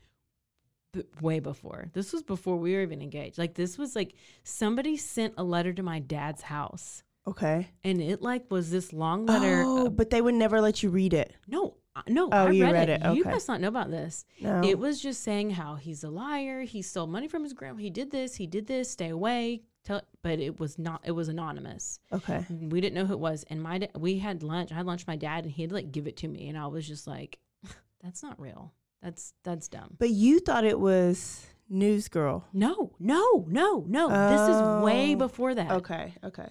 b- 0.92 1.02
way 1.20 1.40
before. 1.40 1.90
This 1.92 2.12
was 2.12 2.22
before 2.22 2.56
we 2.56 2.74
were 2.74 2.82
even 2.82 3.02
engaged. 3.02 3.38
Like 3.38 3.54
this 3.54 3.76
was 3.76 3.96
like 3.96 4.14
somebody 4.44 4.96
sent 4.96 5.34
a 5.36 5.42
letter 5.44 5.72
to 5.72 5.82
my 5.82 5.98
dad's 5.98 6.42
house. 6.42 7.02
Okay. 7.26 7.68
And 7.84 8.00
it 8.00 8.22
like 8.22 8.50
was 8.50 8.70
this 8.70 8.92
long 8.92 9.26
letter. 9.26 9.62
Oh, 9.66 9.88
but 9.88 10.10
they 10.10 10.20
would 10.20 10.34
never 10.34 10.60
let 10.60 10.82
you 10.82 10.90
read 10.90 11.12
it. 11.14 11.34
no, 11.48 11.76
no. 12.08 12.28
Oh, 12.32 12.46
I 12.46 12.50
you 12.50 12.64
read, 12.64 12.72
read 12.72 12.88
it. 12.88 13.02
it. 13.04 13.14
You 13.16 13.24
must 13.24 13.48
not 13.48 13.60
know 13.60 13.68
about 13.68 13.90
this. 13.90 14.24
No. 14.40 14.62
It 14.64 14.78
was 14.78 15.00
just 15.00 15.22
saying 15.22 15.50
how 15.50 15.74
he's 15.76 16.04
a 16.04 16.10
liar. 16.10 16.62
He 16.62 16.82
stole 16.82 17.06
money 17.06 17.28
from 17.28 17.42
his 17.42 17.52
grandma. 17.52 17.78
He 17.78 17.90
did 17.90 18.10
this. 18.10 18.36
He 18.36 18.46
did 18.46 18.66
this. 18.66 18.90
Stay 18.90 19.08
away. 19.10 19.62
Tell. 19.84 20.02
But 20.22 20.38
it 20.38 20.58
was 20.60 20.78
not. 20.78 21.02
It 21.04 21.10
was 21.12 21.28
anonymous. 21.28 21.98
okay. 22.12 22.44
We 22.48 22.80
didn't 22.80 22.94
know 22.94 23.04
who 23.06 23.14
it 23.14 23.18
was. 23.20 23.44
And 23.50 23.62
my 23.62 23.78
da- 23.78 23.90
we 23.98 24.18
had 24.18 24.42
lunch. 24.42 24.70
I 24.72 24.76
had 24.76 24.86
lunch 24.86 25.02
with 25.02 25.08
my 25.08 25.16
dad, 25.16 25.44
and 25.44 25.52
he'd 25.52 25.72
like 25.72 25.90
give 25.92 26.06
it 26.06 26.16
to 26.18 26.28
me, 26.28 26.48
and 26.48 26.56
I 26.56 26.66
was 26.68 26.86
just 26.86 27.06
like, 27.06 27.38
"That's 28.02 28.22
not 28.22 28.40
real. 28.40 28.72
That's 29.02 29.34
that's 29.42 29.68
dumb." 29.68 29.96
But 29.98 30.10
you 30.10 30.38
thought 30.40 30.64
it 30.64 30.78
was 30.78 31.46
News 31.68 32.08
Girl. 32.08 32.46
No, 32.52 32.92
no, 33.00 33.44
no, 33.48 33.84
no. 33.88 34.08
This 34.08 34.56
is 34.56 34.84
way 34.84 35.14
Oh. 35.14 35.18
before 35.18 35.54
that. 35.56 35.72
Okay. 35.72 36.14
Okay. 36.24 36.48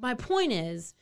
My 0.00 0.14
point 0.14 0.52
is, 0.52 0.94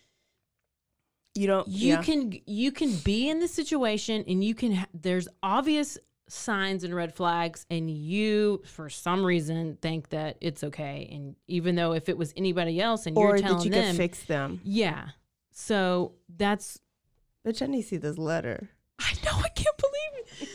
You 1.34 1.46
don't. 1.46 1.68
you 1.68 1.90
yeah. 1.94 2.02
can 2.02 2.32
you 2.46 2.72
can 2.72 2.94
be 3.04 3.28
in 3.30 3.38
the 3.40 3.48
situation 3.48 4.24
and 4.26 4.42
you 4.42 4.54
can 4.54 4.72
ha- 4.74 4.86
there's 4.92 5.28
obvious 5.42 5.96
signs 6.28 6.84
and 6.84 6.94
red 6.94 7.12
flags 7.14 7.66
and 7.70 7.90
you 7.90 8.62
for 8.64 8.88
some 8.88 9.24
reason 9.24 9.76
think 9.82 10.10
that 10.10 10.36
it's 10.40 10.62
okay 10.62 11.08
and 11.12 11.34
even 11.48 11.74
though 11.74 11.92
if 11.92 12.08
it 12.08 12.16
was 12.16 12.32
anybody 12.36 12.80
else 12.80 13.06
and 13.06 13.16
or 13.16 13.30
you're 13.30 13.36
that 13.38 13.42
telling 13.42 13.64
you 13.64 13.70
them 13.70 13.88
could 13.90 13.96
fix 13.96 14.22
them. 14.24 14.60
yeah 14.62 15.08
so 15.50 16.12
that's 16.36 16.78
Bitch, 17.44 17.62
I 17.62 17.66
need 17.66 17.82
to 17.82 17.88
see 17.88 17.96
this 17.96 18.16
letter. 18.16 18.70
i 19.00 19.12
know 19.24 19.32
i 19.42 19.48
can't 19.48 19.76
believe 19.76 20.26
it 20.42 20.48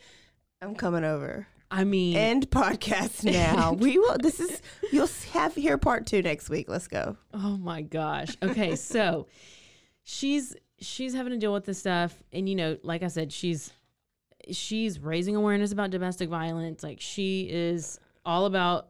I'm 0.62 0.74
coming 0.74 1.04
over. 1.04 1.46
i 1.70 1.84
mean 1.84 2.16
End 2.16 2.50
podcast 2.50 3.24
now. 3.24 3.72
we 3.72 3.98
will. 3.98 4.18
This 4.18 4.38
is. 4.40 4.60
You'll 4.92 5.08
have 5.32 5.54
here 5.54 5.78
part 5.78 6.06
two 6.06 6.20
next 6.22 6.48
week. 6.50 6.68
Let's 6.68 6.88
go. 6.88 7.16
Oh 7.32 7.56
my 7.56 7.80
gosh. 7.82 8.36
Okay, 8.42 8.76
so 8.76 9.28
she's 10.08 10.54
she's 10.78 11.14
having 11.14 11.32
to 11.32 11.38
deal 11.38 11.52
with 11.52 11.64
this 11.64 11.78
stuff 11.80 12.22
and 12.32 12.48
you 12.48 12.54
know, 12.54 12.78
like 12.82 13.02
I 13.02 13.08
said, 13.08 13.32
she's 13.32 13.72
she's 14.50 15.00
raising 15.00 15.34
awareness 15.34 15.72
about 15.72 15.90
domestic 15.90 16.28
violence. 16.28 16.82
Like 16.82 17.00
she 17.00 17.48
is 17.50 17.98
all 18.24 18.46
about 18.46 18.88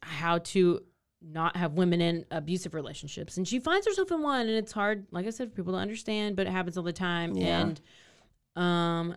how 0.00 0.38
to 0.38 0.80
not 1.20 1.56
have 1.56 1.72
women 1.72 2.00
in 2.00 2.24
abusive 2.30 2.72
relationships. 2.72 3.36
And 3.36 3.48
she 3.48 3.58
finds 3.58 3.86
herself 3.88 4.12
in 4.12 4.22
one 4.22 4.42
and 4.42 4.56
it's 4.56 4.70
hard, 4.70 5.06
like 5.10 5.26
I 5.26 5.30
said, 5.30 5.50
for 5.50 5.56
people 5.56 5.72
to 5.72 5.78
understand, 5.80 6.36
but 6.36 6.46
it 6.46 6.50
happens 6.50 6.78
all 6.78 6.84
the 6.84 6.92
time. 6.92 7.36
Yeah. 7.36 7.60
And 7.60 7.80
um 8.54 9.16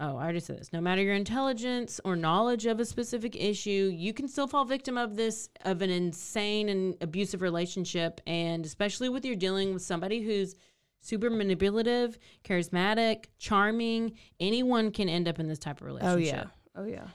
Oh, 0.00 0.16
I 0.16 0.22
already 0.22 0.40
said 0.40 0.58
this. 0.58 0.72
No 0.72 0.80
matter 0.80 1.02
your 1.02 1.14
intelligence 1.14 2.00
or 2.04 2.14
knowledge 2.14 2.66
of 2.66 2.78
a 2.78 2.84
specific 2.84 3.34
issue, 3.34 3.90
you 3.92 4.14
can 4.14 4.28
still 4.28 4.46
fall 4.46 4.64
victim 4.64 4.96
of 4.96 5.16
this 5.16 5.48
of 5.64 5.82
an 5.82 5.90
insane 5.90 6.68
and 6.68 6.94
abusive 7.00 7.42
relationship. 7.42 8.20
And 8.26 8.64
especially 8.64 9.08
with 9.08 9.24
you're 9.24 9.34
dealing 9.34 9.72
with 9.72 9.82
somebody 9.82 10.22
who's 10.22 10.54
super 11.00 11.30
manipulative, 11.30 12.16
charismatic, 12.44 13.26
charming, 13.38 14.14
anyone 14.38 14.92
can 14.92 15.08
end 15.08 15.26
up 15.26 15.40
in 15.40 15.48
this 15.48 15.58
type 15.58 15.80
of 15.80 15.86
relationship. 15.86 16.48
Oh 16.76 16.84
yeah. 16.84 17.00
Oh 17.00 17.06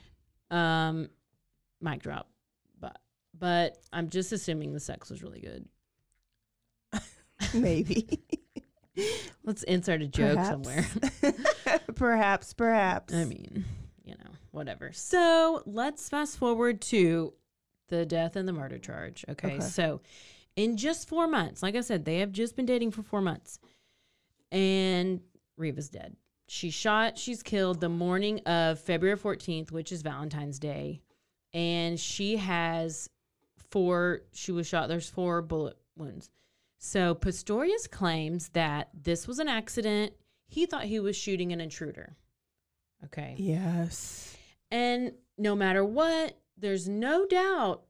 yeah. 0.50 0.88
Um, 0.88 1.08
mic 1.80 2.02
drop. 2.02 2.28
But 2.78 2.98
but 3.38 3.78
I'm 3.94 4.10
just 4.10 4.30
assuming 4.30 4.74
the 4.74 4.80
sex 4.80 5.08
was 5.10 5.22
really 5.22 5.40
good. 5.40 5.66
Maybe. 7.54 8.20
Let's 9.44 9.62
insert 9.64 10.02
a 10.02 10.08
joke 10.08 10.36
Perhaps. 10.36 10.48
somewhere. 10.48 10.86
perhaps. 11.94 12.54
Perhaps. 12.54 13.14
I 13.14 13.24
mean, 13.24 13.64
you 14.04 14.14
know, 14.14 14.30
whatever. 14.50 14.90
So 14.92 15.62
let's 15.66 16.08
fast 16.08 16.38
forward 16.38 16.80
to 16.82 17.34
the 17.88 18.06
death 18.06 18.36
and 18.36 18.48
the 18.48 18.52
murder 18.52 18.78
charge. 18.78 19.24
Okay. 19.28 19.54
Okay. 19.54 19.60
So 19.60 20.00
in 20.56 20.76
just 20.76 21.08
four 21.08 21.26
months, 21.26 21.62
like 21.62 21.74
I 21.74 21.80
said, 21.80 22.04
they 22.04 22.18
have 22.18 22.32
just 22.32 22.56
been 22.56 22.66
dating 22.66 22.92
for 22.92 23.02
four 23.02 23.20
months. 23.20 23.58
And 24.52 25.20
Reeva's 25.58 25.88
dead. 25.88 26.16
She's 26.46 26.74
shot, 26.74 27.18
she's 27.18 27.42
killed 27.42 27.80
the 27.80 27.88
morning 27.88 28.40
of 28.40 28.78
February 28.78 29.18
14th, 29.18 29.72
which 29.72 29.90
is 29.92 30.02
Valentine's 30.02 30.58
Day. 30.58 31.00
And 31.54 31.98
she 31.98 32.36
has 32.36 33.08
four, 33.70 34.22
she 34.32 34.52
was 34.52 34.66
shot, 34.66 34.88
there's 34.88 35.08
four 35.08 35.40
bullet 35.40 35.78
wounds. 35.96 36.30
So 36.84 37.14
Pistorius 37.14 37.90
claims 37.90 38.50
that 38.50 38.90
this 38.92 39.26
was 39.26 39.38
an 39.38 39.48
accident. 39.48 40.12
He 40.48 40.66
thought 40.66 40.84
he 40.84 41.00
was 41.00 41.16
shooting 41.16 41.50
an 41.50 41.60
intruder. 41.62 42.14
Okay. 43.06 43.34
yes. 43.38 44.36
And 44.70 45.12
no 45.38 45.56
matter 45.56 45.82
what, 45.82 46.38
there's 46.58 46.86
no 46.86 47.24
doubt 47.24 47.84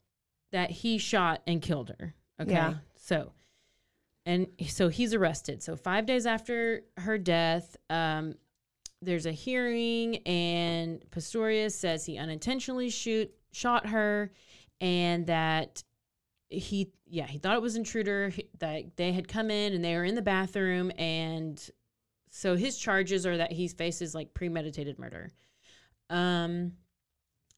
that 0.53 0.71
he 0.71 0.99
shot 0.99 1.43
and 1.45 1.61
killed 1.61 1.93
her. 1.99 2.15
Okay. 2.41 2.53
Yeah. 2.53 2.75
So, 2.97 3.33
and 4.27 4.47
so 4.69 4.89
he's 4.89 5.13
arrested. 5.13 5.61
So, 5.61 5.75
five 5.75 6.07
days 6.07 6.25
after 6.25 6.83
her 6.99 7.19
death, 7.19 7.77
um, 7.91 8.37
there's 9.03 9.27
a 9.27 9.33
hearing, 9.33 10.19
and 10.19 11.03
Pistorius 11.11 11.73
says 11.73 12.07
he 12.07 12.17
unintentionally 12.17 12.91
shoot 12.91 13.33
shot 13.53 13.89
her, 13.89 14.31
and 14.81 15.27
that 15.27 15.83
he, 16.49 16.93
yeah, 17.07 17.27
he 17.27 17.39
thought 17.39 17.57
it 17.57 17.63
was 17.63 17.77
intruder. 17.77 18.33
That 18.59 18.97
they 18.97 19.13
had 19.13 19.29
come 19.29 19.51
in 19.51 19.73
and 19.73 19.85
they 19.85 19.95
were 19.97 20.05
in 20.05 20.15
the 20.15 20.23
bathroom, 20.23 20.93
and 20.99 21.61
so 22.31 22.57
his 22.57 22.77
charges 22.79 23.27
are 23.27 23.37
that 23.37 23.53
he 23.53 23.69
faces 23.69 24.15
like 24.15 24.35
premeditated 24.35 24.99
murder. 24.99 25.31
Um, 26.11 26.73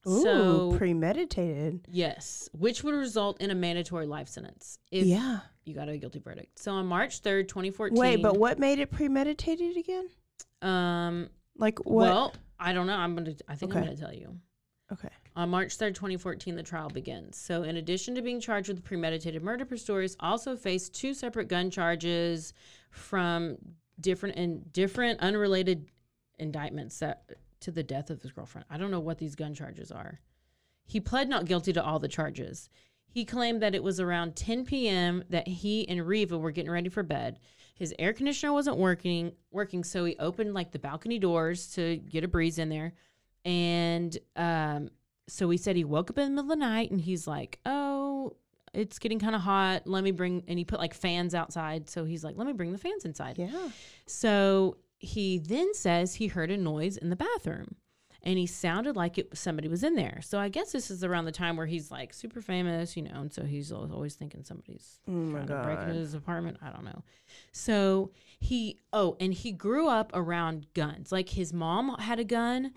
Ooh, 0.06 0.22
so 0.22 0.76
premeditated. 0.76 1.86
yes, 1.90 2.48
which 2.52 2.84
would 2.84 2.94
result 2.94 3.40
in 3.40 3.50
a 3.50 3.54
mandatory 3.54 4.06
life 4.06 4.28
sentence 4.28 4.78
if 4.90 5.06
yeah. 5.06 5.40
you 5.64 5.74
got 5.74 5.88
a 5.88 5.96
guilty 5.96 6.20
verdict. 6.20 6.58
So 6.58 6.72
on 6.72 6.86
March 6.86 7.20
third, 7.20 7.48
twenty 7.48 7.70
fourteen. 7.70 7.98
Wait, 7.98 8.22
but 8.22 8.36
what 8.38 8.58
made 8.58 8.78
it 8.78 8.90
premeditated 8.90 9.76
again? 9.76 10.08
Um. 10.62 11.28
Like 11.58 11.78
what? 11.80 12.10
Well, 12.10 12.34
I 12.60 12.72
don't 12.72 12.86
know. 12.86 12.96
I'm 12.96 13.16
gonna. 13.16 13.34
I 13.48 13.54
think 13.54 13.74
I'm 13.74 13.82
gonna 13.82 13.96
tell 13.96 14.12
you. 14.12 14.36
okay. 14.92 15.08
On 15.36 15.50
March 15.50 15.76
3rd, 15.76 15.94
2014, 15.94 16.56
the 16.56 16.62
trial 16.62 16.88
begins. 16.88 17.36
So, 17.36 17.62
in 17.62 17.76
addition 17.76 18.14
to 18.14 18.22
being 18.22 18.40
charged 18.40 18.68
with 18.70 18.82
premeditated 18.82 19.42
murder, 19.42 19.66
Pistorius 19.66 20.16
also 20.18 20.56
faced 20.56 20.94
two 20.94 21.12
separate 21.12 21.48
gun 21.48 21.70
charges 21.70 22.54
from 22.90 23.58
different 24.00 24.36
and 24.36 24.72
different 24.72 25.20
unrelated 25.20 25.90
indictments 26.38 26.98
that 27.00 27.24
to 27.60 27.70
the 27.70 27.82
death 27.82 28.08
of 28.08 28.22
his 28.22 28.32
girlfriend. 28.32 28.64
I 28.70 28.78
don't 28.78 28.90
know 28.90 29.00
what 29.00 29.18
these 29.18 29.34
gun 29.34 29.52
charges 29.54 29.92
are. 29.92 30.20
He 30.86 31.00
pled 31.00 31.28
not 31.28 31.44
guilty 31.44 31.72
to 31.74 31.84
all 31.84 31.98
the 31.98 32.08
charges. 32.08 32.70
He 33.08 33.24
claimed 33.24 33.60
that 33.62 33.74
it 33.74 33.82
was 33.82 34.00
around 34.00 34.36
10 34.36 34.64
p.m. 34.64 35.22
that 35.30 35.48
he 35.48 35.86
and 35.88 36.00
Reeva 36.00 36.38
were 36.38 36.50
getting 36.50 36.70
ready 36.70 36.88
for 36.88 37.02
bed. 37.02 37.40
His 37.74 37.94
air 37.98 38.12
conditioner 38.12 38.52
wasn't 38.52 38.78
working, 38.78 39.32
working, 39.50 39.84
so 39.84 40.04
he 40.04 40.16
opened 40.18 40.54
like 40.54 40.72
the 40.72 40.78
balcony 40.78 41.18
doors 41.18 41.72
to 41.74 41.96
get 41.96 42.24
a 42.24 42.28
breeze 42.28 42.58
in 42.58 42.68
there. 42.68 42.94
And 43.44 44.16
um, 44.34 44.90
so 45.28 45.50
he 45.50 45.58
said 45.58 45.76
he 45.76 45.84
woke 45.84 46.10
up 46.10 46.18
in 46.18 46.24
the 46.24 46.30
middle 46.30 46.52
of 46.52 46.58
the 46.58 46.64
night 46.64 46.90
and 46.90 47.00
he's 47.00 47.26
like, 47.26 47.58
"Oh, 47.66 48.36
it's 48.72 48.98
getting 48.98 49.18
kind 49.18 49.34
of 49.34 49.40
hot. 49.40 49.86
Let 49.86 50.04
me 50.04 50.10
bring." 50.10 50.44
And 50.48 50.58
he 50.58 50.64
put 50.64 50.78
like 50.78 50.94
fans 50.94 51.34
outside. 51.34 51.90
So 51.90 52.04
he's 52.04 52.24
like, 52.24 52.36
"Let 52.36 52.46
me 52.46 52.52
bring 52.52 52.72
the 52.72 52.78
fans 52.78 53.04
inside." 53.04 53.38
Yeah. 53.38 53.70
So 54.06 54.78
he 54.98 55.38
then 55.38 55.74
says 55.74 56.14
he 56.14 56.28
heard 56.28 56.50
a 56.50 56.56
noise 56.56 56.96
in 56.96 57.10
the 57.10 57.16
bathroom 57.16 57.76
and 58.26 58.36
he 58.38 58.46
sounded 58.46 58.96
like 58.96 59.18
it 59.18 59.30
was 59.30 59.38
somebody 59.38 59.68
was 59.68 59.84
in 59.84 59.94
there. 59.94 60.20
So 60.20 60.40
I 60.40 60.48
guess 60.48 60.72
this 60.72 60.90
is 60.90 61.04
around 61.04 61.26
the 61.26 61.32
time 61.32 61.56
where 61.56 61.66
he's 61.66 61.92
like 61.92 62.12
super 62.12 62.42
famous, 62.42 62.96
you 62.96 63.04
know, 63.04 63.20
and 63.20 63.32
so 63.32 63.44
he's 63.44 63.70
always 63.70 64.16
thinking 64.16 64.42
somebody's 64.42 64.98
Oh 65.08 65.30
trying 65.30 65.46
to 65.46 65.62
break 65.62 65.78
into 65.78 65.94
his 65.94 66.12
apartment. 66.12 66.58
I 66.60 66.70
don't 66.70 66.84
know. 66.84 67.04
So 67.52 68.10
he 68.40 68.80
oh, 68.92 69.16
and 69.20 69.32
he 69.32 69.52
grew 69.52 69.88
up 69.88 70.10
around 70.12 70.66
guns. 70.74 71.12
Like 71.12 71.28
his 71.28 71.52
mom 71.52 71.96
had 72.00 72.18
a 72.18 72.24
gun. 72.24 72.72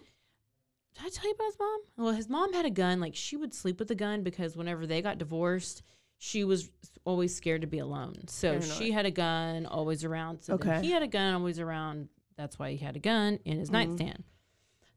Did 0.96 1.06
I 1.06 1.10
tell 1.10 1.26
you 1.26 1.32
about 1.36 1.46
his 1.46 1.60
mom? 1.60 1.80
Well, 1.98 2.14
his 2.14 2.30
mom 2.30 2.54
had 2.54 2.66
a 2.66 2.70
gun. 2.70 3.00
Like 3.00 3.16
she 3.16 3.38
would 3.38 3.54
sleep 3.54 3.80
with 3.80 3.90
a 3.92 3.96
gun 3.96 4.24
because 4.24 4.58
whenever 4.58 4.86
they 4.86 5.02
got 5.02 5.18
divorced, 5.18 5.84
she 6.18 6.44
was 6.44 6.70
always 7.06 7.34
scared 7.36 7.62
to 7.62 7.68
be 7.68 7.80
alone. 7.80 8.28
So 8.28 8.60
she 8.60 8.92
had 8.92 9.06
a 9.06 9.12
gun 9.12 9.66
always 9.66 10.04
around. 10.04 10.42
So 10.42 10.56
Okay. 10.56 10.82
he 10.82 10.92
had 10.92 11.02
a 11.04 11.08
gun 11.08 11.36
always 11.36 11.60
around. 11.60 12.10
That's 12.36 12.60
why 12.60 12.72
he 12.72 12.78
had 12.78 12.96
a 12.96 13.00
gun 13.00 13.40
in 13.46 13.58
his 13.60 13.70
Mhm. 13.70 13.74
nightstand. 13.74 14.24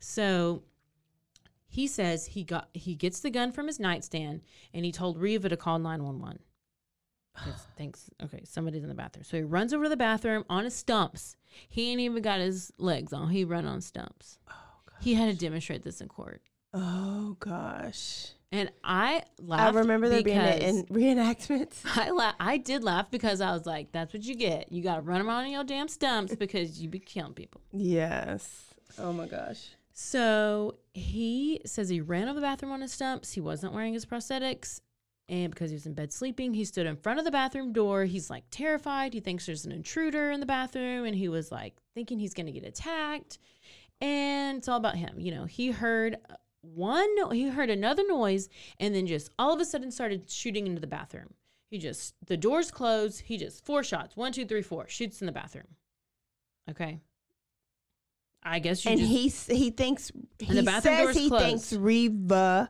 So 0.01 0.65
he 1.69 1.87
says 1.87 2.27
he 2.27 2.43
got 2.45 2.69
he 2.75 2.95
gets 2.95 3.21
the 3.21 3.31
gun 3.31 3.53
from 3.53 3.67
his 3.67 3.79
nightstand 3.81 4.43
and 4.75 4.85
he 4.85 4.93
told 4.93 5.19
Reeva 5.19 5.49
to 5.49 5.57
call 5.57 5.79
911. 5.79 6.41
'cause 7.35 7.67
thinks 7.77 8.11
okay, 8.23 8.43
somebody's 8.45 8.83
in 8.83 8.89
the 8.89 8.95
bathroom. 8.95 9.25
So 9.25 9.37
he 9.37 9.43
runs 9.43 9.73
over 9.73 9.85
to 9.85 9.89
the 9.89 9.97
bathroom 9.97 10.45
on 10.51 10.65
his 10.65 10.75
stumps. 10.75 11.37
He 11.69 11.91
ain't 11.91 12.01
even 12.01 12.23
got 12.23 12.41
his 12.41 12.73
legs 12.79 13.13
on. 13.13 13.31
He 13.31 13.45
run 13.45 13.65
on 13.67 13.81
stumps. 13.81 14.39
He 15.03 15.15
had 15.15 15.31
to 15.31 15.37
demonstrate 15.37 15.83
this 15.83 16.01
in 16.01 16.09
court. 16.09 16.43
Oh 16.75 17.37
gosh. 17.41 18.29
And 18.51 18.71
I 18.85 19.23
laughed. 19.39 19.75
I 19.75 19.79
remember 19.79 20.09
there 20.09 20.23
being 20.23 20.39
in 20.39 20.85
reenactments. 20.87 21.81
I 21.97 22.11
la- 22.11 22.35
I 22.39 22.59
did 22.59 22.85
laugh 22.85 23.11
because 23.11 23.41
I 23.41 23.53
was 23.53 23.65
like, 23.65 23.93
"That's 23.93 24.13
what 24.13 24.23
you 24.25 24.35
get. 24.35 24.71
You 24.71 24.83
got 24.83 24.97
to 24.97 25.01
run 25.01 25.23
around 25.23 25.45
on 25.45 25.51
your 25.51 25.65
damn 25.65 25.89
stumps 25.89 26.35
because 26.35 26.81
you 26.81 26.89
be 26.89 26.99
killing 26.99 27.33
people." 27.33 27.63
Yes. 27.73 28.75
Oh 28.99 29.13
my 29.13 29.27
gosh. 29.27 29.71
So 29.95 30.77
he 30.95 31.61
says 31.65 31.89
he 31.89 32.01
ran 32.01 32.29
over 32.29 32.41
the 32.41 32.47
bathroom 32.47 32.73
on 32.73 32.81
his 32.81 32.93
stumps. 32.93 33.33
He 33.33 33.41
wasn't 33.41 33.73
wearing 33.73 33.95
his 33.95 34.07
prosthetics. 34.07 34.81
And 35.29 35.51
because 35.51 35.71
he 35.71 35.75
was 35.77 35.87
in 35.87 35.95
bed 35.95 36.13
sleeping, 36.13 36.53
he 36.53 36.65
stood 36.65 36.87
in 36.87 36.97
front 36.97 37.19
of 37.19 37.25
the 37.25 37.31
bathroom 37.31 37.73
door. 37.73 38.05
He's 38.05 38.29
like 38.29 38.45
terrified. 38.51 39.15
He 39.15 39.21
thinks 39.21 39.47
there's 39.47 39.65
an 39.65 39.73
intruder 39.73 40.31
in 40.31 40.41
the 40.41 40.47
bathroom. 40.47 41.05
And 41.07 41.15
he 41.15 41.29
was 41.29 41.51
like 41.51 41.75
thinking 41.95 42.19
he's 42.19 42.35
going 42.35 42.47
to 42.47 42.53
get 42.53 42.65
attacked. 42.65 43.39
And 44.03 44.59
it's 44.59 44.69
all 44.69 44.77
about 44.77 44.97
him. 44.97 45.15
You 45.19 45.31
know, 45.33 45.45
he 45.45 45.71
heard 45.71 46.17
one, 46.61 47.15
no- 47.17 47.31
he 47.31 47.49
heard 47.49 47.71
another 47.71 48.03
noise 48.07 48.49
and 48.81 48.95
then 48.95 49.07
just 49.07 49.31
all 49.39 49.53
of 49.55 49.61
a 49.61 49.65
sudden 49.65 49.91
started 49.91 50.29
shooting 50.31 50.67
into 50.67 50.81
the 50.81 50.87
bathroom. 50.87 51.33
He 51.71 51.79
just, 51.79 52.15
the 52.27 52.37
doors 52.37 52.71
closed. 52.71 53.23
He 53.23 53.37
just, 53.39 53.65
four 53.65 53.83
shots, 53.83 54.17
one, 54.17 54.33
two, 54.33 54.45
three, 54.45 54.61
four, 54.63 54.87
shoots 54.89 55.21
in 55.23 55.27
the 55.27 55.33
bathroom. 55.33 55.69
Okay. 56.71 57.01
I 58.43 58.59
guess 58.59 58.85
you 58.85 58.91
and 58.91 59.01
just, 59.01 59.11
he 59.13 59.27
s- 59.29 59.47
he 59.47 59.71
thinks 59.71 60.11
he 60.41 60.53
the 60.53 60.63
bathroom 60.65 60.97
says 61.07 61.17
he 61.17 61.29
closed. 61.29 61.45
thinks 61.45 61.73
Reeva 61.73 62.69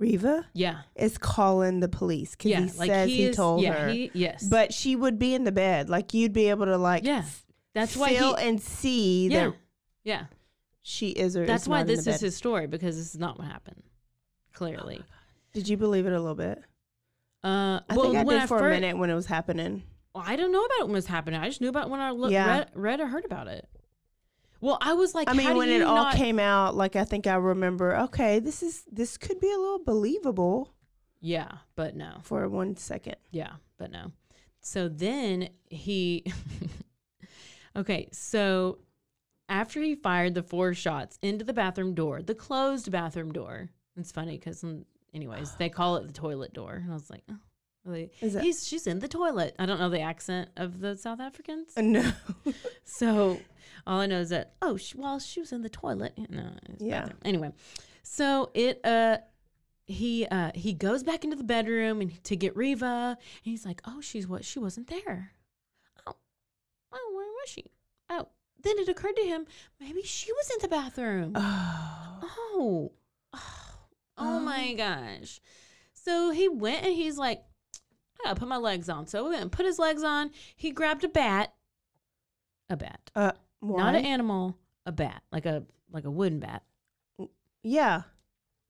Reeva 0.00 0.44
yeah. 0.52 0.82
is 0.94 1.18
calling 1.18 1.80
the 1.80 1.88
police 1.88 2.32
because 2.36 2.50
Yeah, 2.50 2.60
he 2.60 2.68
says 2.68 3.08
he, 3.08 3.24
is- 3.24 3.36
told 3.36 3.62
yeah, 3.62 3.72
her. 3.72 3.88
He, 3.88 4.10
yes, 4.14 4.44
but 4.44 4.72
she 4.72 4.94
would 4.94 5.18
be 5.18 5.34
in 5.34 5.42
the 5.44 5.50
bed, 5.52 5.88
like 5.90 6.14
you'd 6.14 6.32
be 6.32 6.50
able 6.50 6.66
to 6.66 6.76
like 6.78 7.04
yeah, 7.04 7.24
that's 7.74 7.96
why 7.96 8.10
feel 8.14 8.36
he, 8.36 8.48
and 8.48 8.60
see 8.62 9.26
yeah, 9.28 9.46
that 9.46 9.54
yeah. 10.04 10.24
She 10.88 11.08
is 11.08 11.36
or 11.36 11.44
That's 11.44 11.64
is 11.64 11.68
why 11.68 11.82
this 11.82 12.06
is 12.06 12.20
his 12.20 12.36
story 12.36 12.68
because 12.68 12.96
this 12.96 13.12
is 13.12 13.18
not 13.18 13.38
what 13.38 13.48
happened. 13.48 13.82
Clearly, 14.52 15.02
Did 15.52 15.68
you 15.68 15.76
believe 15.76 16.06
it 16.06 16.12
a 16.12 16.20
little 16.20 16.36
bit? 16.36 16.62
uh, 17.42 17.80
I 17.88 17.96
well, 17.96 18.02
think 18.04 18.16
I 18.18 18.22
when 18.22 18.36
did 18.36 18.42
I 18.44 18.46
for 18.46 18.60
fir- 18.60 18.68
a 18.68 18.70
minute 18.70 18.96
when 18.96 19.10
it 19.10 19.14
was 19.14 19.26
happening. 19.26 19.82
Well, 20.14 20.22
I 20.24 20.36
don't 20.36 20.52
know 20.52 20.64
about 20.64 20.78
it 20.78 20.82
when 20.84 20.92
it 20.92 20.94
was 20.94 21.06
happening. 21.06 21.40
I 21.40 21.46
just 21.48 21.60
knew 21.60 21.68
about 21.68 21.90
when 21.90 21.98
I 22.00 22.12
look, 22.12 22.30
Yeah. 22.30 22.46
read, 22.58 22.70
read 22.74 23.00
or 23.00 23.08
heard 23.08 23.24
about 23.24 23.48
it. 23.48 23.68
Well, 24.60 24.78
I 24.80 24.92
was 24.94 25.12
like, 25.12 25.28
I 25.28 25.32
how 25.32 25.36
mean, 25.36 25.56
when 25.56 25.68
it 25.68 25.82
all 25.82 25.96
not- 25.96 26.14
came 26.14 26.38
out, 26.38 26.76
like 26.76 26.94
I 26.94 27.04
think 27.04 27.26
I 27.26 27.34
remember. 27.34 27.96
Okay, 28.02 28.38
this 28.38 28.62
is 28.62 28.84
this 28.90 29.18
could 29.18 29.40
be 29.40 29.50
a 29.50 29.56
little 29.58 29.82
believable 29.84 30.72
yeah, 31.20 31.48
but 31.74 31.96
no, 31.96 32.18
for 32.22 32.48
one 32.48 32.76
second. 32.76 33.16
yeah, 33.32 33.54
but 33.76 33.90
no. 33.90 34.12
So 34.60 34.88
then 34.88 35.48
he, 35.68 36.24
okay, 37.76 38.08
so 38.12 38.78
after 39.48 39.80
he 39.80 39.94
fired 39.94 40.34
the 40.34 40.42
four 40.42 40.74
shots 40.74 41.18
into 41.22 41.44
the 41.44 41.52
bathroom 41.52 41.94
door, 41.94 42.22
the 42.22 42.34
closed 42.34 42.90
bathroom 42.90 43.32
door. 43.32 43.70
It's 43.96 44.12
funny 44.12 44.36
because, 44.38 44.64
anyways, 45.14 45.52
they 45.56 45.68
call 45.68 45.96
it 45.96 46.06
the 46.06 46.12
toilet 46.12 46.52
door, 46.52 46.74
and 46.82 46.90
I 46.90 46.94
was 46.94 47.08
like, 47.10 47.22
oh, 47.30 47.36
really? 47.84 48.10
Is 48.20 48.34
that- 48.34 48.42
He's 48.42 48.66
she's 48.66 48.86
in 48.86 48.98
the 48.98 49.08
toilet. 49.08 49.54
I 49.58 49.66
don't 49.66 49.78
know 49.80 49.88
the 49.88 50.00
accent 50.00 50.50
of 50.56 50.80
the 50.80 50.96
South 50.96 51.20
Africans. 51.20 51.72
No, 51.76 52.12
So 52.84 53.40
all 53.86 54.00
I 54.00 54.06
know 54.06 54.20
is 54.20 54.30
that 54.30 54.54
oh, 54.62 54.76
she, 54.76 54.98
well, 54.98 55.18
she 55.18 55.40
was 55.40 55.52
in 55.52 55.62
the 55.62 55.68
toilet. 55.70 56.14
No, 56.28 56.50
it's 56.68 56.82
Yeah. 56.82 57.00
bathroom. 57.02 57.20
Anyway, 57.24 57.52
so 58.02 58.50
it 58.54 58.80
uh 58.84 59.18
he 59.86 60.26
uh 60.26 60.50
he 60.54 60.72
goes 60.74 61.02
back 61.04 61.22
into 61.24 61.36
the 61.36 61.44
bedroom 61.44 62.00
and 62.00 62.22
to 62.24 62.36
get 62.36 62.54
Reeva, 62.56 63.10
and 63.12 63.16
he's 63.42 63.64
like, 63.64 63.80
oh, 63.86 64.00
she's 64.00 64.26
what? 64.26 64.44
She 64.44 64.58
wasn't 64.58 64.88
there. 64.88 65.30
Oh, 66.06 66.12
oh, 66.92 67.12
where 67.14 67.26
was 67.26 67.48
she? 67.48 67.64
Oh, 68.10 68.26
then 68.66 68.78
it 68.78 68.88
occurred 68.88 69.16
to 69.16 69.22
him 69.22 69.46
maybe 69.80 70.02
she 70.02 70.32
was 70.32 70.50
in 70.50 70.58
the 70.62 70.68
bathroom. 70.68 71.32
oh, 71.36 72.16
Oh, 72.58 72.92
oh, 73.34 73.40
oh 74.18 74.40
my 74.40 74.72
gosh. 74.74 75.40
So 75.92 76.30
he 76.30 76.48
went 76.48 76.84
and 76.84 76.94
he's 76.94 77.18
like, 77.18 77.42
I 78.18 78.28
gotta 78.28 78.40
put 78.40 78.48
my 78.48 78.56
legs 78.56 78.88
on. 78.88 79.06
So 79.06 79.24
he 79.24 79.30
went 79.30 79.42
and 79.42 79.52
put 79.52 79.66
his 79.66 79.78
legs 79.78 80.02
on. 80.02 80.30
He 80.56 80.70
grabbed 80.70 81.04
a 81.04 81.08
bat, 81.08 81.52
a 82.70 82.76
bat, 82.76 83.10
uh, 83.14 83.32
why? 83.60 83.78
not 83.78 83.94
an 83.94 84.04
animal, 84.04 84.56
a 84.86 84.92
bat, 84.92 85.22
like 85.30 85.46
a 85.46 85.64
like 85.92 86.04
a 86.04 86.10
wooden 86.10 86.40
bat, 86.40 86.62
yeah, 87.62 88.02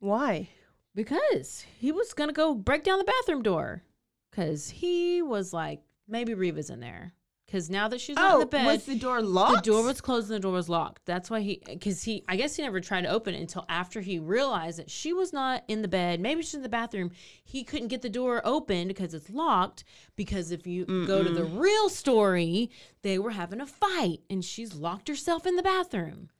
why? 0.01 0.49
because 0.95 1.65
he 1.79 1.93
was 1.93 2.13
gonna 2.15 2.33
go 2.33 2.55
break 2.55 2.83
down 2.83 2.99
the 2.99 3.05
bathroom 3.05 3.43
door, 3.43 3.83
because 4.31 4.69
he 4.71 5.23
was 5.23 5.53
like, 5.53 5.81
maybe 6.09 6.35
Reeva's 6.35 6.71
in 6.71 6.81
there, 6.81 7.13
because 7.47 7.71
now 7.71 7.87
that 7.89 8.01
she's 8.01 8.17
not 8.17 8.31
in 8.31 8.37
Oh, 8.37 8.41
the 8.41 8.47
bed, 8.47 8.67
was 8.67 8.85
the 8.87 8.99
door 8.99 9.23
locked? 9.23 9.65
The 9.65 9.71
door 9.71 9.85
was 9.85 10.01
closed 10.01 10.29
and 10.31 10.37
the 10.37 10.41
door 10.41 10.53
was 10.53 10.69
locked. 10.69 11.07
That's 11.07 11.31
why 11.31 11.41
he, 11.41 11.63
because 11.65 12.03
he, 12.03 12.25
I 12.29 12.35
guess 12.37 12.57
he 12.57 12.63
never 12.63 12.81
tried 12.81 13.03
to 13.03 13.09
open 13.09 13.35
it 13.35 13.41
until 13.41 13.65
after 13.69 14.01
he 14.01 14.19
realized 14.19 14.79
that 14.81 14.91
she 14.91 15.13
was 15.13 15.33
not 15.33 15.63
in 15.69 15.83
the 15.83 15.89
bed. 15.89 16.21
Maybe 16.21 16.43
she's 16.43 16.55
in 16.55 16.63
the 16.63 16.69
bathroom. 16.69 17.13
He 17.45 17.63
couldn't 17.63 17.89
get 17.89 18.03
the 18.03 18.09
door 18.09 18.43
open 18.45 18.89
because 18.89 19.15
it's 19.15 19.31
locked. 19.31 19.85
Because 20.17 20.51
if 20.51 20.67
you 20.67 20.85
go 21.07 21.23
to 21.23 21.31
the 21.31 21.45
real 21.45 21.89
story, 21.89 22.71
they 23.03 23.19
were 23.19 23.31
having 23.31 23.61
a 23.61 23.67
fight 23.67 24.21
and 24.29 24.45
she's 24.45 24.75
locked 24.75 25.07
herself 25.07 25.47
in 25.47 25.55
the 25.55 25.63
bathroom. 25.63 26.31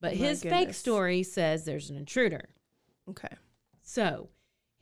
But 0.00 0.12
My 0.12 0.18
his 0.18 0.42
fake 0.42 0.74
story 0.74 1.24
says 1.24 1.64
there's 1.64 1.90
an 1.90 1.96
intruder. 1.96 2.50
Okay. 3.10 3.34
So 3.82 4.28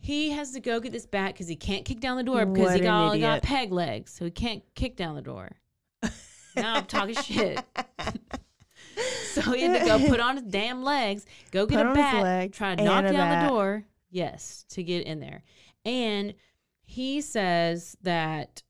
he 0.07 0.31
has 0.31 0.53
to 0.53 0.61
go 0.61 0.79
get 0.79 0.93
this 0.93 1.05
bat 1.05 1.33
because 1.33 1.49
he 1.49 1.57
can't 1.57 1.85
kick 1.85 1.99
down 1.99 2.17
the 2.17 2.23
door 2.23 2.47
because 2.47 2.69
What 2.69 2.77
he 2.77 2.81
got, 2.81 3.19
got 3.19 3.43
peg 3.43 3.73
legs, 3.73 4.13
so 4.13 4.25
he 4.25 4.31
can't 4.31 4.63
kick 4.77 4.95
down 4.95 5.17
the 5.17 5.21
door. 5.21 5.51
now 6.55 6.75
I'm 6.75 6.85
talking 6.85 7.17
shit. 7.17 7.61
so 9.33 9.41
he 9.51 9.63
had 9.63 9.81
to 9.81 9.85
go 9.85 9.99
put 10.09 10.21
on 10.21 10.37
his 10.37 10.45
damn 10.45 10.85
legs, 10.85 11.27
go 11.51 11.67
get 11.67 11.79
Put 11.79 11.87
a 11.91 11.95
bat, 11.95 12.23
leg 12.23 12.53
try 12.53 12.77
to 12.77 12.85
knock 12.85 13.03
down 13.07 13.15
bat. 13.15 13.43
the 13.43 13.49
door. 13.51 13.85
Yes, 14.13 14.65
to 14.71 14.85
get 14.85 15.09
in 15.09 15.19
there. 15.19 15.43
And 15.85 16.35
he 16.85 17.21
says 17.21 17.97
that 18.03 18.63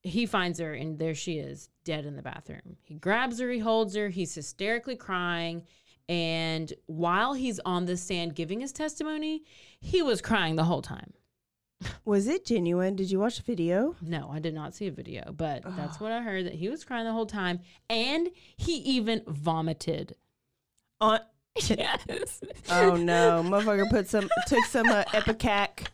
he 0.00 0.24
finds 0.24 0.58
her 0.60 0.72
and 0.72 0.98
there 0.98 1.14
she 1.14 1.34
is, 1.34 1.68
dead 1.84 2.06
in 2.06 2.16
the 2.16 2.22
bathroom. 2.22 2.78
He 2.84 2.94
grabs 2.94 3.38
her, 3.38 3.50
he 3.50 3.58
holds 3.58 3.94
her, 3.96 4.08
he's 4.08 4.34
hysterically 4.34 4.96
crying. 4.96 5.64
And 6.08 6.72
while 6.86 7.32
he's 7.32 7.60
on 7.64 7.86
the 7.86 7.96
stand 7.96 8.34
giving 8.34 8.60
his 8.60 8.72
testimony, 8.72 9.42
he 9.80 10.02
was 10.02 10.20
crying 10.20 10.56
the 10.56 10.64
whole 10.64 10.82
time. 10.82 11.14
Was 12.04 12.28
it 12.28 12.46
genuine? 12.46 12.96
Did 12.96 13.10
you 13.10 13.18
watch 13.20 13.36
the 13.36 13.42
video? 13.42 13.96
No, 14.00 14.30
I 14.30 14.38
did 14.38 14.54
not 14.54 14.74
see 14.74 14.86
a 14.86 14.90
video, 14.90 15.32
but 15.36 15.62
that's 15.76 16.00
what 16.00 16.12
I 16.12 16.22
heard 16.22 16.46
that 16.46 16.54
he 16.54 16.68
was 16.68 16.84
crying 16.84 17.04
the 17.04 17.12
whole 17.12 17.26
time. 17.26 17.60
And 17.90 18.30
he 18.56 18.76
even 18.76 19.22
vomited. 19.26 20.16
On. 21.00 21.20
Yes. 21.68 22.40
Oh 22.68 22.96
no, 22.96 23.44
motherfucker! 23.46 23.88
Put 23.88 24.08
some 24.08 24.28
took 24.48 24.64
some 24.64 24.88
uh, 24.88 25.04
Ipecac. 25.12 25.86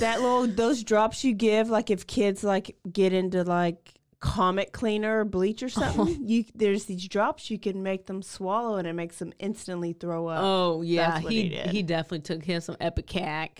That 0.00 0.20
little 0.20 0.48
those 0.48 0.82
drops 0.82 1.22
you 1.22 1.34
give, 1.34 1.70
like 1.70 1.88
if 1.88 2.04
kids 2.08 2.42
like 2.42 2.76
get 2.90 3.12
into 3.12 3.44
like 3.44 3.99
comic 4.20 4.72
cleaner 4.72 5.20
or 5.20 5.24
bleach 5.24 5.62
or 5.62 5.66
oh. 5.66 5.68
something, 5.68 6.28
you 6.28 6.44
there's 6.54 6.84
these 6.84 7.08
drops 7.08 7.50
you 7.50 7.58
can 7.58 7.82
make 7.82 8.06
them 8.06 8.22
swallow 8.22 8.76
and 8.76 8.86
it 8.86 8.92
makes 8.92 9.18
them 9.18 9.32
instantly 9.38 9.92
throw 9.92 10.28
up. 10.28 10.40
Oh 10.42 10.82
yeah, 10.82 11.18
he 11.18 11.48
he 11.48 11.58
he, 11.68 11.82
definitely 11.82 12.20
took 12.20 12.44
him 12.44 12.60
some 12.60 12.76
Ipecac. 12.76 13.50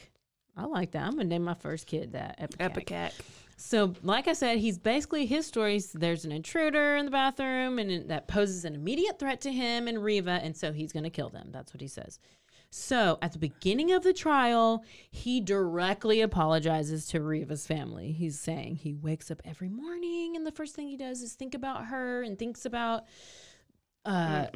I 0.56 0.64
like 0.66 0.92
that. 0.92 1.02
I'm 1.02 1.12
gonna 1.12 1.24
name 1.24 1.44
my 1.44 1.54
first 1.54 1.86
kid 1.86 2.12
that 2.12 2.38
Ipecac. 2.40 2.60
Ipecac. 2.60 3.12
So, 3.62 3.92
like 4.02 4.26
I 4.26 4.32
said, 4.32 4.56
he's 4.56 4.78
basically 4.78 5.26
his 5.26 5.46
story. 5.46 5.82
There's 5.92 6.24
an 6.24 6.32
intruder 6.32 6.96
in 6.96 7.04
the 7.04 7.10
bathroom, 7.10 7.78
and 7.78 8.08
that 8.08 8.26
poses 8.26 8.64
an 8.64 8.74
immediate 8.74 9.18
threat 9.18 9.42
to 9.42 9.52
him 9.52 9.86
and 9.86 9.98
Reeva, 9.98 10.42
and 10.42 10.56
so 10.56 10.72
he's 10.72 10.92
going 10.92 11.04
to 11.04 11.10
kill 11.10 11.28
them. 11.28 11.50
That's 11.52 11.74
what 11.74 11.82
he 11.82 11.86
says. 11.86 12.18
So, 12.72 13.18
at 13.20 13.32
the 13.32 13.38
beginning 13.40 13.90
of 13.92 14.04
the 14.04 14.12
trial, 14.12 14.84
he 15.10 15.40
directly 15.40 16.20
apologizes 16.20 17.06
to 17.06 17.18
Reeva's 17.20 17.66
family. 17.66 18.12
He's 18.12 18.38
saying 18.38 18.76
he 18.76 18.94
wakes 18.94 19.28
up 19.30 19.42
every 19.44 19.68
morning, 19.68 20.36
and 20.36 20.46
the 20.46 20.52
first 20.52 20.76
thing 20.76 20.86
he 20.86 20.96
does 20.96 21.20
is 21.20 21.32
think 21.34 21.54
about 21.54 21.86
her 21.86 22.22
and 22.22 22.38
thinks 22.38 22.64
about. 22.64 23.06
Uh, 24.04 24.46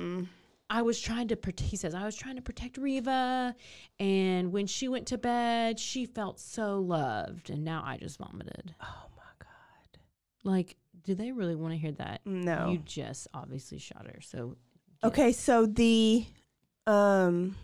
I 0.70 0.82
was 0.82 1.00
trying 1.00 1.28
to. 1.28 1.36
prote- 1.36 1.58
He 1.60 1.76
says 1.76 1.92
I 1.94 2.04
was 2.04 2.14
trying 2.14 2.36
to 2.36 2.42
protect 2.42 2.78
Riva, 2.78 3.54
and 3.98 4.52
when 4.52 4.66
she 4.68 4.86
went 4.88 5.08
to 5.08 5.18
bed, 5.18 5.80
she 5.80 6.06
felt 6.06 6.38
so 6.38 6.78
loved, 6.80 7.50
and 7.50 7.64
now 7.64 7.82
I 7.84 7.96
just 7.96 8.18
vomited. 8.18 8.74
Oh 8.80 9.06
my 9.16 9.22
god. 9.40 9.98
Like, 10.44 10.76
do 11.02 11.16
they 11.16 11.32
really 11.32 11.56
want 11.56 11.72
to 11.74 11.78
hear 11.78 11.92
that? 11.92 12.20
No. 12.24 12.70
You 12.70 12.78
just 12.78 13.26
obviously 13.34 13.78
shot 13.78 14.06
her. 14.06 14.20
So 14.22 14.56
Okay, 15.02 15.32
so 15.32 15.66
the 15.66 16.24
um 16.86 17.56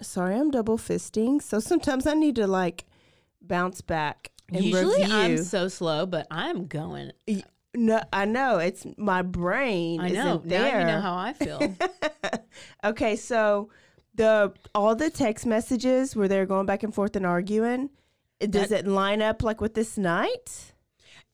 sorry, 0.00 0.36
I'm 0.36 0.50
double 0.50 0.78
fisting. 0.78 1.40
So 1.42 1.60
sometimes 1.60 2.06
I 2.06 2.14
need 2.14 2.36
to 2.36 2.46
like 2.46 2.84
bounce 3.40 3.80
back 3.80 4.32
and 4.52 4.64
usually 4.64 5.02
review. 5.02 5.14
I'm 5.14 5.38
so 5.38 5.68
slow, 5.68 6.06
but 6.06 6.26
I'm 6.30 6.66
going. 6.66 7.12
No, 7.76 8.00
I 8.12 8.24
know 8.24 8.58
it's 8.58 8.86
my 8.96 9.22
brain. 9.22 10.00
I 10.00 10.08
know. 10.10 10.36
Isn't 10.36 10.46
Now 10.46 10.78
you 10.78 10.84
know 10.86 11.00
how 11.00 11.16
I 11.16 11.32
feel. 11.32 11.76
okay, 12.84 13.16
so 13.16 13.70
the 14.14 14.52
all 14.74 14.94
the 14.94 15.10
text 15.10 15.46
messages 15.46 16.14
where 16.14 16.28
they're 16.28 16.46
going 16.46 16.66
back 16.66 16.82
and 16.82 16.94
forth 16.94 17.16
and 17.16 17.26
arguing, 17.26 17.90
Does 18.40 18.70
it 18.70 18.86
line 18.86 19.22
up 19.22 19.42
like 19.42 19.60
with 19.60 19.74
this 19.74 19.98
night? 19.98 20.72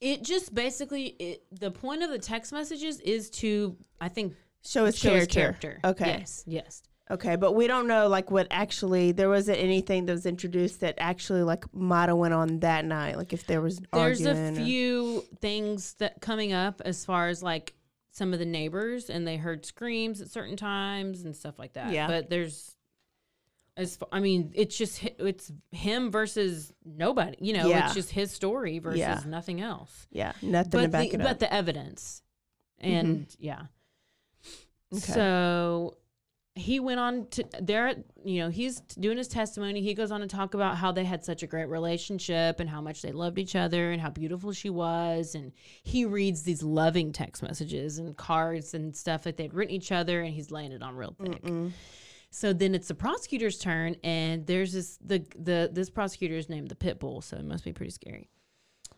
It 0.00 0.22
just 0.22 0.54
basically 0.54 1.08
it, 1.18 1.44
the 1.52 1.70
point 1.70 2.02
of 2.02 2.10
the 2.10 2.18
text 2.18 2.52
messages 2.52 3.00
is 3.00 3.28
to 3.30 3.76
I 4.00 4.08
think 4.08 4.34
Show 4.64 4.86
his 4.86 4.98
show 4.98 5.14
his 5.14 5.26
character. 5.26 5.78
character. 5.82 6.02
Okay. 6.04 6.18
Yes. 6.20 6.44
Yes. 6.46 6.82
Okay, 7.10 7.34
but 7.36 7.54
we 7.54 7.66
don't 7.66 7.88
know 7.88 8.06
like 8.06 8.30
what 8.30 8.46
actually 8.50 9.10
there 9.12 9.28
wasn't 9.28 9.58
anything 9.58 10.06
that 10.06 10.12
was 10.12 10.26
introduced 10.26 10.80
that 10.80 10.94
actually 10.98 11.42
like 11.42 11.64
might 11.74 12.08
have 12.08 12.16
went 12.18 12.34
on 12.34 12.60
that 12.60 12.84
night. 12.84 13.16
Like 13.16 13.32
if 13.32 13.46
there 13.46 13.60
was 13.60 13.80
There's 13.92 14.20
a 14.24 14.28
arguing 14.30 14.58
or- 14.58 14.64
few 14.64 15.24
things 15.40 15.94
that 15.94 16.20
coming 16.20 16.52
up 16.52 16.80
as 16.84 17.04
far 17.04 17.28
as 17.28 17.42
like 17.42 17.74
some 18.12 18.32
of 18.32 18.38
the 18.38 18.46
neighbors 18.46 19.10
and 19.10 19.26
they 19.26 19.36
heard 19.36 19.66
screams 19.66 20.20
at 20.20 20.30
certain 20.30 20.56
times 20.56 21.24
and 21.24 21.34
stuff 21.34 21.58
like 21.58 21.72
that. 21.72 21.92
Yeah. 21.92 22.06
But 22.06 22.30
there's 22.30 22.76
as 23.76 23.96
far, 23.96 24.08
I 24.12 24.20
mean, 24.20 24.52
it's 24.54 24.76
just 24.76 25.02
it's 25.18 25.50
him 25.72 26.10
versus 26.12 26.72
nobody. 26.84 27.36
You 27.40 27.54
know, 27.54 27.66
Yeah. 27.68 27.86
it's 27.86 27.94
just 27.94 28.10
his 28.10 28.30
story 28.30 28.78
versus 28.78 29.00
Yeah. 29.00 29.20
nothing 29.26 29.60
else. 29.60 30.06
yeah, 30.12 30.32
nothing 30.42 30.70
to 30.70 30.76
But 30.78 30.90
back 30.92 31.08
the, 31.08 31.14
it 31.14 31.22
but 31.22 31.38
the 31.40 31.52
evidence, 31.52 32.22
mm-hmm. 32.82 32.94
and 32.94 33.36
yeah. 33.38 33.62
Okay. 34.92 35.00
So 35.12 35.96
he 36.60 36.80
went 36.80 37.00
on 37.00 37.26
to 37.28 37.44
there. 37.60 37.94
You 38.24 38.40
know, 38.40 38.48
he's 38.50 38.80
doing 38.80 39.18
his 39.18 39.28
testimony. 39.28 39.80
He 39.80 39.94
goes 39.94 40.10
on 40.10 40.20
to 40.20 40.26
talk 40.26 40.54
about 40.54 40.76
how 40.76 40.92
they 40.92 41.04
had 41.04 41.24
such 41.24 41.42
a 41.42 41.46
great 41.46 41.68
relationship 41.68 42.60
and 42.60 42.68
how 42.68 42.80
much 42.80 43.02
they 43.02 43.12
loved 43.12 43.38
each 43.38 43.56
other 43.56 43.90
and 43.90 44.00
how 44.00 44.10
beautiful 44.10 44.52
she 44.52 44.70
was. 44.70 45.34
And 45.34 45.52
he 45.82 46.04
reads 46.04 46.42
these 46.42 46.62
loving 46.62 47.12
text 47.12 47.42
messages 47.42 47.98
and 47.98 48.16
cards 48.16 48.74
and 48.74 48.94
stuff 48.94 49.22
that 49.24 49.36
they'd 49.36 49.54
written 49.54 49.74
each 49.74 49.90
other, 49.92 50.20
and 50.20 50.32
he's 50.34 50.50
laying 50.50 50.72
it 50.72 50.82
on 50.82 50.96
real 50.96 51.16
thick. 51.20 51.42
So 52.30 52.52
then 52.52 52.74
it's 52.76 52.88
the 52.88 52.94
prosecutor's 52.94 53.58
turn, 53.58 53.96
and 54.04 54.46
there's 54.46 54.72
this 54.72 54.98
the 55.04 55.24
the 55.36 55.68
this 55.72 55.90
prosecutor 55.90 56.36
is 56.36 56.48
named 56.48 56.68
the 56.68 56.76
Pitbull, 56.76 57.24
so 57.24 57.36
it 57.36 57.44
must 57.44 57.64
be 57.64 57.72
pretty 57.72 57.90
scary. 57.90 58.28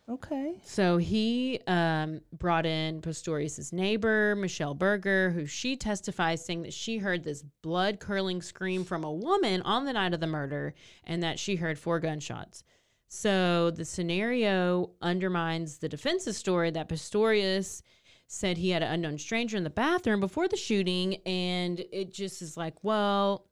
Okay. 0.09 0.55
So 0.63 0.97
he 0.97 1.61
um, 1.65 2.19
brought 2.33 2.65
in 2.65 3.01
Pistorius' 3.01 3.71
neighbor, 3.71 4.35
Michelle 4.35 4.73
Burger, 4.73 5.31
who 5.31 5.45
she 5.45 5.77
testifies 5.77 6.43
saying 6.43 6.63
that 6.63 6.73
she 6.73 6.97
heard 6.97 7.23
this 7.23 7.43
blood 7.61 8.01
curling 8.01 8.41
scream 8.41 8.83
from 8.83 9.05
a 9.05 9.11
woman 9.11 9.61
on 9.61 9.85
the 9.85 9.93
night 9.93 10.13
of 10.13 10.19
the 10.19 10.27
murder 10.27 10.73
and 11.05 11.23
that 11.23 11.39
she 11.39 11.55
heard 11.55 11.79
four 11.79 11.99
gunshots. 11.99 12.65
So 13.07 13.71
the 13.71 13.85
scenario 13.85 14.89
undermines 15.01 15.77
the 15.77 15.87
defense's 15.87 16.35
story 16.35 16.69
that 16.71 16.89
Pistorius 16.89 17.81
said 18.27 18.57
he 18.57 18.71
had 18.71 18.83
an 18.83 18.91
unknown 18.91 19.19
stranger 19.19 19.55
in 19.55 19.63
the 19.63 19.69
bathroom 19.69 20.19
before 20.19 20.49
the 20.49 20.57
shooting. 20.57 21.15
And 21.25 21.79
it 21.93 22.11
just 22.11 22.41
is 22.41 22.57
like, 22.57 22.83
well, 22.83 23.45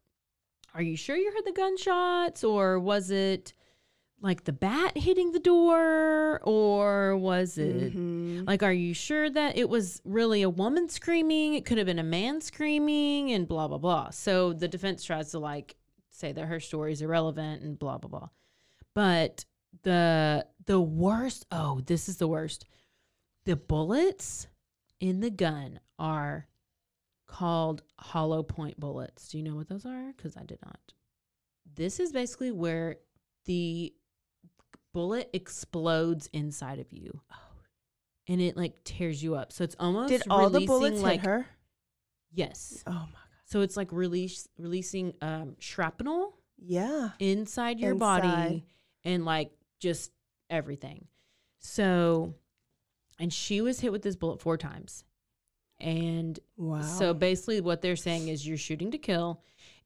are 0.74 0.82
you 0.82 0.98
sure 0.98 1.16
you 1.16 1.32
heard 1.32 1.46
the 1.46 1.54
gunshots 1.54 2.44
or 2.44 2.78
was 2.78 3.10
it 3.10 3.54
like 4.22 4.44
the 4.44 4.54
bat 4.54 4.96
hitting 4.98 5.32
the 5.32 5.40
door 5.40 6.40
or 6.44 7.18
was 7.18 7.58
it 7.58 7.94
Mhm. 7.96 8.48
like 8.48 8.62
are 8.64 8.72
you 8.74 8.94
sure 8.94 9.30
that 9.30 9.58
it 9.58 9.68
was 9.68 10.02
really 10.06 10.42
a 10.44 10.50
woman 10.50 10.90
screaming? 10.90 11.56
It 11.56 11.66
could 11.66 11.78
have 11.78 11.88
been 11.88 12.00
a 12.00 12.04
man 12.04 12.40
screaming 12.42 13.32
and 13.32 13.48
blah 13.48 13.68
blah 13.68 13.80
blah. 13.80 14.10
So 14.12 14.54
the 14.54 14.68
defense 14.68 15.04
tries 15.04 15.32
to 15.32 15.40
like 15.40 15.76
say 16.10 16.32
that 16.34 16.46
her 16.46 16.60
story 16.60 16.94
is 16.94 17.02
irrelevant 17.02 17.64
and 17.64 17.80
blah 17.80 17.98
blah 17.98 18.10
blah. 18.10 18.30
But 18.94 19.46
the 19.84 20.46
the 20.66 20.80
worst 20.80 21.46
oh 21.52 21.82
this 21.86 22.08
is 22.08 22.18
the 22.18 22.28
worst. 22.28 22.66
The 23.46 23.56
bullets 23.56 24.48
in 25.00 25.20
the 25.22 25.32
gun 25.32 25.80
are 25.98 26.48
called 27.26 27.82
hollow 27.98 28.44
point 28.44 28.80
bullets. 28.80 29.30
Do 29.30 29.38
you 29.38 29.44
know 29.44 29.56
what 29.56 29.68
those 29.70 29.86
are? 29.86 30.14
Because 30.16 30.38
i 30.38 30.44
did 30.44 30.60
not. 30.64 30.94
This 31.76 32.00
is 32.00 32.12
basically 32.12 32.52
where 32.52 32.98
the 33.46 33.94
bullet 34.94 35.30
explodes 35.34 36.30
inside 36.34 36.80
of 36.80 36.92
you. 36.92 37.22
And 38.28 38.40
it 38.42 38.56
like 38.56 38.84
tears 38.84 39.22
you 39.24 39.36
up. 39.36 39.52
So 39.52 39.64
it's 39.64 39.76
almost 39.80 40.10
Did 40.10 40.24
all 40.30 40.50
the 40.50 40.66
bullets 40.66 41.02
like 41.02 41.22
hit 41.22 41.28
her? 41.28 41.46
yes. 42.34 42.84
Oh 42.88 42.92
my 42.92 43.00
god. 43.00 43.08
So 43.46 43.62
it's 43.62 43.76
like 43.76 43.92
release 43.92 44.48
releasing 44.58 45.14
um 45.22 45.56
shrapnel 45.60 46.38
Yeah. 46.58 47.10
inside 47.20 47.80
your 47.80 47.92
Inside. 47.92 48.22
body 48.22 48.66
and 49.04 49.26
like 49.26 49.52
just 49.80 50.12
everything. 50.50 51.08
So 51.60 52.36
and 53.20 53.32
she 53.34 53.62
was 53.62 53.80
hit 53.80 53.92
with 53.92 54.02
this 54.04 54.16
bullet 54.16 54.40
four 54.42 54.58
times. 54.58 55.04
And 55.80 56.40
Wow. 56.58 56.82
so 56.82 57.14
basically, 57.14 57.60
what 57.60 57.82
they're 57.82 57.96
saying 57.96 58.28
is 58.28 58.48
you're 58.48 58.58
shooting 58.58 58.92
to 58.92 58.98
kill. 59.00 59.42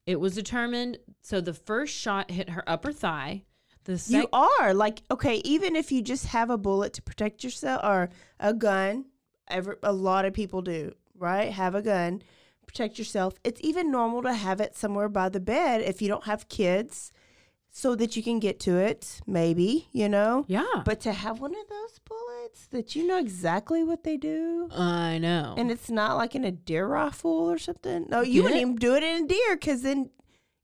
It 0.06 0.20
was 0.20 0.36
determined. 0.36 1.00
So 1.22 1.40
the 1.42 1.54
first 1.54 1.94
shot 1.96 2.30
hit 2.30 2.50
her 2.50 2.64
upper 2.68 2.92
thigh. 2.92 3.44
The 3.86 4.04
you 4.08 4.28
are 4.34 4.74
like 4.74 5.02
okay, 5.10 5.38
even 5.46 5.76
if 5.76 5.92
you 5.92 6.02
just 6.02 6.28
have 6.28 6.50
a 6.50 6.58
bullet 6.58 6.94
to 6.94 7.02
protect 7.02 7.44
yourself 7.44 7.82
or 7.84 8.10
a 8.40 8.54
gun, 8.54 9.06
every, 9.48 9.76
a 9.84 9.94
lot 9.94 10.26
of 10.26 10.34
people 10.34 10.62
do, 10.62 10.94
right? 11.18 11.52
Have 11.52 11.76
a 11.76 11.82
gun, 11.82 12.22
protect 12.68 13.00
yourself. 13.00 13.36
It's 13.44 13.62
even 13.64 13.92
normal 13.92 14.22
to 14.24 14.34
have 14.34 14.60
it 14.60 14.76
somewhere 14.76 15.10
by 15.10 15.30
the 15.30 15.40
bed 15.40 15.82
if 15.82 16.02
you 16.02 16.08
don't 16.08 16.26
have 16.26 16.50
kids 16.50 17.12
so 17.70 17.94
that 17.94 18.16
you 18.16 18.24
can 18.24 18.40
get 18.40 18.58
to 18.62 18.78
it, 18.78 19.20
maybe, 19.28 19.90
you 19.92 20.08
know? 20.08 20.46
yeah, 20.48 20.82
But 20.86 21.02
to 21.02 21.12
have 21.12 21.42
one 21.42 21.54
of 21.54 21.68
those 21.68 22.00
bullets 22.00 22.68
that 22.68 22.96
you 22.96 23.06
know 23.06 23.18
exactly 23.20 23.84
what 23.84 24.06
they 24.06 24.16
do. 24.16 24.70
I 24.72 25.18
know. 25.18 25.56
And 25.58 25.70
it's 25.70 25.90
not 25.90 26.16
like 26.16 26.36
in 26.36 26.46
a 26.46 26.52
deer 26.52 26.88
rifle 26.88 27.32
or 27.32 27.58
something. 27.58 28.06
No, 28.08 28.22
you 28.22 28.44
wouldn't 28.44 28.62
even 28.62 28.78
do 28.78 28.96
it 28.96 29.04
in 29.04 29.26
a 29.26 29.28
deer 29.28 29.58
because 29.58 29.82
then 29.82 30.10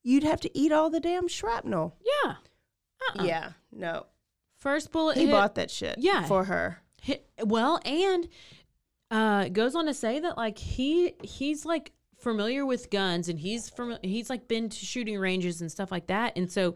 you'd 0.03 0.24
have 0.24 0.39
to 0.39 0.57
eat 0.57 0.72
all 0.72 0.89
the 0.89 1.01
damn 1.01 1.28
shrapnel. 1.28 1.97
yeah, 2.24 2.36
uh-uh. 3.10 3.24
Yeah, 3.24 3.52
no. 3.72 4.06
First 4.58 4.91
bullet 4.91 5.18
He 5.18 5.26
hit, 5.26 5.32
bought 5.32 5.56
that 5.56 5.72
shit 5.72 5.95
Yeah. 5.97 6.26
for 6.26 6.43
her. 6.45 6.82
hit. 7.02 7.28
Well, 7.43 7.80
and 7.84 8.28
uh, 9.10 9.49
goes 9.49 9.76
on 9.76 9.86
to 9.88 9.93
say 9.93 10.20
that 10.20 10.38
like 10.38 10.58
he 10.58 11.14
he's 11.24 11.66
like 11.66 11.91
familiar 12.20 12.66
with 12.66 12.89
guns 12.91 13.28
and 13.30 13.39
he's 13.39 13.70
from 13.70 13.97
he's 14.04 14.30
like 14.30 14.47
been 14.47 14.70
to 14.70 14.86
shooting 14.86 15.18
ranges 15.18 15.62
and 15.62 15.72
stuff 15.72 15.91
like 15.91 16.08
that. 16.08 16.38
And 16.38 16.52
so, 16.52 16.76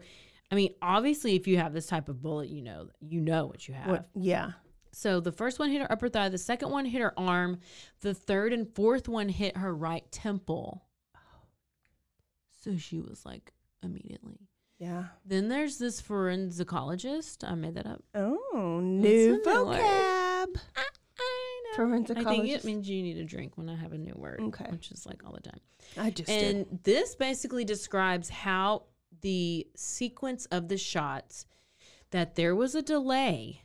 I 0.50 0.56
mean, 0.56 0.74
obviously, 0.82 1.36
if 1.36 1.46
you 1.46 1.58
have 1.58 1.72
this 1.72 1.86
type 1.86 2.08
of 2.08 2.20
bullet, 2.20 2.48
you 2.48 2.60
know 2.62 2.88
you 3.00 3.20
know 3.20 3.46
what 3.46 3.68
you 3.68 3.74
have. 3.74 3.88
What, 3.88 4.06
yeah. 4.14 4.52
So 4.92 5.20
the 5.20 5.30
first 5.32 5.58
one 5.58 5.70
hit 5.70 5.82
her 5.82 5.92
upper 5.92 6.08
thigh, 6.08 6.28
the 6.30 6.38
second 6.38 6.70
one 6.70 6.86
hit 6.86 7.02
her 7.02 7.12
arm, 7.18 7.60
the 8.00 8.14
third 8.14 8.52
and 8.52 8.66
fourth 8.74 9.08
one 9.08 9.28
hit 9.28 9.56
her 9.56 9.74
right 9.74 10.10
temple. 10.10 10.82
So 12.62 12.76
she 12.76 13.00
was 13.00 13.24
like 13.24 13.52
immediately. 13.82 14.48
Yeah. 14.78 15.04
Then 15.24 15.48
there's 15.48 15.78
this 15.78 16.00
forensicologist. 16.00 17.44
I 17.44 17.54
made 17.54 17.74
that 17.74 17.86
up. 17.86 18.02
Oh, 18.14 18.80
new 18.82 19.08
a 19.08 19.12
new 19.12 19.32
word. 19.32 19.44
vocab. 19.44 20.56
I 20.76 21.60
know. 21.78 21.84
I 21.84 21.92
think 21.94 22.06
Forensicologist. 22.08 22.54
it 22.56 22.64
means 22.64 22.88
you 22.88 23.02
need 23.02 23.16
a 23.18 23.24
drink 23.24 23.56
when 23.56 23.68
I 23.68 23.76
have 23.76 23.92
a 23.92 23.98
new 23.98 24.14
word. 24.16 24.40
Okay. 24.40 24.66
Which 24.70 24.90
is 24.90 25.06
like 25.06 25.24
all 25.24 25.32
the 25.32 25.40
time. 25.40 25.60
I 25.96 26.10
just 26.10 26.28
did. 26.28 26.56
And 26.56 26.80
this 26.84 27.14
basically 27.14 27.64
describes 27.64 28.28
how 28.28 28.84
the 29.22 29.66
sequence 29.76 30.46
of 30.46 30.68
the 30.68 30.76
shots 30.76 31.46
that 32.10 32.34
there 32.36 32.54
was 32.54 32.74
a 32.74 32.82
delay 32.82 33.62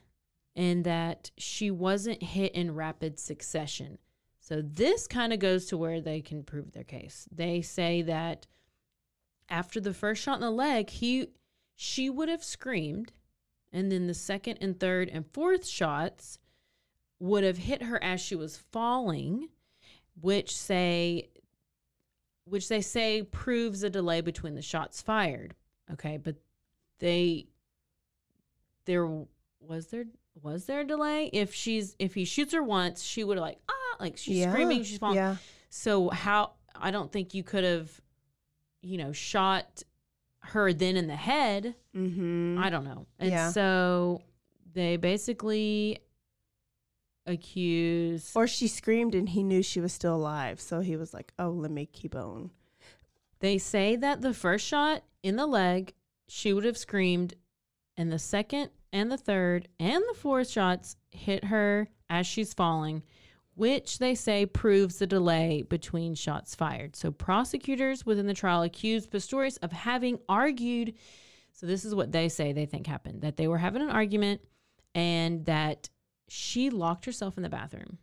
and 0.56 0.84
that 0.84 1.30
she 1.38 1.70
wasn't 1.70 2.22
hit 2.22 2.52
in 2.54 2.74
rapid 2.74 3.18
succession. 3.18 3.98
So 4.40 4.60
this 4.62 5.06
kind 5.06 5.32
of 5.32 5.38
goes 5.38 5.66
to 5.66 5.76
where 5.76 6.00
they 6.00 6.20
can 6.20 6.42
prove 6.42 6.72
their 6.72 6.84
case. 6.84 7.28
They 7.30 7.62
say 7.62 8.02
that 8.02 8.46
after 9.48 9.80
the 9.80 9.94
first 9.94 10.22
shot 10.22 10.36
in 10.36 10.40
the 10.40 10.50
leg, 10.50 10.90
he 10.90 11.28
she 11.74 12.08
would 12.08 12.28
have 12.28 12.44
screamed 12.44 13.12
and 13.72 13.90
then 13.90 14.06
the 14.06 14.14
second 14.14 14.58
and 14.60 14.78
third 14.78 15.08
and 15.08 15.26
fourth 15.32 15.66
shots 15.66 16.38
would 17.18 17.44
have 17.44 17.58
hit 17.58 17.84
her 17.84 18.02
as 18.02 18.20
she 18.20 18.34
was 18.34 18.56
falling, 18.56 19.48
which 20.20 20.56
say 20.56 21.28
which 22.44 22.68
they 22.68 22.80
say 22.80 23.22
proves 23.22 23.82
a 23.82 23.90
delay 23.90 24.20
between 24.20 24.54
the 24.54 24.62
shots 24.62 25.00
fired. 25.00 25.54
Okay, 25.92 26.16
but 26.16 26.36
they 26.98 27.46
there 28.84 29.08
was 29.60 29.86
there 29.88 30.06
was 30.42 30.66
there 30.66 30.80
a 30.80 30.84
delay? 30.84 31.30
If 31.32 31.54
she's 31.54 31.96
if 31.98 32.14
he 32.14 32.24
shoots 32.24 32.52
her 32.52 32.62
once, 32.62 33.02
she 33.02 33.24
would 33.24 33.36
have 33.36 33.42
like 33.42 33.58
ah 33.68 33.96
like 34.00 34.16
she's 34.16 34.38
yeah. 34.38 34.50
screaming, 34.50 34.82
she's 34.82 34.98
falling. 34.98 35.16
Yeah. 35.16 35.36
So 35.70 36.10
how 36.10 36.52
I 36.74 36.90
don't 36.90 37.10
think 37.10 37.34
you 37.34 37.42
could 37.42 37.64
have, 37.64 38.00
you 38.82 38.98
know, 38.98 39.12
shot 39.12 39.82
her 40.40 40.72
then 40.72 40.96
in 40.96 41.06
the 41.06 41.16
head. 41.16 41.74
Mm-hmm. 41.96 42.58
I 42.58 42.68
don't 42.68 42.84
know. 42.84 43.06
And 43.18 43.30
Yeah. 43.30 43.50
so 43.50 44.22
they 44.74 44.96
basically 44.96 46.00
accuse 47.26 48.32
Or 48.34 48.46
she 48.46 48.66
screamed 48.68 49.14
and 49.14 49.28
he 49.28 49.42
knew 49.42 49.62
she 49.62 49.80
was 49.80 49.92
still 49.92 50.16
alive. 50.16 50.60
So 50.60 50.80
he 50.80 50.96
was 50.96 51.14
like, 51.14 51.32
oh, 51.38 51.50
let 51.50 51.70
me 51.70 51.86
keep 51.86 52.14
on. 52.16 52.50
They 53.40 53.58
say 53.58 53.96
that 53.96 54.20
the 54.22 54.34
first 54.34 54.66
shot 54.66 55.02
in 55.22 55.36
the 55.36 55.46
leg, 55.46 55.94
she 56.28 56.52
would 56.52 56.64
have 56.64 56.78
screamed, 56.78 57.34
and 57.96 58.10
the 58.12 58.18
second 58.18 58.70
and 58.92 59.10
the 59.10 59.16
third 59.16 59.68
and 59.80 60.02
the 60.08 60.14
fourth 60.18 60.48
shots 60.50 60.96
hit 61.10 61.44
her 61.44 61.88
as 62.08 62.26
she's 62.26 62.54
falling, 62.54 63.02
which 63.54 63.98
they 63.98 64.14
say 64.14 64.46
proves 64.46 64.98
the 64.98 65.06
delay 65.06 65.62
between 65.62 66.14
shots 66.14 66.54
fired. 66.54 66.96
So 66.96 67.10
prosecutors 67.10 68.06
within 68.06 68.26
the 68.26 68.34
trial 68.34 68.62
accused 68.62 69.10
Pistorius 69.10 69.58
of 69.62 69.72
having 69.72 70.18
argued 70.28 70.94
So 71.52 71.66
this 71.66 71.84
is 71.84 71.94
what 71.94 72.12
they 72.12 72.28
say 72.28 72.52
they 72.52 72.66
think 72.66 72.86
happened 72.86 73.22
that 73.22 73.36
they 73.36 73.48
were 73.48 73.58
having 73.58 73.82
an 73.82 73.90
argument 73.90 74.40
and 74.94 75.44
that 75.46 75.90
she 76.28 76.70
locked 76.70 77.04
herself 77.04 77.36
in 77.36 77.42
the 77.42 77.48
bathroom 77.48 77.98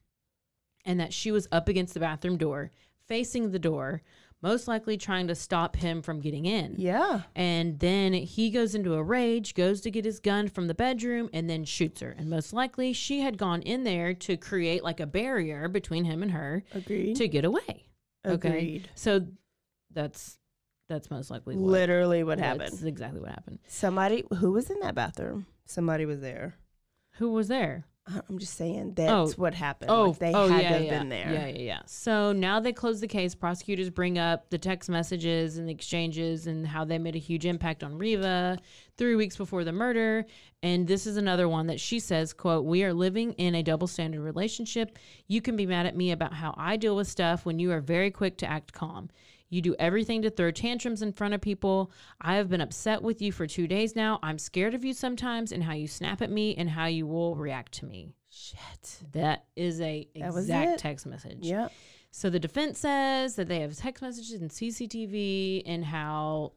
and 0.85 0.99
that 0.99 1.13
she 1.13 1.31
was 1.31 1.47
up 1.51 1.67
against 1.67 1.93
the 1.93 1.99
bathroom 1.99 2.37
door, 2.37 2.71
facing 3.07 3.51
the 3.51 3.59
door, 3.59 4.01
most 4.41 4.67
likely 4.67 4.97
trying 4.97 5.27
to 5.27 5.35
stop 5.35 5.75
him 5.75 6.01
from 6.01 6.19
getting 6.21 6.45
in. 6.45 6.75
Yeah. 6.77 7.23
And 7.35 7.79
then 7.79 8.13
he 8.13 8.49
goes 8.49 8.73
into 8.75 8.93
a 8.93 9.03
rage, 9.03 9.53
goes 9.53 9.81
to 9.81 9.91
get 9.91 10.05
his 10.05 10.19
gun 10.19 10.47
from 10.47 10.67
the 10.67 10.73
bedroom, 10.73 11.29
and 11.33 11.49
then 11.49 11.65
shoots 11.65 11.99
her. 12.01 12.15
And 12.17 12.29
most 12.29 12.53
likely 12.53 12.93
she 12.93 13.19
had 13.21 13.37
gone 13.37 13.61
in 13.63 13.83
there 13.83 14.13
to 14.13 14.37
create 14.37 14.83
like 14.83 14.99
a 14.99 15.05
barrier 15.05 15.67
between 15.67 16.05
him 16.05 16.23
and 16.23 16.31
her 16.31 16.63
Agreed. 16.73 17.15
to 17.17 17.27
get 17.27 17.43
away. 17.45 17.85
Okay. 18.25 18.47
Agreed. 18.49 18.89
So 18.95 19.25
that's 19.93 20.37
that's 20.87 21.11
most 21.11 21.29
likely 21.29 21.55
what, 21.55 21.69
Literally 21.71 22.23
what 22.23 22.39
that's 22.39 22.61
happened. 22.63 22.87
exactly 22.87 23.19
what 23.21 23.29
happened. 23.29 23.59
Somebody 23.67 24.23
who 24.37 24.51
was 24.51 24.69
in 24.69 24.79
that 24.79 24.95
bathroom. 24.95 25.45
Somebody 25.65 26.05
was 26.05 26.19
there. 26.21 26.55
Who 27.17 27.31
was 27.31 27.47
there? 27.47 27.85
I'm 28.29 28.39
just 28.39 28.55
saying 28.55 28.93
that's 28.95 29.11
Oh. 29.11 29.33
what 29.35 29.53
happened. 29.53 29.91
Oh, 29.91 30.09
Like, 30.09 30.19
they 30.19 30.33
oh, 30.33 30.47
had 30.47 30.61
yeah, 30.61 30.67
to 30.69 30.73
have 30.75 30.83
yeah. 30.83 30.99
been 30.99 31.09
there. 31.09 31.31
Yeah, 31.33 31.47
yeah, 31.47 31.57
yeah. 31.59 31.79
So 31.85 32.31
now 32.33 32.59
they 32.59 32.73
close 32.73 32.99
the 33.01 33.07
case. 33.07 33.35
Prosecutors 33.35 33.89
bring 33.89 34.17
up 34.17 34.49
the 34.49 34.57
text 34.57 34.89
messages 34.89 35.57
and 35.57 35.67
the 35.67 35.73
exchanges 35.73 36.47
and 36.47 36.65
how 36.67 36.85
they 36.85 36.97
made 36.97 37.15
a 37.15 37.19
huge 37.19 37.45
impact 37.45 37.83
on 37.83 37.93
Reeva 37.99 38.57
three 38.97 39.15
weeks 39.15 39.37
before 39.37 39.63
the 39.63 39.71
murder. 39.71 40.25
And 40.61 40.87
this 40.87 41.07
is 41.07 41.17
another 41.17 41.47
one 41.47 41.67
that 41.67 41.79
she 41.79 41.99
says, 41.99 42.33
quote, 42.33 42.65
we 42.65 42.83
are 42.83 42.93
living 42.93 43.33
in 43.33 43.55
a 43.55 43.63
double 43.63 43.87
standard 43.87 44.21
relationship. 44.21 44.97
You 45.27 45.41
can 45.41 45.55
be 45.55 45.65
mad 45.65 45.85
at 45.85 45.95
me 45.95 46.11
about 46.11 46.33
how 46.33 46.53
I 46.57 46.75
deal 46.77 46.95
with 46.95 47.07
stuff 47.07 47.45
when 47.45 47.59
you 47.59 47.71
are 47.71 47.79
very 47.81 48.11
quick 48.11 48.37
to 48.39 48.49
act 48.49 48.73
calm. 48.73 49.09
You 49.49 49.61
do 49.61 49.75
everything 49.79 50.21
to 50.21 50.29
throw 50.29 50.51
tantrums 50.51 51.01
in 51.01 51.11
front 51.11 51.33
of 51.33 51.41
people. 51.41 51.91
I 52.21 52.35
have 52.35 52.49
been 52.49 52.61
upset 52.61 53.01
with 53.01 53.21
you 53.21 53.31
for 53.31 53.47
two 53.47 53.67
days 53.67 53.95
now. 53.95 54.19
I'm 54.21 54.37
scared 54.37 54.75
of 54.75 54.85
you 54.85 54.93
sometimes 54.93 55.51
and 55.51 55.63
how 55.63 55.73
you 55.73 55.87
snap 55.87 56.21
at 56.21 56.29
me 56.29 56.55
and 56.55 56.69
how 56.69 56.85
you 56.85 57.07
will 57.07 57.35
react 57.35 57.73
to 57.73 57.85
me. 57.85 58.13
Shit. 58.29 59.03
That 59.13 59.45
is 59.55 59.81
a 59.81 60.07
exact 60.13 60.79
text 60.79 61.05
message. 61.05 61.39
Yep. 61.41 61.71
So 62.11 62.29
the 62.29 62.39
defense 62.39 62.79
says 62.79 63.35
that 63.35 63.47
they 63.47 63.59
have 63.59 63.75
text 63.75 64.01
messages 64.01 64.41
and 64.41 64.49
CCTV 64.49 65.63
and 65.65 65.85
how, 65.85 66.53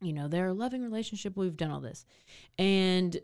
you 0.00 0.12
know, 0.12 0.28
they're 0.28 0.48
a 0.48 0.52
loving 0.54 0.82
relationship. 0.82 1.36
We've 1.36 1.56
done 1.56 1.70
all 1.70 1.80
this, 1.80 2.04
and 2.58 3.16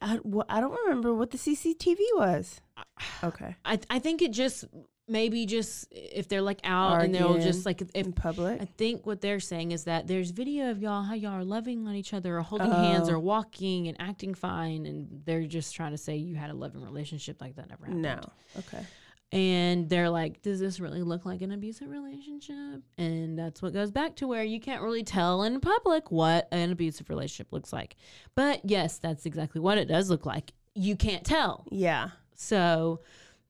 I, 0.00 0.18
well, 0.22 0.46
I 0.48 0.60
don't 0.60 0.78
remember 0.84 1.14
what 1.14 1.30
the 1.30 1.38
CCTV 1.38 1.98
was. 2.16 2.60
Okay. 3.24 3.54
I 3.64 3.78
I 3.88 3.98
think 4.00 4.20
it 4.22 4.32
just 4.32 4.64
maybe 5.08 5.46
just 5.46 5.86
if 5.90 6.28
they're 6.28 6.42
like 6.42 6.60
out 6.64 7.02
and 7.02 7.14
they'll 7.14 7.38
just 7.38 7.66
like 7.66 7.80
if 7.82 7.90
in 7.90 8.12
public. 8.12 8.60
I 8.62 8.64
think 8.64 9.04
what 9.04 9.20
they're 9.20 9.40
saying 9.40 9.72
is 9.72 9.84
that 9.84 10.06
there's 10.06 10.30
video 10.30 10.70
of 10.70 10.80
y'all 10.80 11.02
how 11.02 11.14
y'all 11.14 11.32
are 11.32 11.44
loving 11.44 11.86
on 11.88 11.94
each 11.94 12.14
other 12.14 12.38
or 12.38 12.42
holding 12.42 12.70
oh. 12.72 12.82
hands 12.82 13.08
Oh. 13.08 13.14
or 13.14 13.18
walking 13.18 13.88
and 13.88 13.96
acting 14.00 14.34
fine, 14.34 14.86
and 14.86 15.22
they're 15.24 15.46
just 15.46 15.74
trying 15.74 15.90
to 15.92 15.98
say 15.98 16.16
you 16.16 16.36
had 16.36 16.50
a 16.50 16.54
loving 16.54 16.82
relationship 16.82 17.40
like 17.40 17.56
that 17.56 17.68
never 17.68 17.84
happened. 17.86 18.02
no. 18.02 18.20
Okay. 18.58 18.84
and 19.32 19.88
they're 19.88 20.10
like, 20.10 20.42
"Does 20.42 20.60
this 20.60 20.78
really 20.78 21.02
look 21.02 21.24
like 21.24 21.40
an 21.42 21.52
abusive 21.52 21.88
relationship?" 21.90 22.82
And 22.98 23.38
that's 23.38 23.62
what 23.62 23.72
goes 23.72 23.90
back 23.90 24.14
to 24.16 24.28
where 24.28 24.44
you 24.44 24.60
can't 24.60 24.82
really 24.82 25.02
tell 25.04 25.42
in 25.42 25.58
public 25.60 26.10
what 26.10 26.48
an 26.52 26.70
abusive 26.70 27.08
relationship 27.08 27.52
looks 27.52 27.72
like. 27.72 27.96
But 28.34 28.60
yes, 28.64 28.98
that's 28.98 29.24
exactly 29.26 29.60
what 29.60 29.78
it 29.78 29.88
does 29.88 30.10
look 30.10 30.26
like. 30.26 30.52
You 30.74 30.96
can't 30.96 31.24
tell. 31.24 31.66
Yeah. 31.70 32.10
So 32.34 33.00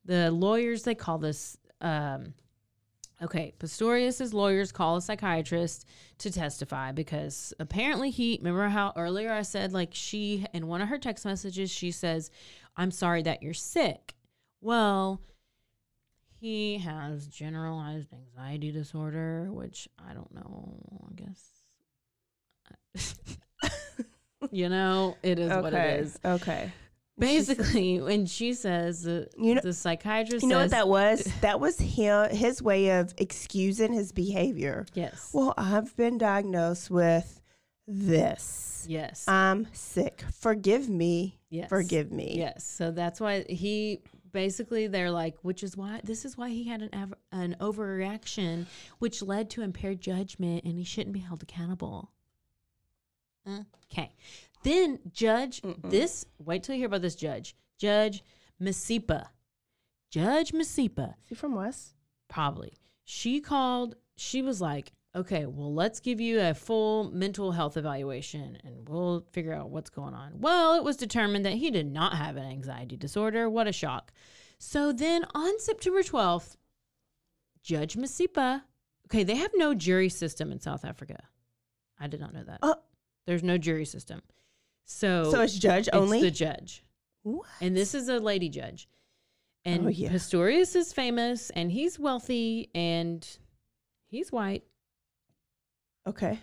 the 0.05 0.31
lawyers 0.31 0.83
they 0.83 0.95
call 0.95 1.17
this. 1.17 1.57
Um, 1.81 2.33
okay, 3.21 3.53
Pistorius's 3.59 4.33
lawyers 4.33 4.71
call 4.71 4.97
a 4.97 5.01
psychiatrist 5.01 5.85
to 6.19 6.31
testify 6.31 6.91
because 6.91 7.53
apparently 7.59 8.09
he. 8.09 8.37
Remember 8.41 8.67
how 8.69 8.93
earlier 8.95 9.31
I 9.31 9.41
said 9.43 9.73
like 9.73 9.89
she 9.93 10.45
in 10.53 10.67
one 10.67 10.81
of 10.81 10.89
her 10.89 10.97
text 10.97 11.25
messages 11.25 11.71
she 11.71 11.91
says, 11.91 12.31
"I'm 12.75 12.91
sorry 12.91 13.23
that 13.23 13.43
you're 13.43 13.53
sick." 13.53 14.15
Well, 14.61 15.21
he 16.39 16.77
has 16.79 17.27
generalized 17.27 18.13
anxiety 18.13 18.71
disorder, 18.71 19.47
which 19.51 19.87
I 19.99 20.13
don't 20.13 20.33
know. 20.33 20.77
I 21.09 21.13
guess. 21.15 21.49
you 24.51 24.69
know, 24.69 25.17
it 25.23 25.39
is 25.39 25.51
okay. 25.51 25.61
what 25.61 25.73
it 25.73 25.99
is. 26.01 26.19
Okay. 26.23 26.71
Basically, 27.17 28.01
when 28.01 28.25
she 28.25 28.53
says 28.53 29.05
uh, 29.07 29.25
You 29.37 29.55
know- 29.55 29.61
the 29.61 29.73
psychiatrist 29.73 30.43
You 30.43 30.49
know 30.49 30.59
what 30.59 30.71
that 30.71 30.87
was? 30.87 31.23
That 31.41 31.59
was 31.59 31.77
him, 31.79 32.29
his 32.31 32.61
way 32.61 32.89
of 32.99 33.13
excusing 33.17 33.93
his 33.93 34.11
behavior. 34.11 34.85
Yes. 34.93 35.29
Well, 35.33 35.53
I've 35.57 35.95
been 35.95 36.17
diagnosed 36.17 36.89
with 36.89 37.41
this. 37.87 38.85
yes. 38.89 39.27
I'm 39.27 39.67
sick. 39.73 40.23
Forgive 40.39 40.89
me. 40.89 41.37
yes. 41.49 41.69
Forgive 41.69 42.11
me. 42.11 42.33
Yes. 42.37 42.63
So 42.63 42.91
that's 42.91 43.19
why 43.19 43.45
he 43.49 44.01
basically 44.31 44.87
they're 44.87 45.11
like, 45.11 45.35
which 45.43 45.61
is 45.63 45.77
why 45.77 45.99
this 46.03 46.25
is 46.25 46.35
why 46.37 46.49
he 46.49 46.63
had 46.63 46.81
an 46.81 46.89
av- 46.93 47.13
an 47.31 47.55
overreaction, 47.59 48.65
which 48.99 49.21
led 49.21 49.49
to 49.51 49.61
impaired 49.61 50.01
judgment, 50.01 50.63
and 50.63 50.77
he 50.79 50.83
shouldn't 50.83 51.13
be 51.13 51.19
held 51.19 51.43
accountable. 51.43 52.09
Okay. 53.91 54.11
Then 54.63 54.99
Judge 55.11 55.61
this 55.83 56.25
wait 56.39 56.63
till 56.63 56.75
you 56.75 56.81
hear 56.81 56.87
about 56.87 57.01
this 57.01 57.15
judge. 57.15 57.55
Judge 57.77 58.23
Masipa. 58.61 59.27
Judge 60.09 60.51
Masipa 60.51 61.15
Is 61.23 61.29
he 61.29 61.35
from 61.35 61.55
West? 61.55 61.95
Probably. 62.29 62.73
She 63.03 63.41
called, 63.41 63.95
she 64.15 64.41
was 64.41 64.61
like, 64.61 64.93
okay, 65.15 65.45
well, 65.45 65.73
let's 65.73 65.99
give 65.99 66.19
you 66.19 66.39
a 66.39 66.53
full 66.53 67.11
mental 67.11 67.51
health 67.51 67.77
evaluation 67.77 68.57
and 68.63 68.87
we'll 68.87 69.25
figure 69.31 69.53
out 69.53 69.69
what's 69.69 69.89
going 69.89 70.13
on. 70.13 70.39
Well, 70.39 70.75
it 70.75 70.83
was 70.83 70.97
determined 70.97 71.45
that 71.45 71.53
he 71.53 71.69
did 71.71 71.91
not 71.91 72.15
have 72.15 72.37
an 72.37 72.45
anxiety 72.45 72.95
disorder. 72.95 73.49
What 73.49 73.67
a 73.67 73.73
shock. 73.73 74.13
So 74.57 74.93
then 74.93 75.25
on 75.33 75.59
September 75.59 76.01
12th, 76.01 76.55
Judge 77.63 77.95
Masipa, 77.95 78.61
okay, 79.07 79.23
they 79.23 79.35
have 79.35 79.51
no 79.55 79.73
jury 79.73 80.09
system 80.09 80.51
in 80.51 80.59
South 80.59 80.85
Africa. 80.85 81.21
I 81.99 82.07
did 82.07 82.19
not 82.19 82.33
know 82.33 82.43
that. 82.43 82.59
Oh. 82.61 82.75
There's 83.25 83.43
no 83.43 83.57
jury 83.57 83.85
system. 83.85 84.21
So, 84.85 85.31
So 85.31 85.41
it's 85.41 85.57
judge 85.57 85.87
it's 85.87 85.95
only? 85.97 86.21
the 86.21 86.31
judge. 86.31 86.83
what? 87.23 87.47
And 87.61 87.75
this 87.75 87.95
is 87.95 88.09
a 88.09 88.19
lady 88.19 88.49
judge. 88.49 88.87
And 89.65 89.85
Oh, 89.85 89.89
yeah. 89.89 90.09
Pistorius 90.09 90.75
is 90.75 90.91
famous 90.91 91.49
and 91.51 91.71
he's 91.71 91.97
wealthy 91.97 92.69
and 92.75 93.25
he's 94.07 94.31
white. 94.31 94.63
Okay. 96.05 96.39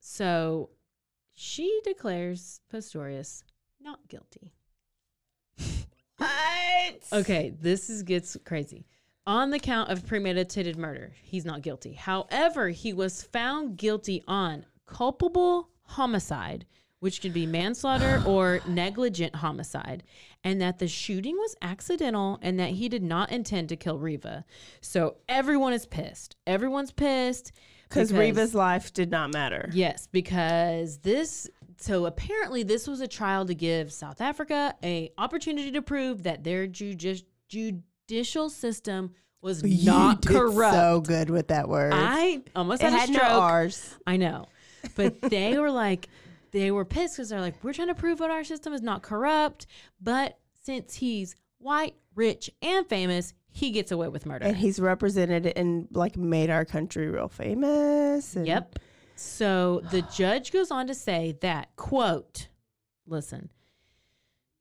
So 0.00 0.70
she 1.34 1.80
declares 1.84 2.60
Pistorius 2.72 3.42
not 3.80 4.06
guilty. 4.08 4.52
What? 6.16 6.96
Okay, 7.12 7.52
this 7.60 7.90
is 7.90 8.02
gets 8.02 8.36
crazy. 8.44 8.86
On 9.26 9.50
the 9.50 9.58
count 9.58 9.90
of 9.90 10.06
premeditated 10.06 10.76
murder, 10.76 11.12
he's 11.22 11.44
not 11.44 11.62
guilty. 11.62 11.92
However, 11.94 12.68
he 12.68 12.92
was 12.92 13.22
found 13.22 13.76
guilty 13.76 14.22
on 14.28 14.64
culpable 14.86 15.70
homicide, 15.82 16.66
which 17.04 17.20
could 17.20 17.34
be 17.34 17.44
manslaughter 17.44 18.22
or 18.26 18.62
negligent 18.66 19.34
homicide, 19.34 20.02
and 20.42 20.58
that 20.58 20.78
the 20.78 20.88
shooting 20.88 21.36
was 21.36 21.54
accidental 21.60 22.38
and 22.40 22.58
that 22.58 22.70
he 22.70 22.88
did 22.88 23.02
not 23.02 23.30
intend 23.30 23.68
to 23.68 23.76
kill 23.76 23.98
Reeva. 23.98 24.42
So 24.80 25.16
everyone 25.28 25.74
is 25.74 25.84
pissed. 25.84 26.34
Everyone's 26.46 26.92
pissed 26.92 27.52
Because 27.90 28.10
Reeva's 28.10 28.54
life 28.54 28.90
did 28.94 29.10
not 29.10 29.34
matter. 29.34 29.68
Yes, 29.74 30.08
because 30.12 30.96
this 31.00 31.46
so 31.76 32.06
apparently 32.06 32.62
this 32.62 32.88
was 32.88 33.02
a 33.02 33.06
trial 33.06 33.44
to 33.44 33.54
give 33.54 33.92
South 33.92 34.22
Africa 34.22 34.74
a 34.82 35.10
opportunity 35.18 35.72
to 35.72 35.82
prove 35.82 36.22
that 36.22 36.42
their 36.42 36.66
judici- 36.66 37.26
judicial 37.50 38.48
system 38.48 39.10
was 39.42 39.62
You 39.62 39.84
not 39.84 40.24
corrupt. 40.24 40.74
So 40.74 41.02
good 41.02 41.28
with 41.28 41.48
that 41.48 41.68
word. 41.68 41.92
I 41.94 42.44
almost 42.56 42.82
it 42.82 42.88
had, 42.88 42.98
had 42.98 43.08
a 43.10 43.12
no 43.12 43.18
stroke. 43.18 43.42
R's. 43.42 43.94
I 44.06 44.16
know. 44.16 44.46
But 44.96 45.20
they 45.20 45.58
were 45.58 45.70
like 45.70 46.08
they 46.54 46.70
were 46.70 46.84
pissed 46.84 47.16
because 47.16 47.28
they're 47.28 47.40
like, 47.40 47.62
we're 47.64 47.72
trying 47.72 47.88
to 47.88 47.94
prove 47.96 48.18
that 48.18 48.30
our 48.30 48.44
system 48.44 48.72
is 48.72 48.80
not 48.80 49.02
corrupt, 49.02 49.66
but 50.00 50.38
since 50.62 50.94
he's 50.94 51.34
white, 51.58 51.96
rich, 52.14 52.48
and 52.62 52.86
famous, 52.86 53.34
he 53.50 53.72
gets 53.72 53.90
away 53.90 54.08
with 54.08 54.24
murder. 54.24 54.46
And 54.46 54.56
he's 54.56 54.78
represented 54.78 55.46
and 55.46 55.88
like 55.90 56.16
made 56.16 56.50
our 56.50 56.64
country 56.64 57.08
real 57.08 57.28
famous. 57.28 58.36
And 58.36 58.46
Yep. 58.46 58.78
So 59.16 59.82
the 59.90 60.02
judge 60.02 60.52
goes 60.52 60.70
on 60.70 60.86
to 60.86 60.94
say 60.94 61.36
that, 61.40 61.74
quote, 61.74 62.48
listen, 63.06 63.50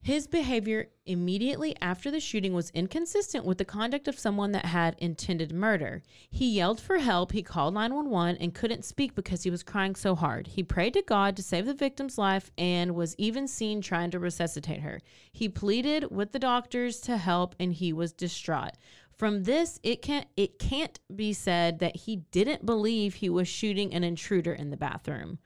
his 0.04 0.28
behavior 0.28 0.89
immediately 1.06 1.76
after 1.82 2.12
the 2.12 2.20
shooting 2.20 2.54
was 2.54 2.70
inconsistent 2.72 3.45
with 3.45 3.58
the 3.58 3.64
conduct 3.64 4.10
of 4.10 4.20
someone 4.20 4.51
that 4.51 4.66
had 4.66 4.95
intended 4.99 5.54
murder. 5.54 6.04
He 6.30 6.51
yelled 6.51 6.82
for 6.82 6.97
help, 6.97 7.32
he 7.32 7.41
called 7.41 7.74
911 7.74 8.36
and 8.41 8.54
couldn't 8.54 8.84
speak 8.84 9.16
because 9.16 9.43
he 9.43 9.49
was 9.49 9.64
crying 9.64 9.95
so 9.95 10.14
hard. 10.14 10.47
He 10.47 10.62
prayed 10.62 10.93
to 10.95 11.01
God 11.01 11.38
to 11.38 11.43
save 11.43 11.66
the 11.66 11.74
victim's 11.74 12.18
life 12.18 12.51
and 12.58 12.95
was 12.95 13.16
even 13.18 13.47
seen 13.47 13.80
trying 13.80 14.12
to 14.12 14.20
resuscitate 14.20 14.82
her. 14.82 14.99
He 15.32 15.47
pleaded 15.47 16.12
with 16.12 16.34
the 16.34 16.39
doctors 16.39 16.99
to 17.01 17.16
help 17.16 17.56
and 17.58 17.72
he 17.72 17.93
was 17.93 18.12
distraught. 18.12 18.74
From 19.18 19.43
this, 19.43 19.80
it 19.84 20.01
can't 20.01 20.28
it 20.36 20.60
can't 20.60 20.99
be 21.16 21.32
said 21.32 21.80
that 21.80 21.95
he 21.95 22.18
didn't 22.18 22.66
believe 22.66 23.16
he 23.16 23.30
was 23.30 23.47
shooting 23.47 23.93
an 23.93 24.04
intruder 24.04 24.54
in 24.54 24.70
the 24.70 24.76
bathroom. 24.76 25.39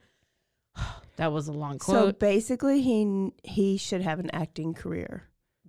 That 1.16 1.32
was 1.32 1.48
a 1.48 1.52
long 1.52 1.80
So 1.80 2.12
basically, 2.12 2.80
he 2.80 3.32
he 3.42 3.76
should 3.76 4.02
have 4.02 4.20
an 4.20 4.30
acting 4.30 4.72
career 4.72 5.24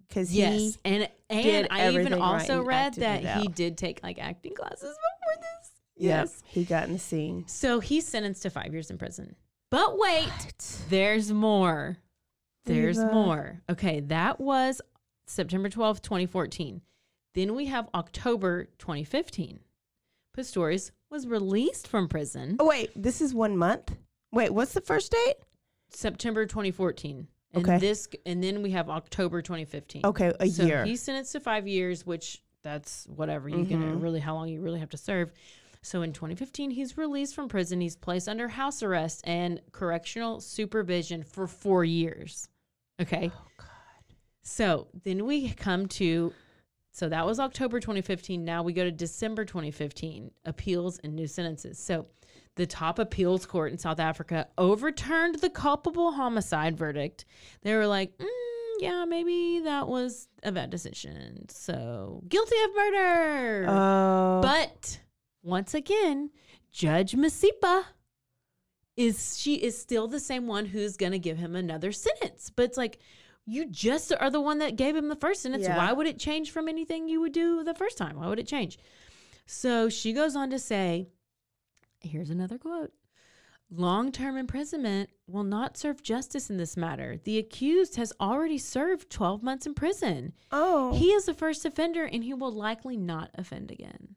because 0.08 0.32
yes, 0.32 0.78
and 0.86 1.10
and 1.28 1.68
I 1.72 1.90
even 1.90 2.02
everything 2.02 2.20
right 2.20 2.22
also 2.22 2.62
read 2.62 2.94
that 2.96 3.42
he 3.42 3.48
did 3.48 3.76
take 3.76 4.04
like 4.04 4.20
acting 4.20 4.54
classes 4.54 4.82
before 4.82 5.42
this. 5.42 5.72
Yep, 5.96 6.28
Yes. 6.28 6.44
he 6.46 6.64
got 6.66 6.86
in 6.86 6.94
the 6.94 7.00
scene. 7.00 7.46
So 7.48 7.80
he's 7.80 8.08
sentenced 8.08 8.44
to 8.44 8.52
five 8.52 8.74
years 8.74 8.92
in 8.92 9.00
prison. 9.00 9.36
But 9.72 9.98
wait, 9.98 10.84
there's 10.90 11.32
more. 11.32 11.98
There's 12.66 12.98
Diva. 12.98 13.12
more. 13.12 13.62
Okay, 13.70 14.02
that 14.02 14.40
was 14.40 14.82
September 15.26 15.70
12th, 15.70 16.02
2014. 16.04 16.82
Then 17.34 17.56
we 17.56 17.66
have 17.66 17.90
October 17.96 18.66
2015. 18.78 19.60
Pistorius 20.38 20.92
was 21.10 21.26
released 21.28 21.88
from 21.88 22.08
prison 22.08 22.58
Oh 22.60 22.68
wait, 22.68 22.92
this 22.96 23.20
is 23.20 23.34
one 23.34 23.58
month. 23.58 23.96
Wait, 24.32 24.52
what's 24.54 24.74
the 24.74 24.82
first 24.82 25.12
date? 25.12 25.36
September 25.90 26.46
2014. 26.46 27.28
And 27.54 27.66
Okay. 27.66 27.80
this 27.80 28.08
and 28.28 28.44
then 28.44 28.62
we 28.62 28.72
have 28.72 28.90
October 28.90 29.42
2015. 29.42 30.06
Okay, 30.06 30.32
a 30.40 30.48
so 30.50 30.66
year. 30.66 30.86
He's 30.86 31.02
sentenced 31.02 31.32
to 31.32 31.40
five 31.40 31.68
years, 31.68 32.06
which 32.06 32.44
that's 32.62 33.08
whatever 33.08 33.50
you 33.50 33.66
can 33.66 33.82
Mhm. 33.82 34.02
really 34.04 34.20
how 34.20 34.36
long 34.36 34.50
you 34.50 34.62
really 34.62 34.80
have 34.80 34.90
to 34.90 34.98
serve. 34.98 35.32
So 35.82 36.04
in 36.04 36.14
2015, 36.14 36.72
he's 36.72 36.96
released 36.98 37.34
from 37.34 37.48
prison. 37.48 37.82
He's 37.82 37.96
placed 37.96 38.28
under 38.30 38.50
house 38.50 38.84
arrest 38.84 39.22
and 39.24 39.62
correctional 39.72 40.42
supervision 40.42 41.24
for 41.24 41.48
four 41.48 41.84
years. 41.84 42.50
Okay. 43.02 43.32
Oh 43.34 43.48
God. 43.58 43.68
So 44.44 44.90
then 45.04 45.26
we 45.26 45.50
come 45.50 45.88
to, 45.88 46.34
so 46.92 47.10
that 47.10 47.26
was 47.26 47.40
October 47.40 47.80
2015. 47.80 48.44
Now 48.46 48.62
we 48.62 48.74
go 48.74 48.84
to 48.84 48.92
December 48.92 49.44
2015, 49.46 50.32
appeals 50.46 51.00
and 51.00 51.16
new 51.16 51.28
sentences. 51.28 51.80
So 51.80 52.08
the 52.60 52.68
top 52.68 53.00
appeals 53.00 53.46
court 53.46 53.72
in 53.72 53.78
South 53.78 54.02
Africa 54.02 54.46
overturned 54.58 55.36
the 55.36 55.50
culpable 55.50 56.12
homicide 56.12 56.78
verdict. 56.78 57.24
They 57.62 57.74
were 57.74 57.88
like, 57.88 58.18
mm, 58.18 58.28
yeah, 58.82 59.06
maybe 59.06 59.62
that 59.62 59.88
was 59.88 60.28
a 60.44 60.52
bad 60.52 60.70
decision. 60.70 61.48
So 61.48 62.22
guilty 62.28 62.58
of 62.66 62.76
murder. 62.76 63.66
Oh, 63.70 64.42
But 64.42 65.00
once 65.42 65.74
again, 65.74 66.32
Judge 66.74 67.14
Masipa 67.14 67.86
is 68.98 69.40
she 69.40 69.56
is 69.56 69.82
still 69.82 70.10
the 70.10 70.20
same 70.20 70.46
one 70.46 70.66
who's 70.66 70.98
going 70.98 71.14
to 71.14 71.20
give 71.20 71.38
him 71.38 71.56
another 71.56 71.94
sentence. 71.94 72.52
But 72.54 72.64
it's 72.64 72.78
like 72.78 73.00
you 73.46 73.68
just 73.70 74.12
are 74.20 74.30
the 74.30 74.42
one 74.42 74.60
that 74.60 74.76
gave 74.76 74.98
him 74.98 75.08
the 75.08 75.16
first 75.16 75.44
sentence. 75.44 75.64
Yeah. 75.64 75.78
Why 75.78 75.94
would 75.94 76.08
it 76.08 76.20
change 76.20 76.52
from 76.52 76.68
anything 76.68 77.08
you 77.08 77.22
would 77.22 77.32
do 77.32 77.64
the 77.64 77.74
first 77.74 77.98
time? 77.98 78.18
Why 78.18 78.28
would 78.28 78.38
it 78.40 78.48
change? 78.48 78.78
So 79.46 79.88
she 79.88 80.12
goes 80.12 80.36
on 80.36 80.50
to 80.50 80.60
say, 80.60 81.08
here's 82.02 82.30
another 82.30 82.58
quote. 82.58 82.92
Long 83.72 84.12
term 84.12 84.36
imprisonment 84.36 85.12
will 85.28 85.44
not 85.44 85.78
serve 85.78 86.02
justice 86.02 86.50
in 86.50 86.58
this 86.58 86.76
matter. 86.76 87.18
The 87.24 87.38
accused 87.38 87.98
has 87.98 88.12
already 88.20 88.58
served 88.58 89.12
12 89.12 89.44
months 89.44 89.68
in 89.68 89.76
prison. 89.76 90.34
oh, 90.52 90.94
He 90.96 91.12
is 91.12 91.26
the 91.26 91.36
first 91.36 91.66
offender 91.66 92.04
and 92.06 92.24
he 92.24 92.34
will 92.34 92.52
likely 92.52 92.98
not 92.98 93.30
offend 93.36 93.70
again. 93.70 94.16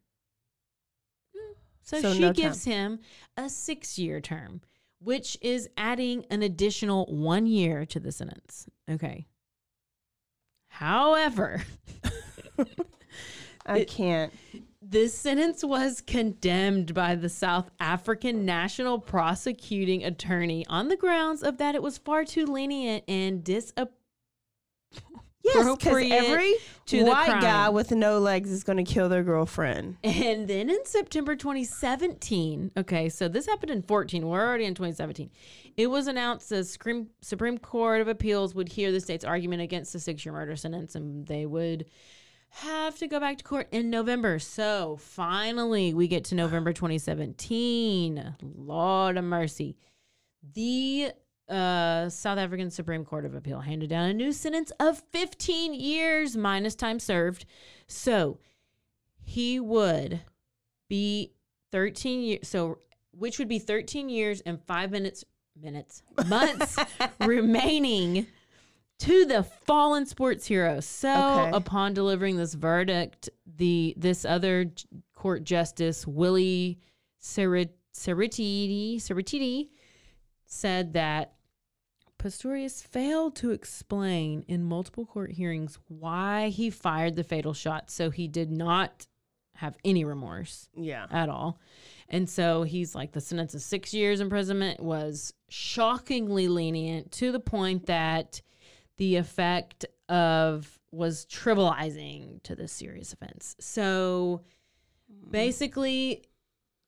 Hmm. 1.36 1.52
So, 1.82 2.00
So 2.00 2.14
she 2.14 2.20
no 2.20 2.32
gives 2.32 2.64
him 2.64 3.00
a 3.36 3.50
six 3.50 3.98
year 3.98 4.22
term, 4.22 4.62
which 5.00 5.36
is 5.42 5.68
adding 5.76 6.24
an 6.30 6.42
additional 6.42 7.04
one 7.06 7.44
year 7.46 7.84
to 7.86 8.00
the 8.00 8.10
sentence. 8.12 8.66
Okay. 8.90 9.26
However, 10.68 11.62
I 13.66 13.78
it- 13.80 13.88
can't. 13.88 14.32
This 14.92 15.14
sentence 15.14 15.64
was 15.64 16.02
condemned 16.02 16.92
by 16.92 17.14
the 17.14 17.30
South 17.30 17.70
African 17.80 18.44
National 18.44 18.98
Prosecuting 18.98 20.04
Attorney 20.04 20.66
on 20.66 20.88
the 20.88 20.96
grounds 20.96 21.42
of 21.42 21.56
that 21.56 21.74
it 21.74 21.82
was 21.82 21.96
far 21.96 22.26
too 22.26 22.44
lenient 22.44 23.02
and 23.08 23.42
disappropriate 23.42 23.98
Yes, 25.44 25.76
because 25.76 26.10
every 26.12 26.54
to 26.86 27.04
the 27.04 27.10
white 27.10 27.40
guy 27.40 27.68
with 27.68 27.90
no 27.90 28.20
legs 28.20 28.48
is 28.50 28.62
going 28.62 28.76
to 28.76 28.84
kill 28.84 29.08
their 29.08 29.24
girlfriend. 29.24 29.96
And 30.04 30.46
then 30.46 30.70
in 30.70 30.84
September 30.84 31.34
2017, 31.34 32.70
okay, 32.76 33.08
so 33.08 33.26
this 33.26 33.46
happened 33.46 33.72
in 33.72 33.82
14. 33.82 34.24
We're 34.24 34.46
already 34.46 34.66
in 34.66 34.74
2017. 34.74 35.30
It 35.76 35.88
was 35.88 36.06
announced 36.06 36.48
the 36.48 36.62
Supreme, 36.62 37.08
Supreme 37.22 37.58
Court 37.58 38.00
of 38.00 38.06
Appeals 38.06 38.54
would 38.54 38.68
hear 38.68 38.92
the 38.92 39.00
state's 39.00 39.24
argument 39.24 39.62
against 39.62 39.92
the 39.92 39.98
six 39.98 40.24
year 40.24 40.32
murder 40.32 40.54
sentence 40.54 40.94
and 40.94 41.26
they 41.26 41.44
would 41.44 41.86
have 42.56 42.98
to 42.98 43.08
go 43.08 43.18
back 43.18 43.38
to 43.38 43.44
court 43.44 43.68
in 43.72 43.90
November. 43.90 44.38
So 44.38 44.98
finally, 45.00 45.94
we 45.94 46.06
get 46.06 46.24
to 46.26 46.34
November 46.34 46.72
2017. 46.72 48.36
Lord 48.42 49.16
of 49.16 49.24
mercy. 49.24 49.76
The 50.54 51.12
uh, 51.48 52.08
South 52.08 52.38
African 52.38 52.70
Supreme 52.70 53.04
Court 53.04 53.24
of 53.24 53.34
Appeal 53.34 53.60
handed 53.60 53.90
down 53.90 54.10
a 54.10 54.14
new 54.14 54.32
sentence 54.32 54.70
of 54.78 55.02
15 55.12 55.74
years 55.74 56.36
minus 56.36 56.74
time 56.74 56.98
served. 56.98 57.46
So 57.86 58.38
he 59.24 59.58
would 59.58 60.20
be 60.88 61.32
13 61.70 62.22
years 62.22 62.48
so 62.48 62.78
which 63.12 63.38
would 63.38 63.48
be 63.48 63.58
13 63.58 64.10
years 64.10 64.42
and 64.42 64.60
5 64.62 64.90
minutes 64.90 65.24
minutes 65.58 66.02
months 66.26 66.78
remaining 67.20 68.26
to 69.02 69.24
the 69.26 69.42
fallen 69.42 70.06
sports 70.06 70.46
hero 70.46 70.80
so 70.80 71.10
Okay. 71.12 71.56
upon 71.56 71.94
delivering 71.94 72.36
this 72.36 72.54
verdict 72.54 73.28
the 73.56 73.94
this 73.96 74.24
other 74.24 74.64
j- 74.66 74.84
court 75.14 75.44
justice 75.44 76.06
willie 76.06 76.78
Cerit- 77.20 77.70
ceritidi 77.94 78.96
ceritidi 78.96 79.68
said 80.46 80.92
that 80.94 81.34
Pistorius 82.18 82.82
failed 82.86 83.34
to 83.36 83.50
explain 83.50 84.44
in 84.46 84.62
multiple 84.62 85.04
court 85.06 85.32
hearings 85.32 85.78
why 85.88 86.50
he 86.50 86.70
fired 86.70 87.16
the 87.16 87.24
fatal 87.24 87.52
shot, 87.52 87.90
so 87.90 88.10
he 88.10 88.28
did 88.28 88.50
not 88.52 89.06
have 89.56 89.76
any 89.84 90.04
remorse 90.04 90.68
Yeah. 90.76 91.06
at 91.10 91.28
all. 91.28 91.58
And 92.08 92.30
so 92.30 92.62
he's 92.62 92.94
like, 92.94 93.10
the 93.10 93.20
sentence 93.20 93.54
of 93.54 93.60
six 93.62 93.92
years 93.92 94.20
imprisonment 94.20 94.78
was 94.80 95.34
shockingly 95.48 96.46
lenient 96.46 97.10
to 97.12 97.32
the 97.32 97.40
point 97.40 97.86
that 97.86 98.40
the 99.02 99.16
effect 99.16 99.84
of 100.08 100.78
was 100.92 101.26
trivializing 101.26 102.40
to 102.44 102.54
this 102.54 102.70
serious 102.70 103.12
offense. 103.12 103.56
So 103.58 104.42
basically, 105.28 106.22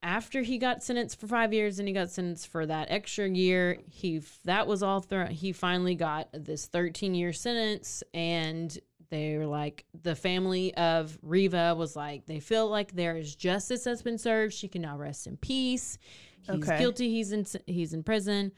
after 0.00 0.42
he 0.42 0.58
got 0.58 0.84
sentenced 0.84 1.18
for 1.18 1.26
five 1.26 1.52
years 1.52 1.80
and 1.80 1.88
he 1.88 1.94
got 1.94 2.10
sentenced 2.10 2.46
for 2.46 2.66
that 2.66 2.86
extra 2.88 3.28
year, 3.28 3.78
he 3.90 4.22
that 4.44 4.68
was 4.68 4.80
all 4.80 5.00
thrown. 5.00 5.30
He 5.32 5.50
finally 5.50 5.96
got 5.96 6.28
this 6.32 6.66
13 6.66 7.16
year 7.16 7.32
sentence, 7.32 8.04
and 8.14 8.78
they 9.10 9.36
were 9.36 9.46
like, 9.46 9.84
the 10.02 10.14
family 10.14 10.72
of 10.76 11.18
Reeva 11.26 11.76
was 11.76 11.96
like, 11.96 12.26
they 12.26 12.38
feel 12.38 12.68
like 12.68 12.92
there 12.94 13.16
is 13.16 13.34
justice 13.34 13.82
that's 13.82 14.02
been 14.02 14.18
served. 14.18 14.54
She 14.54 14.68
can 14.68 14.82
now 14.82 14.96
rest 14.96 15.26
in 15.26 15.36
peace. 15.36 15.98
He's 16.42 16.62
Okay. 16.68 16.78
guilty. 16.78 17.10
He's 17.10 17.32
in 17.32 17.44
he's 17.66 17.92
in 17.92 18.04
prison, 18.04 18.52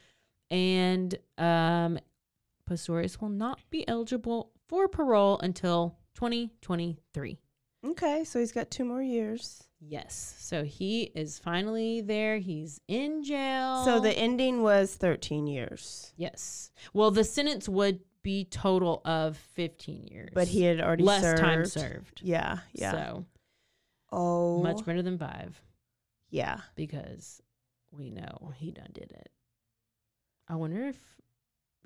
and 0.50 1.14
um, 1.38 1.98
Pistorius 2.68 3.20
will 3.20 3.28
not 3.28 3.60
be 3.70 3.86
eligible 3.88 4.52
for 4.68 4.88
parole 4.88 5.38
until 5.40 5.96
2023. 6.14 7.38
Okay, 7.86 8.24
so 8.24 8.38
he's 8.40 8.52
got 8.52 8.70
two 8.70 8.84
more 8.84 9.02
years. 9.02 9.62
Yes. 9.80 10.34
So 10.38 10.64
he 10.64 11.02
is 11.14 11.38
finally 11.38 12.00
there. 12.00 12.38
He's 12.38 12.80
in 12.88 13.22
jail. 13.22 13.84
So 13.84 14.00
the 14.00 14.10
ending 14.12 14.62
was 14.62 14.94
13 14.96 15.46
years, 15.46 16.12
yes. 16.16 16.72
Well, 16.92 17.10
the 17.10 17.24
sentence 17.24 17.68
would 17.68 18.00
be 18.22 18.44
total 18.44 19.02
of 19.04 19.36
15 19.36 20.08
years. 20.08 20.30
but 20.34 20.48
he 20.48 20.62
had 20.62 20.80
already 20.80 21.04
less 21.04 21.22
served. 21.22 21.38
time 21.38 21.64
served. 21.64 22.20
Yeah, 22.24 22.58
yeah. 22.72 22.90
So 22.90 23.26
oh, 24.10 24.62
much 24.62 24.84
better 24.84 25.02
than 25.02 25.16
5 25.18 25.62
Yeah. 26.30 26.58
because 26.74 27.40
we 27.92 28.10
know 28.10 28.52
he 28.56 28.72
done 28.72 28.90
did 28.92 29.12
it. 29.12 29.30
I 30.48 30.56
wonder 30.56 30.88
if 30.88 30.96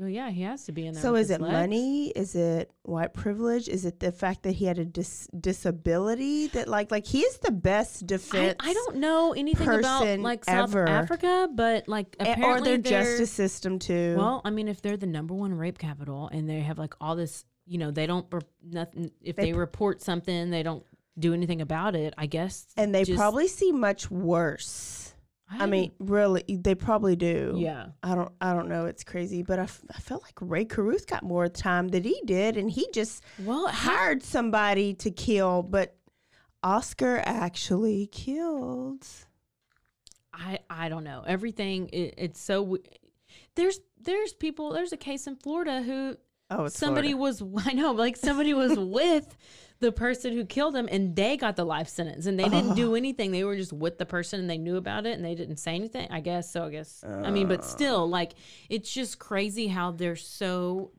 well 0.01 0.09
yeah, 0.09 0.31
he 0.31 0.41
has 0.43 0.65
to 0.65 0.73
be 0.73 0.87
in 0.87 0.95
there. 0.95 1.03
So 1.03 1.15
is 1.15 1.31
it 1.31 1.43
legs. 1.43 1.53
money? 1.53 2.09
Is 2.09 2.35
it 2.35 2.73
white 2.83 3.13
privilege? 3.13 3.69
Is 3.69 3.85
it 3.85 4.01
the 4.01 4.11
fact 4.11 4.45
that 4.45 4.53
he 4.53 4.65
had 4.65 4.79
a 4.79 4.85
dis- 4.87 5.29
disability 5.39 6.47
that 6.49 6.69
like 6.69 6.91
like 6.91 7.07
he 7.07 7.21
is 7.21 7.37
the 7.39 7.53
best 7.53 8.05
I, 8.05 8.07
defense? 8.07 8.57
I 8.61 8.73
don't 8.73 8.97
know 8.97 9.35
anything 9.35 9.69
about 9.69 10.19
like 10.21 10.47
South 10.47 10.71
ever. 10.71 10.89
Africa, 10.89 11.49
but 11.55 11.87
like 11.87 12.17
apparently 12.19 12.73
or 12.73 12.79
their 12.79 13.03
justice 13.03 13.31
system 13.31 13.79
too. 13.79 14.15
Well, 14.17 14.41
I 14.43 14.49
mean, 14.49 14.69
if 14.69 14.81
they're 14.81 14.97
the 14.97 15.07
number 15.07 15.35
one 15.35 15.53
rape 15.53 15.77
capital 15.77 16.31
and 16.33 16.49
they 16.49 16.61
have 16.61 16.79
like 16.79 16.95
all 16.99 17.15
this, 17.15 17.45
you 17.67 17.77
know, 17.77 17.91
they 17.91 18.07
don't 18.07 18.27
nothing. 18.63 19.11
If 19.21 19.37
They 19.37 19.47
they, 19.47 19.53
report 19.53 20.01
something, 20.01 20.49
they 20.49 20.63
don't 20.63 20.83
do 21.19 21.35
anything 21.35 21.61
about 21.61 21.95
it. 21.95 22.15
I 22.17 22.25
guess, 22.25 22.67
and 22.79 22.95
they 22.95 23.05
just- 23.05 23.19
probably 23.19 23.49
see 23.49 23.71
much 23.71 24.11
worse. 24.11 25.10
I 25.59 25.67
mean, 25.67 25.93
really, 25.99 26.45
they 26.49 26.75
probably 26.75 27.17
do. 27.17 27.55
yeah, 27.57 27.87
I 28.03 28.15
don't. 28.15 28.31
I 28.41 28.55
don't 28.55 28.69
know. 28.69 28.87
It's 28.87 29.03
crazy, 29.03 29.43
but 29.43 29.59
I, 29.59 29.65
f- 29.65 29.83
I 29.95 29.99
felt 30.01 30.23
like 30.23 30.35
Rae 30.41 30.65
Carruth 30.65 31.07
got 31.07 31.23
more 31.23 31.49
time 31.49 31.89
than 31.89 32.05
he 32.05 32.21
did, 32.25 32.57
and 32.57 32.71
he 32.71 32.87
just 32.93 33.25
well, 33.39 33.67
hired 33.67 34.23
somebody 34.23 34.95
to 34.95 35.11
kill. 35.11 35.63
But 35.63 35.97
Oscar 36.63 37.21
actually 37.25 38.07
killed. 38.07 39.07
I 40.33 40.61
I 40.69 40.89
don't 40.89 41.05
know 41.05 41.25
everything. 41.27 41.89
It, 41.93 42.15
it's 42.17 42.41
so. 42.41 42.63
w- 42.63 42.83
there's 43.57 43.81
there's 44.01 44.33
people 44.33 44.73
there's 44.73 44.93
a 44.93 44.97
case 44.97 45.27
in 45.27 45.37
Florida 45.37 45.83
who 45.83 46.17
Oh, 46.51 46.65
it's 46.65 46.79
somebody 46.79 47.13
Florida. 47.13 47.43
was 47.43 47.67
I 47.67 47.73
know 47.73 47.93
like 47.93 48.17
somebody 48.17 48.55
was 48.55 48.79
with 48.79 49.37
the 49.79 49.93
person 49.93 50.33
who 50.35 50.45
killed 50.45 50.77
him 50.77 50.89
and 50.91 51.17
they 51.17 51.37
got 51.39 51.57
the 51.57 51.65
life 51.65 51.89
sentence 51.89 52.27
and 52.27 52.39
they 52.39 52.49
didn't 52.49 52.75
do 52.75 52.95
anything 52.95 53.31
they 53.33 53.45
were 53.45 53.57
just 53.57 53.73
with 53.73 53.97
the 53.97 54.05
person 54.05 54.39
and 54.41 54.51
they 54.51 54.59
knew 54.59 54.77
about 54.77 55.07
it 55.07 55.13
and 55.17 55.25
they 55.25 55.35
didn't 55.35 55.57
say 55.57 55.75
anything 55.75 56.07
I 56.11 56.21
guess 56.21 56.51
so 56.53 56.65
I 56.67 56.71
guess 56.71 57.03
I 57.03 57.31
mean 57.31 57.49
but 57.49 57.65
still 57.65 58.07
like 58.09 58.33
it's 58.69 58.93
just 58.93 59.19
crazy 59.19 59.69
how 59.69 59.93
they're 59.93 60.17
so 60.17 60.91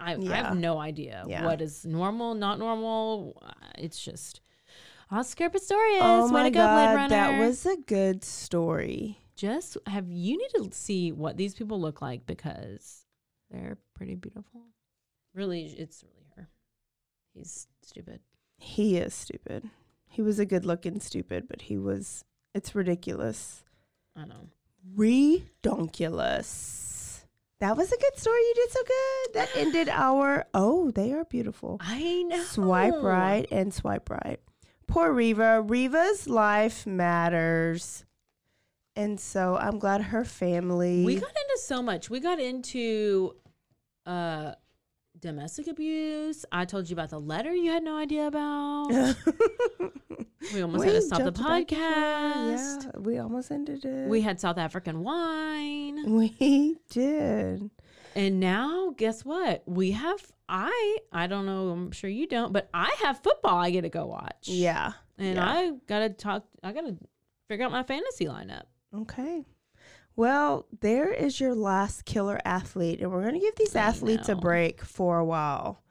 I, 0.00 0.14
I 0.14 0.36
have 0.36 0.56
no 0.56 0.78
idea 0.78 1.24
Yeah. 1.26 1.44
what 1.44 1.60
is 1.60 1.84
normal 1.84 2.34
not 2.34 2.58
normal 2.58 3.42
Uh, 3.44 3.50
it's 3.76 4.02
just 4.02 4.40
story 5.58 5.90
is 5.94 6.02
Oh 6.02 6.28
my 6.28 6.44
to 6.44 6.50
go 6.50 6.60
Blade 6.60 6.94
god, 6.94 7.10
that 7.10 7.38
was 7.40 7.66
a 7.66 7.76
good 7.86 8.24
story. 8.24 9.18
just 9.36 9.76
have 9.86 10.10
you 10.10 10.38
need 10.38 10.50
to 10.70 10.74
see 10.74 11.12
what 11.12 11.36
these 11.36 11.54
people 11.54 11.78
look 11.80 12.00
like 12.00 12.24
because 12.26 13.04
they're 13.50 13.76
pretty 13.94 14.14
beautiful. 14.14 14.62
Really, 15.34 15.66
it's 15.66 16.02
really 16.02 16.26
her. 16.36 16.48
He's 17.34 17.68
stupid. 17.82 18.20
He 18.58 18.96
is 18.96 19.14
stupid. 19.14 19.68
He 20.06 20.22
was 20.22 20.38
a 20.38 20.46
good 20.46 20.64
looking 20.66 21.00
stupid, 21.00 21.48
but 21.48 21.62
he 21.62 21.78
was. 21.78 22.24
It's 22.54 22.74
ridiculous. 22.74 23.62
I 24.16 24.24
know. 24.24 24.48
Redonkulous. 24.96 27.24
That 27.60 27.76
was 27.76 27.92
a 27.92 27.98
good 27.98 28.18
story. 28.18 28.40
You 28.40 28.54
did 28.56 28.70
so 28.70 28.80
good. 28.82 29.34
That 29.34 29.50
ended 29.56 29.88
our. 29.88 30.46
Oh, 30.52 30.90
they 30.90 31.12
are 31.12 31.24
beautiful. 31.24 31.76
I 31.80 32.24
know. 32.24 32.42
Swipe 32.42 33.02
right 33.02 33.46
and 33.50 33.72
swipe 33.72 34.10
right. 34.10 34.40
Poor 34.86 35.12
Reeva. 35.12 35.66
Reeva's 35.66 36.28
life 36.28 36.86
matters. 36.86 38.04
And 38.96 39.20
so 39.20 39.56
I'm 39.56 39.78
glad 39.78 40.02
her 40.02 40.24
family. 40.24 41.04
We 41.04 41.14
got 41.14 41.30
into 41.30 41.58
so 41.62 41.80
much. 41.82 42.10
We 42.10 42.18
got 42.18 42.40
into 42.40 43.36
uh 44.06 44.54
domestic 45.20 45.66
abuse. 45.68 46.44
I 46.50 46.64
told 46.64 46.88
you 46.88 46.94
about 46.94 47.10
the 47.10 47.20
letter 47.20 47.54
you 47.54 47.70
had 47.70 47.82
no 47.82 47.96
idea 47.96 48.26
about. 48.26 49.16
We 50.54 50.62
almost 50.62 50.84
had 50.84 50.94
to 50.94 51.02
stop 51.02 51.18
the 51.18 51.30
jumped 51.30 51.70
back 51.70 51.72
in. 51.72 51.78
podcast. 51.78 52.84
Yeah, 52.84 52.98
we 52.98 53.18
almost 53.18 53.50
ended 53.50 53.84
it. 53.84 54.08
We 54.08 54.22
had 54.22 54.40
South 54.40 54.58
African 54.58 55.02
wine. 55.02 56.10
we 56.12 56.78
did. 56.88 57.70
And 58.16 58.40
now 58.40 58.94
guess 58.96 59.24
what? 59.24 59.62
We 59.66 59.92
have 59.92 60.20
I 60.48 60.98
I 61.12 61.26
don't 61.26 61.46
know, 61.46 61.68
I'm 61.68 61.92
sure 61.92 62.10
you 62.10 62.26
don't, 62.26 62.52
but 62.52 62.68
I 62.74 62.94
have 63.02 63.22
football 63.22 63.58
I 63.58 63.70
get 63.70 63.82
to 63.82 63.88
go 63.88 64.06
watch. 64.06 64.48
Yeah. 64.48 64.92
And 65.18 65.36
yeah. 65.36 65.48
I 65.48 65.72
gotta 65.86 66.08
talk 66.08 66.44
I 66.62 66.72
gotta 66.72 66.96
figure 67.46 67.66
out 67.66 67.70
my 67.70 67.82
fantasy 67.82 68.24
lineup. 68.24 68.64
Okay. 68.94 69.44
Well, 70.16 70.66
there 70.80 71.12
is 71.12 71.40
your 71.40 71.54
last 71.54 72.04
killer 72.04 72.40
athlete, 72.44 73.00
and 73.00 73.10
we're 73.10 73.22
going 73.22 73.34
to 73.34 73.40
give 73.40 73.56
these 73.56 73.76
I 73.76 73.80
athletes 73.80 74.28
a 74.28 74.34
break 74.34 74.82
for 74.84 75.18
a 75.18 75.24
while. 75.24 75.82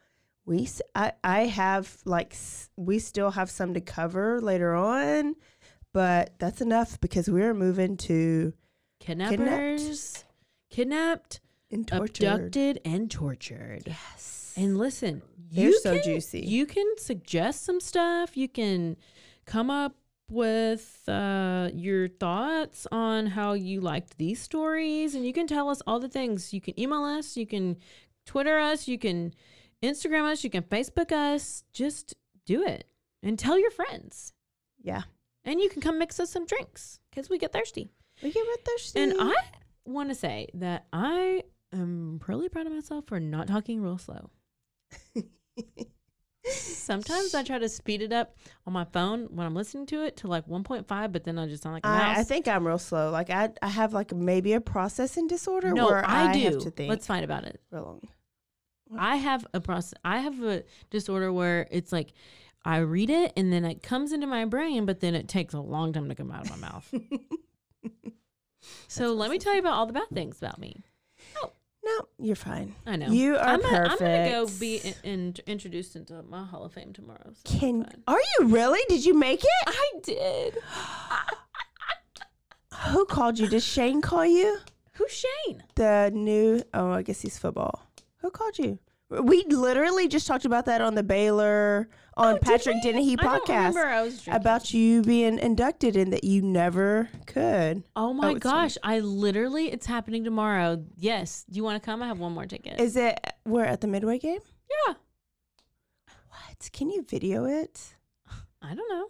We, 0.45 0.67
I, 0.95 1.13
I 1.23 1.41
have 1.45 1.97
like, 2.05 2.35
we 2.75 2.99
still 2.99 3.31
have 3.31 3.49
some 3.49 3.73
to 3.73 3.81
cover 3.81 4.41
later 4.41 4.75
on, 4.75 5.35
but 5.93 6.33
that's 6.39 6.61
enough 6.61 6.99
because 6.99 7.29
we're 7.29 7.53
moving 7.53 7.97
to 7.97 8.53
Kidnappers, 8.99 10.25
kidnapped, 10.69 11.39
and 11.71 11.87
tortured. 11.87 12.25
abducted, 12.25 12.81
and 12.85 13.09
tortured. 13.09 13.83
Yes. 13.85 14.53
And 14.57 14.77
listen, 14.77 15.21
They're 15.51 15.65
you 15.65 15.79
so 15.79 15.95
can, 15.95 16.03
juicy. 16.03 16.41
You 16.41 16.65
can 16.65 16.85
suggest 16.97 17.63
some 17.63 17.79
stuff. 17.79 18.35
You 18.35 18.49
can 18.49 18.97
come 19.45 19.69
up 19.69 19.95
with 20.29 21.03
uh, 21.07 21.69
your 21.73 22.07
thoughts 22.07 22.87
on 22.91 23.27
how 23.27 23.53
you 23.53 23.81
liked 23.81 24.17
these 24.17 24.41
stories, 24.41 25.15
and 25.15 25.25
you 25.25 25.33
can 25.33 25.47
tell 25.47 25.69
us 25.69 25.81
all 25.87 25.99
the 25.99 26.09
things. 26.09 26.53
You 26.53 26.61
can 26.61 26.79
email 26.79 27.03
us. 27.03 27.35
You 27.37 27.45
can 27.45 27.77
Twitter 28.25 28.57
us. 28.57 28.87
You 28.87 28.97
can 28.99 29.33
Instagram 29.83 30.31
us. 30.31 30.43
You 30.43 30.49
can 30.49 30.63
Facebook 30.63 31.11
us. 31.11 31.63
Just 31.73 32.15
do 32.45 32.63
it 32.63 32.85
and 33.23 33.37
tell 33.37 33.59
your 33.59 33.71
friends. 33.71 34.33
yeah. 34.81 35.03
And 35.45 35.59
you 35.59 35.69
can 35.69 35.81
come 35.81 35.97
mix 35.97 36.19
us 36.19 36.29
some 36.29 36.45
drinks 36.45 36.99
because 37.09 37.29
we 37.29 37.37
get 37.39 37.53
thirsty. 37.53 37.89
We 38.21 38.31
get 38.31 38.41
real 38.41 38.57
thirsty. 38.65 38.99
And 38.99 39.13
I 39.19 39.33
want 39.85 40.09
to 40.09 40.15
say 40.15 40.49
that 40.55 40.85
I 40.91 41.43
am 41.73 42.19
really 42.27 42.49
proud 42.49 42.67
of 42.67 42.73
myself 42.73 43.05
for 43.07 43.19
not 43.19 43.47
talking 43.47 43.81
real 43.81 43.97
slow. 43.97 44.29
Sometimes 46.49 47.35
I 47.35 47.43
try 47.43 47.59
to 47.59 47.69
speed 47.69 48.01
it 48.01 48.11
up 48.11 48.35
on 48.65 48.73
my 48.73 48.85
phone 48.85 49.27
when 49.31 49.45
I'm 49.45 49.55
listening 49.55 49.85
to 49.87 50.03
it 50.03 50.17
to 50.17 50.27
like 50.27 50.47
1.5, 50.47 51.11
but 51.11 51.23
then 51.23 51.37
I 51.37 51.47
just 51.47 51.63
sound 51.63 51.73
like 51.73 51.85
a 51.85 51.89
mouse. 51.89 52.17
I, 52.17 52.21
I 52.21 52.23
think 52.23 52.47
I'm 52.47 52.65
real 52.65 52.77
slow. 52.77 53.11
Like 53.11 53.29
I, 53.29 53.49
I 53.61 53.67
have 53.67 53.93
like 53.93 54.13
maybe 54.13 54.53
a 54.53 54.61
processing 54.61 55.27
disorder 55.27 55.71
no, 55.71 55.85
where 55.85 56.07
I, 56.07 56.33
do. 56.33 56.39
have 56.39 56.59
to 56.59 56.71
think 56.71 56.89
Let's 56.89 57.07
fight 57.07 57.23
about 57.23 57.43
it. 57.45 57.61
real 57.71 57.83
long. 57.83 58.01
I 58.97 59.17
have 59.17 59.45
a 59.53 59.59
process. 59.59 59.93
I 60.03 60.19
have 60.19 60.41
a 60.43 60.63
disorder 60.89 61.31
where 61.31 61.67
it's 61.69 61.91
like 61.91 62.13
I 62.65 62.77
read 62.77 63.09
it 63.09 63.33
and 63.37 63.53
then 63.53 63.65
it 63.65 63.83
comes 63.83 64.11
into 64.11 64.27
my 64.27 64.45
brain, 64.45 64.85
but 64.85 64.99
then 64.99 65.15
it 65.15 65.27
takes 65.27 65.53
a 65.53 65.59
long 65.59 65.93
time 65.93 66.09
to 66.09 66.15
come 66.15 66.31
out 66.31 66.49
of 66.49 66.59
my 66.59 66.69
mouth. 66.69 66.93
so 68.87 69.13
let 69.13 69.29
me 69.29 69.37
tell 69.37 69.53
you 69.53 69.59
about 69.59 69.73
all 69.73 69.85
the 69.85 69.93
bad 69.93 70.09
things 70.11 70.37
about 70.39 70.59
me. 70.59 70.83
No, 71.89 72.07
you're 72.19 72.35
fine. 72.35 72.75
I 72.85 72.95
know 72.97 73.07
You 73.07 73.35
are 73.35 73.39
I'm 73.39 73.61
gonna, 73.61 73.89
perfect. 73.89 74.01
I'm 74.01 74.31
gonna 74.31 74.45
go 74.45 74.47
be 74.59 74.77
in, 74.77 74.93
in, 75.03 75.35
introduced 75.47 75.95
into 75.95 76.21
my 76.23 76.43
Hall 76.45 76.63
of 76.63 76.73
Fame 76.73 76.93
tomorrow. 76.93 77.31
So 77.33 77.59
Can 77.59 77.85
are 78.07 78.19
you 78.19 78.47
really? 78.47 78.79
Did 78.89 79.05
you 79.05 79.13
make 79.17 79.43
it? 79.43 79.49
I 79.67 79.91
did. 80.03 80.57
Who 82.89 83.05
called 83.05 83.39
you? 83.39 83.47
Did 83.47 83.63
Shane 83.63 84.01
call 84.01 84.25
you? 84.25 84.59
Who's 84.93 85.11
Shane? 85.11 85.63
The 85.75 86.11
new 86.13 86.61
oh, 86.73 86.91
I 86.91 87.01
guess 87.01 87.21
he's 87.21 87.37
football. 87.37 87.85
Who 88.17 88.29
called 88.29 88.57
you? 88.59 88.79
We 89.09 89.43
literally 89.45 90.07
just 90.07 90.27
talked 90.27 90.45
about 90.45 90.65
that 90.65 90.81
on 90.81 90.93
the 90.93 91.01
Baylor 91.01 91.89
on 92.15 92.27
Oh, 92.27 92.33
did 92.33 92.41
Patrick 92.43 92.75
we? 92.75 92.81
Dennehy 92.91 93.15
I 93.19 93.23
podcast 93.39 93.47
remember. 93.69 93.85
I 93.87 94.01
was 94.03 94.23
about 94.27 94.71
you 94.73 95.01
being 95.01 95.39
inducted 95.39 95.95
and 95.95 96.13
that 96.13 96.23
you 96.23 96.41
never 96.43 97.09
could. 97.25 97.83
Oh 97.95 98.13
my 98.13 98.31
it's 98.31 98.39
gosh! 98.41 98.77
I 98.83 98.99
literally, 98.99 99.71
it's 99.71 99.87
happening 99.87 100.23
tomorrow. 100.23 100.83
Yes. 100.95 101.43
Do 101.49 101.57
you 101.57 101.63
want 101.63 101.81
to 101.81 101.85
come? 101.85 102.03
I 102.03 102.07
have 102.07 102.19
one 102.19 102.33
more 102.33 102.45
ticket. 102.45 102.79
Is 102.79 102.95
it 102.95 103.19
we're 103.45 103.65
at 103.65 103.81
the 103.81 103.87
Midway 103.87 104.19
game? 104.19 104.41
yeah. 104.87 104.93
What? 106.29 106.69
Can 106.71 106.89
you 106.91 107.03
video 107.03 107.45
it? 107.45 107.95
I 108.61 108.75
don't 108.75 108.89
know. 108.89 109.07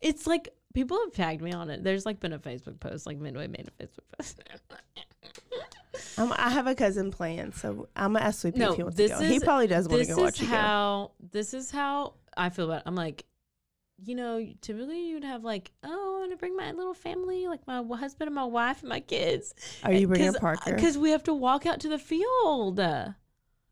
It's 0.00 0.26
like 0.26 0.48
people 0.74 0.98
have 1.04 1.12
tagged 1.12 1.40
me 1.40 1.52
on 1.52 1.70
it. 1.70 1.84
There's 1.84 2.04
like 2.04 2.18
been 2.18 2.32
a 2.32 2.38
Facebook 2.38 2.80
post, 2.80 3.06
like 3.06 3.18
Midway 3.18 3.46
made 3.46 3.68
a 3.68 3.82
Facebook 3.84 4.04
post. 4.18 4.42
Um, 6.18 6.32
I 6.36 6.50
have 6.50 6.66
a 6.66 6.74
cousin 6.74 7.10
playing, 7.10 7.52
so 7.52 7.88
I'm 7.96 8.12
gonna 8.14 8.24
ask 8.24 8.40
Sweepy 8.40 8.58
No, 8.58 8.70
if 8.70 8.76
he 8.76 8.82
wants 8.82 8.96
this 8.96 9.10
to 9.12 9.18
go. 9.18 9.22
he 9.24 9.36
is- 9.36 9.44
probably 9.44 9.66
does 9.66 9.88
want 9.88 9.98
this 10.00 10.08
to 10.08 10.14
go 10.14 10.22
watch 10.22 10.34
is 10.34 10.40
you 10.42 10.46
go. 10.48 10.54
how 10.56 11.10
this 11.32 11.54
is 11.54 11.70
how 11.70 12.14
I 12.36 12.48
feel 12.50 12.66
about. 12.66 12.78
It. 12.78 12.82
I'm 12.86 12.94
like, 12.94 13.24
you 14.04 14.14
know, 14.14 14.44
typically 14.60 15.08
you'd 15.08 15.24
have 15.24 15.44
like, 15.44 15.70
oh, 15.84 16.20
I'm 16.22 16.28
gonna 16.28 16.36
bring 16.36 16.56
my 16.56 16.72
little 16.72 16.94
family, 16.94 17.46
like 17.46 17.66
my 17.66 17.82
husband 17.96 18.28
and 18.28 18.34
my 18.34 18.44
wife 18.44 18.80
and 18.80 18.88
my 18.88 19.00
kids. 19.00 19.54
Are 19.84 19.92
you 19.92 20.08
bringing 20.08 20.32
Cause, 20.32 20.40
Parker? 20.40 20.74
Because 20.74 20.98
we 20.98 21.10
have 21.10 21.22
to 21.24 21.34
walk 21.34 21.64
out 21.66 21.80
to 21.80 21.88
the 21.88 21.98
field. 21.98 22.80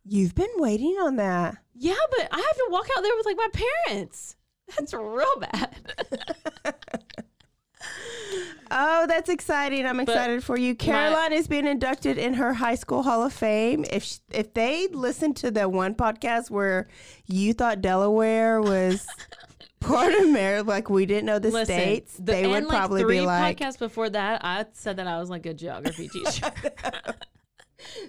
You've 0.04 0.34
been 0.34 0.50
waiting 0.56 0.96
on 1.00 1.16
that. 1.16 1.58
Yeah, 1.74 1.94
but 2.16 2.28
I 2.32 2.36
have 2.36 2.56
to 2.56 2.68
walk 2.70 2.86
out 2.96 3.02
there 3.02 3.12
with 3.16 3.26
like 3.26 3.36
my 3.36 3.48
parents. 3.86 4.36
That's 4.76 4.94
real 4.94 5.36
bad. 5.40 5.94
Oh, 8.74 9.06
that's 9.06 9.28
exciting! 9.28 9.84
I'm 9.84 10.00
excited 10.00 10.42
for 10.42 10.56
you. 10.56 10.74
Caroline 10.74 11.32
is 11.34 11.46
being 11.46 11.66
inducted 11.66 12.16
in 12.16 12.34
her 12.34 12.54
high 12.54 12.74
school 12.74 13.02
Hall 13.02 13.22
of 13.22 13.32
Fame. 13.32 13.84
If 13.90 14.02
sh- 14.04 14.18
if 14.30 14.54
they 14.54 14.88
listened 14.88 15.36
to 15.38 15.50
the 15.50 15.68
one 15.68 15.94
podcast 15.94 16.50
where 16.50 16.88
you 17.26 17.52
thought 17.52 17.82
Delaware 17.82 18.62
was 18.62 19.06
part 19.80 20.14
of 20.14 20.28
Maryland, 20.30 20.68
like 20.68 20.88
we 20.88 21.04
didn't 21.06 21.26
know 21.26 21.38
the 21.38 21.50
Listen, 21.50 21.66
states, 21.76 22.14
the- 22.16 22.22
they 22.32 22.46
would 22.46 22.64
like, 22.64 22.68
probably 22.78 23.02
three 23.02 23.18
be 23.18 23.26
like, 23.26 23.58
podcasts 23.58 23.78
before 23.78 24.08
that, 24.10 24.40
I 24.44 24.64
said 24.72 24.96
that 24.96 25.06
I 25.06 25.18
was 25.20 25.28
like 25.28 25.44
a 25.44 25.52
geography 25.54 26.08
teacher. 26.12 26.50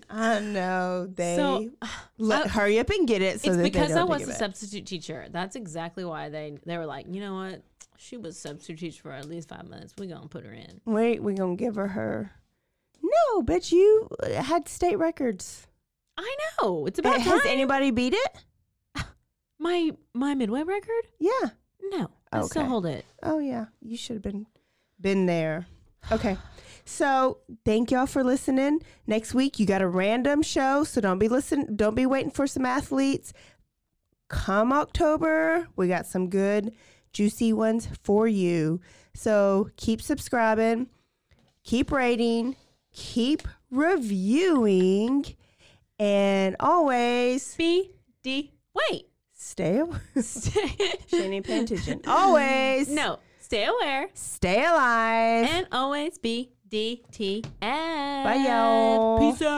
"I 0.09 0.39
know." 0.39 1.07
They 1.13 1.35
So, 1.35 1.69
let, 2.17 2.45
I- 2.45 2.49
hurry 2.49 2.79
up 2.79 2.89
and 2.89 3.07
get 3.07 3.21
it. 3.21 3.41
So 3.41 3.49
it's 3.49 3.57
that 3.57 3.63
because 3.63 3.93
they 3.93 3.99
I 3.99 4.03
was 4.03 4.27
a 4.27 4.31
it. 4.31 4.35
substitute 4.37 4.85
teacher. 4.85 5.25
That's 5.31 5.55
exactly 5.55 6.05
why 6.05 6.29
they 6.29 6.57
they 6.65 6.77
were 6.77 6.85
like, 6.85 7.07
you 7.09 7.19
know 7.21 7.35
what? 7.35 7.63
She 8.03 8.17
was 8.17 8.37
substitute 8.37 8.79
teacher 8.79 9.01
for 9.01 9.11
at 9.11 9.29
least 9.29 9.47
five 9.47 9.69
months. 9.69 9.93
We're 9.97 10.13
gonna 10.13 10.27
put 10.27 10.43
her 10.45 10.51
in. 10.51 10.81
Wait, 10.83 11.23
we're 11.23 11.35
gonna 11.37 11.55
give 11.55 11.75
her 11.75 11.87
her. 11.87 12.31
No, 13.01 13.41
but 13.41 13.71
you 13.71 14.09
uh, 14.21 14.41
had 14.41 14.67
state 14.67 14.97
records. 14.97 15.67
I 16.17 16.35
know. 16.61 16.85
It's 16.85 16.99
about 16.99 17.15
Uh, 17.15 17.19
Has 17.19 17.41
time. 17.43 17.51
anybody 17.51 17.91
beat 17.91 18.13
it? 18.13 18.45
my 19.57 19.91
my 20.13 20.35
midway 20.35 20.63
record? 20.63 21.07
Yeah. 21.17 21.51
No, 21.81 22.09
I 22.31 22.41
still 22.41 22.65
hold 22.65 22.85
it. 22.85 23.05
Oh 23.23 23.39
yeah, 23.39 23.67
you 23.81 23.95
should 23.95 24.17
have 24.17 24.23
been 24.23 24.47
been 24.99 25.25
there. 25.25 25.67
Okay. 26.11 26.35
So 26.83 27.37
thank 27.63 27.89
y'all 27.91 28.05
for 28.05 28.21
listening. 28.21 28.81
Next 29.07 29.33
week 29.33 29.59
you 29.59 29.65
got 29.65 29.81
a 29.81 29.87
random 29.87 30.41
show, 30.41 30.83
so 30.83 30.99
don't 30.99 31.19
be 31.19 31.29
listen 31.29 31.77
don't 31.77 31.95
be 31.95 32.05
waiting 32.05 32.31
for 32.31 32.47
some 32.47 32.65
athletes. 32.65 33.31
Come 34.27 34.73
October, 34.73 35.67
we 35.77 35.87
got 35.87 36.05
some 36.05 36.29
good 36.29 36.73
juicy 37.13 37.53
ones 37.53 37.87
for 38.03 38.27
you. 38.27 38.81
So 39.13 39.69
keep 39.77 40.01
subscribing, 40.01 40.87
keep 41.63 41.91
rating, 41.91 42.55
keep 42.91 43.47
reviewing, 43.71 45.25
and 45.99 46.55
always 46.59 47.55
B 47.55 47.91
D. 48.23 48.51
Wait. 48.73 49.07
stay 49.33 49.79
away. 49.79 49.97
Stay- 50.21 50.75
she 51.07 51.17
ain't 51.17 51.45
paying 51.45 51.63
attention. 51.63 52.01
Always. 52.07 52.89
no. 52.89 53.19
Stay 53.39 53.65
aware 53.65 54.07
Stay 54.15 54.65
alive. 54.65 55.45
and 55.47 55.67
always 55.71 56.17
be 56.17 56.49
D 56.67 57.03
T 57.11 57.43
F. 57.61 58.23
Bye, 58.23 58.35
y'all. 58.47 59.19
Peace 59.19 59.41
out. 59.43 59.49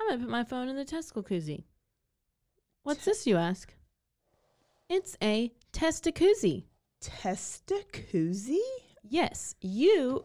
I'm 0.00 0.08
gonna 0.08 0.18
put 0.20 0.28
my 0.28 0.42
phone 0.42 0.68
in 0.68 0.74
the 0.74 0.84
testicle 0.84 1.22
koozie. 1.22 1.62
What's 2.82 3.04
this, 3.04 3.26
you 3.26 3.36
ask? 3.36 3.72
It's 4.88 5.16
a 5.22 5.52
testicoozie. 5.74 6.64
Testicoozie? 7.02 8.58
Yes, 9.02 9.54
you 9.60 10.24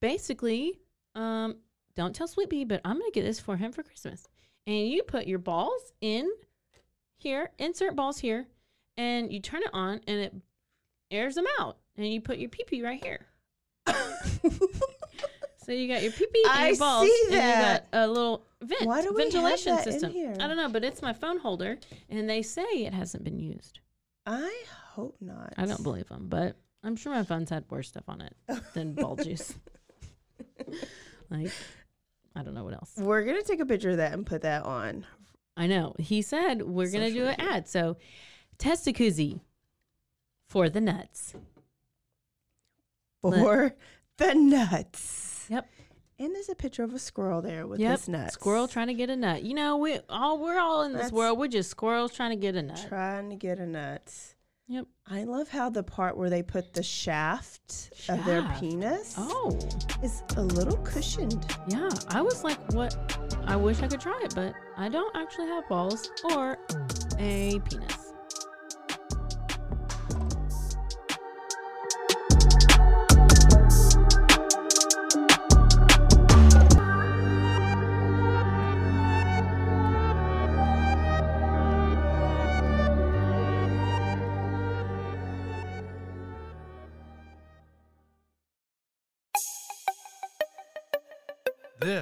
basically 0.00 0.80
um 1.14 1.56
don't 1.96 2.14
tell 2.14 2.28
Sweet 2.28 2.50
Bee, 2.50 2.64
but 2.64 2.80
I'm 2.84 2.98
gonna 2.98 3.10
get 3.12 3.24
this 3.24 3.40
for 3.40 3.56
him 3.56 3.72
for 3.72 3.82
Christmas. 3.82 4.26
And 4.66 4.88
you 4.88 5.02
put 5.02 5.26
your 5.26 5.38
balls 5.38 5.92
in 6.00 6.30
here, 7.16 7.50
insert 7.58 7.96
balls 7.96 8.18
here, 8.18 8.46
and 8.96 9.32
you 9.32 9.40
turn 9.40 9.62
it 9.62 9.70
on 9.72 10.00
and 10.06 10.18
it 10.20 10.34
airs 11.10 11.34
them 11.34 11.46
out. 11.58 11.78
And 11.96 12.06
you 12.12 12.20
put 12.20 12.38
your 12.38 12.48
pee 12.50 12.64
pee 12.64 12.82
right 12.82 13.02
here. 13.02 13.26
So 15.62 15.72
you 15.72 15.86
got 15.86 16.02
your 16.02 16.10
pee 16.10 16.26
pee 16.32 16.42
and 16.42 16.52
I 16.52 16.68
your 16.68 16.78
balls, 16.78 17.06
see 17.06 17.24
and 17.26 17.34
you 17.34 17.38
got 17.40 17.84
a 17.92 18.08
little 18.08 18.44
vent 18.62 18.86
Why 18.86 19.02
do 19.02 19.12
we 19.12 19.22
have 19.22 19.32
ventilation 19.32 19.78
system. 19.78 20.10
here? 20.10 20.34
I 20.40 20.48
don't 20.48 20.56
know, 20.56 20.68
but 20.68 20.82
it's 20.82 21.00
my 21.00 21.12
phone 21.12 21.38
holder, 21.38 21.78
and 22.08 22.28
they 22.28 22.42
say 22.42 22.62
it 22.62 22.92
hasn't 22.92 23.22
been 23.22 23.38
used. 23.38 23.78
I 24.32 24.64
hope 24.94 25.16
not. 25.20 25.54
I 25.56 25.66
don't 25.66 25.82
believe 25.82 26.08
them, 26.08 26.28
but 26.28 26.56
I'm 26.84 26.94
sure 26.96 27.12
my 27.12 27.24
phone's 27.24 27.50
had 27.50 27.64
worse 27.68 27.88
stuff 27.88 28.04
on 28.08 28.20
it 28.20 28.34
than 28.74 28.94
ball 28.94 29.16
juice. 29.16 29.54
like, 31.30 31.50
I 32.36 32.42
don't 32.42 32.54
know 32.54 32.64
what 32.64 32.74
else. 32.74 32.92
We're 32.96 33.24
gonna 33.24 33.42
take 33.42 33.60
a 33.60 33.66
picture 33.66 33.90
of 33.90 33.96
that 33.96 34.12
and 34.12 34.24
put 34.24 34.42
that 34.42 34.62
on. 34.62 35.04
I 35.56 35.66
know. 35.66 35.94
He 35.98 36.22
said 36.22 36.62
we're 36.62 36.90
going 36.90 37.08
to 37.08 37.12
do 37.12 37.24
an 37.26 37.30
media. 37.38 37.52
ad. 37.54 37.68
So, 37.68 37.96
testicoozie 38.58 39.40
for 40.46 40.70
the 40.70 40.80
nuts. 40.80 41.34
Let- 43.22 43.40
For 43.40 43.74
the 44.16 44.34
nuts. 44.34 45.46
Yep. 45.50 45.68
And 46.20 46.34
there's 46.34 46.50
a 46.50 46.54
picture 46.54 46.84
of 46.84 46.92
a 46.92 46.98
squirrel 46.98 47.40
there 47.40 47.66
with 47.66 47.80
Yep. 47.80 47.90
his 47.92 48.08
nuts. 48.08 48.34
Squirrel 48.34 48.68
trying 48.68 48.88
to 48.88 48.94
get 48.94 49.08
a 49.08 49.16
nut. 49.16 49.42
You 49.42 49.54
know, 49.54 49.78
we 49.78 49.98
all 50.10 50.38
we're 50.38 50.58
all 50.60 50.82
in 50.82 50.92
this 50.92 50.98
That's- 51.04 51.12
world. 51.12 51.38
We're 51.38 51.48
just 51.48 51.70
squirrels 51.70 52.12
trying 52.12 52.30
to 52.30 52.36
get 52.36 52.54
a 52.56 52.62
nut. 52.62 52.84
trying 52.88 53.30
to 53.30 53.36
get 53.36 53.58
a 53.58 53.66
nut. 53.66 54.12
Yep. 54.68 54.86
I 55.08 55.24
love 55.24 55.48
how 55.48 55.68
the 55.70 55.82
part 55.82 56.16
where 56.16 56.30
they 56.30 56.42
put 56.44 56.74
the 56.74 56.82
shaft, 56.84 57.90
of 58.08 58.24
their 58.24 58.42
penis 58.60 59.14
Oh, 59.18 59.58
is 60.02 60.22
a 60.36 60.42
little 60.42 60.76
cushioned. 60.84 61.44
yeah. 61.66 61.88
I 62.08 62.20
was 62.22 62.44
like, 62.44 62.58
what? 62.72 62.94
I 63.46 63.56
wish 63.56 63.82
I 63.82 63.88
could 63.88 64.00
try 64.00 64.20
it, 64.22 64.32
but 64.34 64.54
I 64.76 64.88
don't 64.88 65.16
actually 65.16 65.48
have 65.48 65.68
balls 65.68 66.08
or 66.36 66.56
a 67.18 67.58
penis. 67.68 67.99